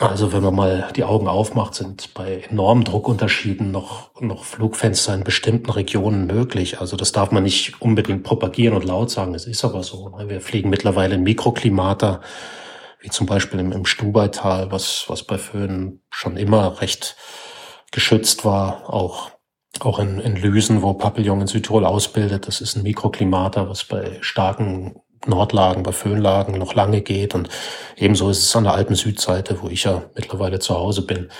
[0.00, 5.24] Also wenn man mal die Augen aufmacht, sind bei enormen Druckunterschieden noch, noch Flugfenster in
[5.24, 6.80] bestimmten Regionen möglich.
[6.80, 9.34] Also das darf man nicht unbedingt propagieren und laut sagen.
[9.34, 10.10] Es ist aber so.
[10.26, 12.22] Wir fliegen mittlerweile in Mikroklimata,
[13.00, 17.16] wie zum Beispiel im, im Stubaital, was, was bei Föhn schon immer recht
[17.92, 18.88] geschützt war.
[18.88, 19.32] Auch,
[19.80, 22.48] auch in, in Lüsen, wo Papillon in Südtirol ausbildet.
[22.48, 24.94] Das ist ein Mikroklimata, was bei starken
[25.26, 27.34] Nordlagen, bei Föhnlagen noch lange geht.
[27.34, 27.48] Und
[27.96, 31.30] ebenso ist es an der alten Südseite, wo ich ja mittlerweile zu Hause bin,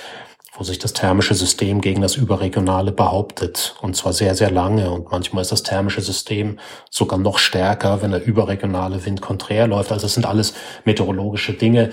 [0.54, 3.76] wo sich das thermische System gegen das Überregionale behauptet.
[3.80, 4.90] Und zwar sehr, sehr lange.
[4.90, 6.58] Und manchmal ist das thermische System
[6.90, 9.92] sogar noch stärker, wenn der überregionale Wind konträr läuft.
[9.92, 10.54] Also es sind alles
[10.84, 11.90] meteorologische Dinge,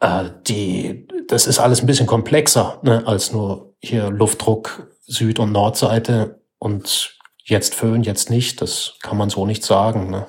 [0.00, 5.52] äh, die, das ist alles ein bisschen komplexer ne, als nur hier Luftdruck Süd- und
[5.52, 8.60] Nordseite und jetzt Föhn, jetzt nicht.
[8.60, 10.10] Das kann man so nicht sagen.
[10.10, 10.26] Ne?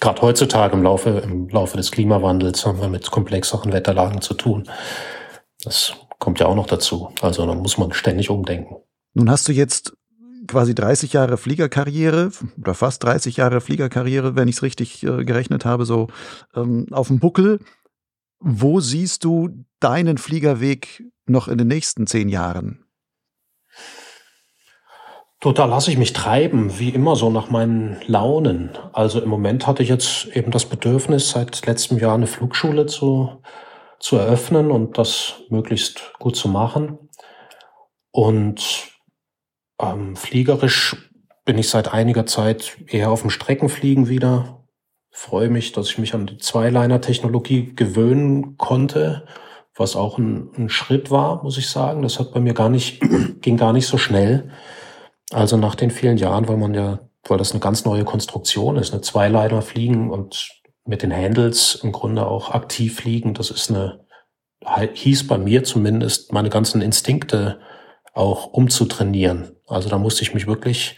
[0.00, 4.68] Gerade heutzutage im Laufe, im Laufe des Klimawandels haben wir mit komplexeren Wetterlagen zu tun.
[5.62, 7.12] Das kommt ja auch noch dazu.
[7.20, 8.76] Also da muss man ständig umdenken.
[9.14, 9.96] Nun hast du jetzt
[10.46, 15.64] quasi 30 Jahre Fliegerkarriere oder fast 30 Jahre Fliegerkarriere, wenn ich es richtig äh, gerechnet
[15.64, 16.08] habe, so
[16.54, 17.60] ähm, auf dem Buckel.
[18.38, 22.85] Wo siehst du deinen Fliegerweg noch in den nächsten zehn Jahren?
[25.46, 28.70] So, da lasse ich mich treiben, wie immer so nach meinen Launen.
[28.92, 33.44] Also im Moment hatte ich jetzt eben das Bedürfnis, seit letztem Jahr eine Flugschule zu,
[34.00, 36.98] zu eröffnen und das möglichst gut zu machen.
[38.10, 38.88] Und
[39.80, 41.12] ähm, fliegerisch
[41.44, 44.64] bin ich seit einiger Zeit eher auf dem Streckenfliegen wieder.
[45.12, 49.28] Freue mich, dass ich mich an die Zweiliner-Technologie gewöhnen konnte,
[49.76, 52.02] was auch ein, ein Schritt war, muss ich sagen.
[52.02, 53.00] Das hat bei mir gar nicht,
[53.42, 54.50] ging gar nicht so schnell.
[55.32, 58.92] Also nach den vielen Jahren, weil man ja, weil das eine ganz neue Konstruktion ist,
[58.92, 64.06] eine Zweiliner fliegen und mit den Handles im Grunde auch aktiv fliegen, das ist eine,
[64.94, 67.60] hieß bei mir zumindest, meine ganzen Instinkte
[68.14, 69.56] auch umzutrainieren.
[69.66, 70.96] Also da musste ich mich wirklich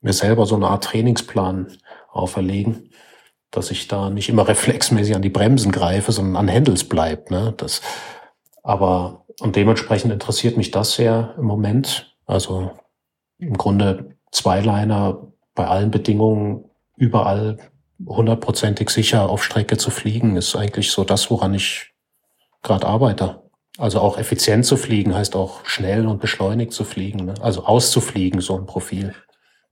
[0.00, 1.78] mir selber so eine Art Trainingsplan
[2.10, 2.90] auferlegen,
[3.50, 7.30] dass ich da nicht immer reflexmäßig an die Bremsen greife, sondern an Handles bleibt.
[7.30, 7.54] Ne?
[7.56, 7.80] Das,
[8.62, 12.16] aber und dementsprechend interessiert mich das sehr im Moment.
[12.26, 12.72] Also
[13.38, 16.64] im Grunde Zweiliner bei allen Bedingungen
[16.96, 17.58] überall
[18.04, 21.94] hundertprozentig sicher auf Strecke zu fliegen, ist eigentlich so das, woran ich
[22.62, 23.42] gerade arbeite.
[23.78, 27.34] Also auch effizient zu fliegen heißt auch schnell und beschleunigt zu fliegen, ne?
[27.40, 29.14] also auszufliegen, so ein Profil.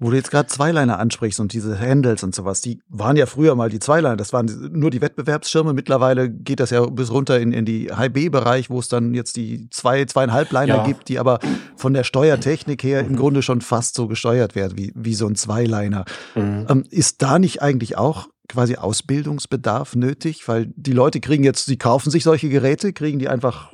[0.05, 3.55] Wo du jetzt gerade Zweiliner ansprichst und diese Handles und sowas, die waren ja früher
[3.55, 5.73] mal die Zweiliner, das waren nur die Wettbewerbsschirme.
[5.73, 9.71] Mittlerweile geht das ja bis runter in, in die High-B-Bereich, wo es dann jetzt die
[9.71, 10.85] zwei, zweieinhalb Liner ja.
[10.85, 11.39] gibt, die aber
[11.77, 15.37] von der Steuertechnik her im Grunde schon fast so gesteuert werden wie, wie so ein
[15.37, 16.05] Zweiliner.
[16.35, 16.67] Mhm.
[16.69, 20.47] Ähm, ist da nicht eigentlich auch quasi Ausbildungsbedarf nötig?
[20.47, 23.73] Weil die Leute kriegen jetzt, sie kaufen sich solche Geräte, kriegen die einfach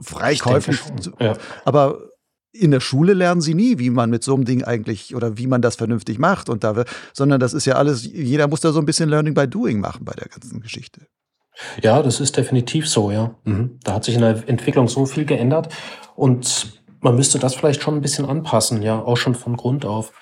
[0.00, 0.78] frei käuflich.
[1.18, 1.36] Ja.
[1.64, 2.11] Aber
[2.52, 5.46] in der Schule lernen sie nie, wie man mit so einem Ding eigentlich oder wie
[5.46, 8.78] man das vernünftig macht und da, sondern das ist ja alles, jeder muss da so
[8.78, 11.06] ein bisschen Learning by Doing machen bei der ganzen Geschichte.
[11.82, 13.34] Ja, das ist definitiv so, ja.
[13.44, 13.78] Mhm.
[13.84, 15.72] Da hat sich in der Entwicklung so viel geändert
[16.14, 20.12] und man müsste das vielleicht schon ein bisschen anpassen, ja, auch schon von Grund auf.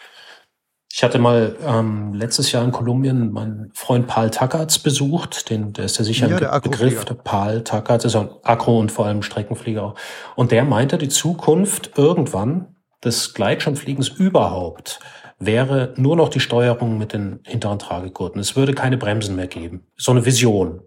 [0.93, 5.85] Ich hatte mal ähm, letztes Jahr in Kolumbien meinen Freund Paul Tackerts besucht, den, der
[5.85, 7.05] ist ja sicher ja, ein Begriff.
[7.05, 9.95] Der Paul Tackerts ist ein Akro und vor allem Streckenflieger.
[10.35, 14.99] Und der meinte, die Zukunft irgendwann des Gleitschirmfliegens überhaupt
[15.39, 18.41] wäre nur noch die Steuerung mit den hinteren Tragegurten.
[18.41, 19.87] Es würde keine Bremsen mehr geben.
[19.97, 20.83] So eine Vision.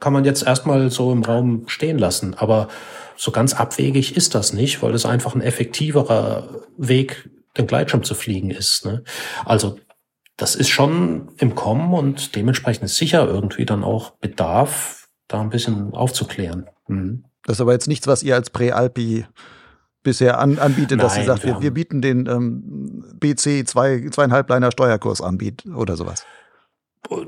[0.00, 2.34] Kann man jetzt erstmal so im Raum stehen lassen.
[2.34, 2.68] Aber
[3.16, 6.48] so ganz abwegig ist das nicht, weil es einfach ein effektiverer
[6.78, 7.28] Weg
[7.58, 8.84] den Gleitschirm zu fliegen ist.
[8.84, 9.02] Ne?
[9.44, 9.78] Also
[10.36, 15.50] das ist schon im Kommen und dementsprechend ist sicher irgendwie dann auch Bedarf, da ein
[15.50, 16.68] bisschen aufzuklären.
[16.86, 17.24] Mhm.
[17.44, 19.26] Das ist aber jetzt nichts, was ihr als Präalpi
[20.02, 24.48] bisher an, anbietet, Nein, dass ihr sagt, wir, wir bieten den ähm, BC zwei, zweieinhalb
[24.48, 26.24] Liner Steuerkurs anbietet oder sowas.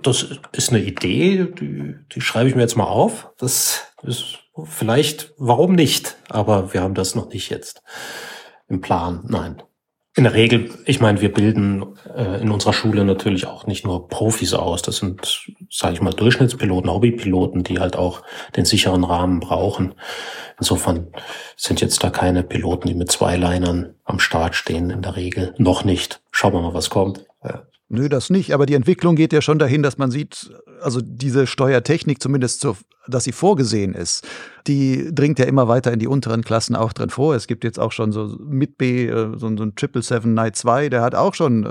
[0.03, 3.33] Das ist eine Idee, die, die schreibe ich mir jetzt mal auf.
[3.39, 6.17] Das ist vielleicht, warum nicht?
[6.29, 7.83] Aber wir haben das noch nicht jetzt
[8.69, 9.25] im Plan.
[9.27, 9.63] Nein.
[10.17, 14.09] In der Regel, ich meine, wir bilden äh, in unserer Schule natürlich auch nicht nur
[14.09, 14.83] Profis aus.
[14.83, 18.23] Das sind, sage ich mal, Durchschnittspiloten, Hobbypiloten, die halt auch
[18.57, 19.95] den sicheren Rahmen brauchen.
[20.59, 21.13] Insofern
[21.57, 25.55] sind jetzt da keine Piloten, die mit zwei Linern am Start stehen, in der Regel.
[25.59, 26.21] Noch nicht.
[26.33, 27.25] Schauen wir mal, was kommt.
[27.45, 27.67] Ja.
[27.93, 28.55] Nö, das nicht.
[28.55, 32.77] Aber die Entwicklung geht ja schon dahin, dass man sieht, also diese Steuertechnik zumindest, so,
[33.09, 34.25] dass sie vorgesehen ist,
[34.69, 37.35] die dringt ja immer weiter in die unteren Klassen auch drin vor.
[37.35, 40.55] Es gibt jetzt auch schon so mit B, äh, so, so ein Triple Seven Night
[40.55, 41.69] 2, der hat auch schon äh,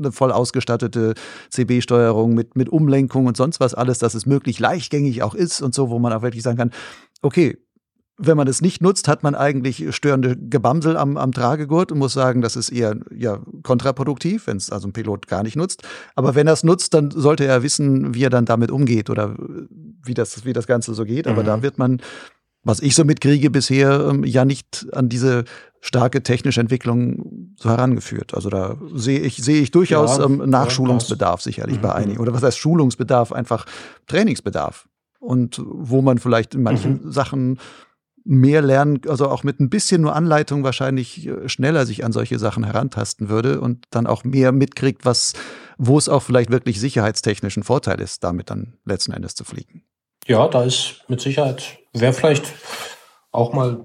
[0.00, 1.14] eine voll ausgestattete
[1.48, 5.74] CB-Steuerung mit, mit Umlenkung und sonst was alles, dass es möglich leichtgängig auch ist und
[5.74, 6.72] so, wo man auch wirklich sagen kann,
[7.22, 7.56] okay,
[8.16, 12.12] wenn man es nicht nutzt, hat man eigentlich störende Gebamsel am, am Tragegurt und muss
[12.12, 15.82] sagen, das ist eher ja, kontraproduktiv, wenn es also ein Pilot gar nicht nutzt.
[16.14, 19.34] Aber wenn er es nutzt, dann sollte er wissen, wie er dann damit umgeht oder
[20.04, 21.26] wie das, wie das Ganze so geht.
[21.26, 21.46] Aber mhm.
[21.46, 22.00] da wird man,
[22.62, 25.44] was ich so mitkriege bisher, ähm, ja nicht an diese
[25.80, 28.32] starke technische Entwicklung so herangeführt.
[28.32, 31.82] Also da sehe ich, sehe ich durchaus ja, ähm, Nachschulungsbedarf sicherlich mhm.
[31.82, 32.20] bei einigen.
[32.20, 33.32] Oder was heißt Schulungsbedarf?
[33.32, 33.66] Einfach
[34.06, 34.88] Trainingsbedarf.
[35.18, 37.12] Und wo man vielleicht in manchen mhm.
[37.12, 37.58] Sachen
[38.24, 42.38] mehr lernen, also auch mit ein bisschen nur Anleitung wahrscheinlich äh, schneller sich an solche
[42.38, 45.34] Sachen herantasten würde und dann auch mehr mitkriegt, was,
[45.76, 49.84] wo es auch vielleicht wirklich sicherheitstechnischen Vorteil ist, damit dann letzten Endes zu fliegen.
[50.26, 52.46] Ja, da ist mit Sicherheit, wäre vielleicht
[53.30, 53.84] auch mal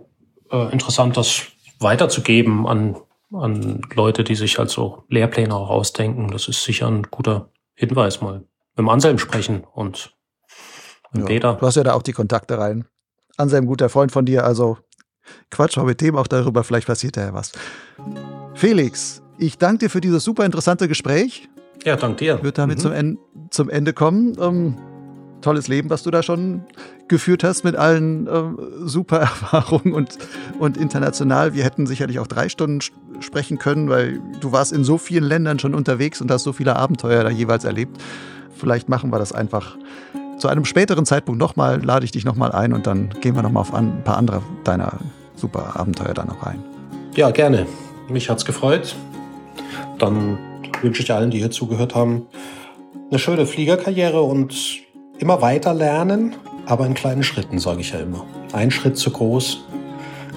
[0.52, 1.44] äh, interessant, das
[1.80, 2.96] weiterzugeben an,
[3.34, 6.30] an Leute, die sich halt so Lehrpläne auch ausdenken.
[6.32, 10.16] Das ist sicher ein guter Hinweis, mal mit dem Anselm sprechen und
[11.12, 11.54] mit ja, Peter.
[11.56, 12.86] Du hast ja da auch die Kontakte rein.
[13.40, 14.78] Anselm, guter Freund von dir, also
[15.52, 17.52] Quatsch mal mit dem auch darüber, vielleicht passiert da ja was.
[18.56, 21.50] Felix, ich danke dir für dieses super interessante Gespräch.
[21.86, 22.44] Ja, danke dir.
[22.44, 22.82] Wird damit mhm.
[22.82, 23.18] zum, en
[23.52, 24.36] zum Ende kommen.
[24.40, 24.76] Ähm,
[25.42, 26.64] tolles Leben, was du da schon
[27.08, 30.18] geführt hast mit allen ähm, super Erfahrungen und,
[30.60, 31.54] und international.
[31.54, 32.82] Wir hätten sicherlich auch drei Stunden
[33.22, 36.76] sprechen können, weil du warst in so vielen Ländern schon unterwegs und hast so viele
[36.76, 37.98] Abenteuer da jeweils erlebt.
[38.54, 39.78] Vielleicht machen wir das einfach
[40.40, 43.62] zu einem späteren Zeitpunkt nochmal, lade ich dich nochmal ein und dann gehen wir nochmal
[43.62, 44.94] auf ein paar andere deiner
[45.36, 46.64] super Abenteuer da noch ein.
[47.16, 47.66] Ja, gerne.
[48.10, 48.96] Mich hat's gefreut.
[50.00, 50.38] Dann
[50.82, 52.28] wünsche ich allen, die hier zugehört haben,
[53.10, 54.56] eine schöne Fliegerkarriere und
[55.20, 56.36] immer weiter lernen,
[56.66, 58.26] aber in kleinen Schritten, sage ich ja immer.
[58.54, 59.66] Ein Schritt zu groß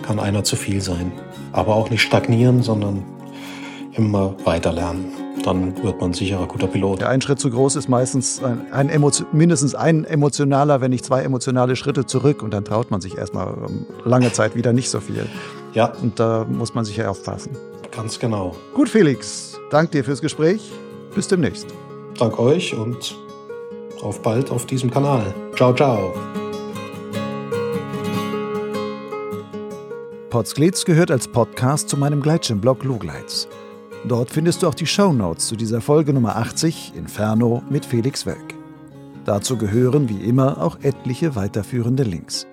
[0.03, 1.13] kann einer zu viel sein.
[1.53, 3.05] Aber auch nicht stagnieren, sondern
[3.93, 7.01] immer weiter lernen dann wird man sicher ein guter Pilot.
[7.01, 11.23] Der ein Schritt zu groß ist meistens ein, ein mindestens ein emotionaler, wenn nicht zwei
[11.23, 15.01] emotionale Schritte zurück und dann traut man sich erstmal ähm, lange Zeit wieder nicht so
[15.01, 15.27] viel.
[15.75, 15.93] Ja.
[16.03, 17.57] Und da muss man sicher aufpassen.
[17.91, 18.57] Ganz genau.
[18.75, 20.71] Gut, Felix, danke dir fürs Gespräch.
[21.15, 21.67] Bis demnächst.
[22.19, 23.15] Dank euch und
[24.03, 25.35] auf bald auf diesem Kanal.
[25.57, 26.15] Ciao, ciao.
[30.31, 33.49] Potsglitz gehört als Podcast zu meinem Gleitschirmblog Lugleitz.
[34.09, 38.27] Dort findest du auch die Show Notes zu dieser Folge Nummer 80 Inferno mit Felix
[38.27, 38.55] Wölk.
[39.25, 42.49] Dazu gehören wie immer auch etliche weiterführende Links.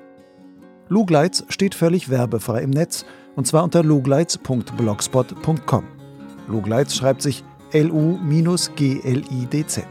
[0.89, 3.03] Lugleitz steht völlig werbefrei im Netz
[3.35, 5.83] und zwar unter lugleitz.blogspot.com.
[6.47, 9.85] Lugleitz schreibt sich L-U-G-L-I-D-Z.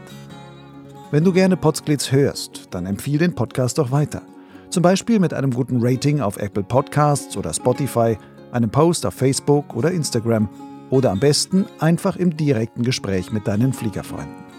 [1.11, 4.21] Wenn du gerne Potsglitz hörst, dann empfiehl den Podcast doch weiter.
[4.69, 8.17] Zum Beispiel mit einem guten Rating auf Apple Podcasts oder Spotify,
[8.51, 10.47] einem Post auf Facebook oder Instagram
[10.89, 14.49] oder am besten einfach im direkten Gespräch mit deinen Fliegerfreunden.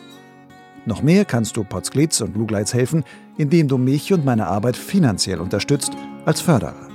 [0.86, 3.04] Noch mehr kannst du Potsglitz und Lugleitz helfen,
[3.36, 5.92] indem du mich und meine Arbeit finanziell unterstützt
[6.24, 6.88] als Förderer.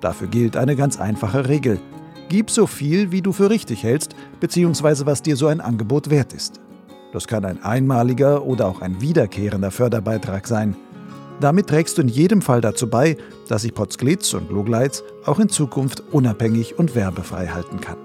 [0.00, 1.80] Dafür gilt eine ganz einfache Regel.
[2.28, 6.32] Gib so viel, wie du für richtig hältst, beziehungsweise was dir so ein Angebot wert
[6.32, 6.60] ist.
[7.12, 10.76] Das kann ein einmaliger oder auch ein wiederkehrender Förderbeitrag sein.
[11.40, 13.16] Damit trägst du in jedem Fall dazu bei,
[13.48, 17.96] dass ich Potsglitz und Lugleitz auch in Zukunft unabhängig und werbefrei halten kann.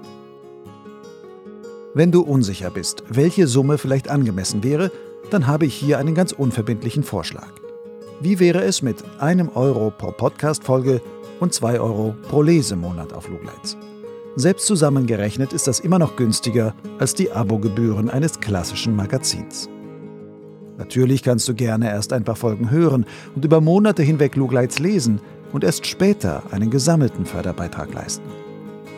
[1.96, 4.90] Wenn du unsicher bist, welche Summe vielleicht angemessen wäre,
[5.30, 7.52] dann habe ich hier einen ganz unverbindlichen Vorschlag.
[8.20, 11.00] Wie wäre es mit einem Euro pro Podcast-Folge
[11.38, 13.76] und zwei Euro pro Lesemonat auf Lugleitz?
[14.34, 19.68] Selbst zusammengerechnet ist das immer noch günstiger als die Abogebühren eines klassischen Magazins.
[20.76, 23.06] Natürlich kannst du gerne erst ein paar Folgen hören
[23.36, 25.20] und über Monate hinweg Lugleitz lesen
[25.52, 28.43] und erst später einen gesammelten Förderbeitrag leisten.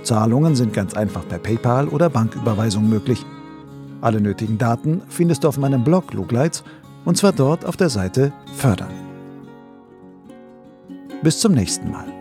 [0.07, 3.27] Zahlungen sind ganz einfach per PayPal oder Banküberweisung möglich.
[4.01, 6.63] Alle nötigen Daten findest du auf meinem Blog Lugleitz
[7.05, 8.93] und zwar dort auf der Seite Fördern.
[11.23, 12.16] Bis zum nächsten Mal.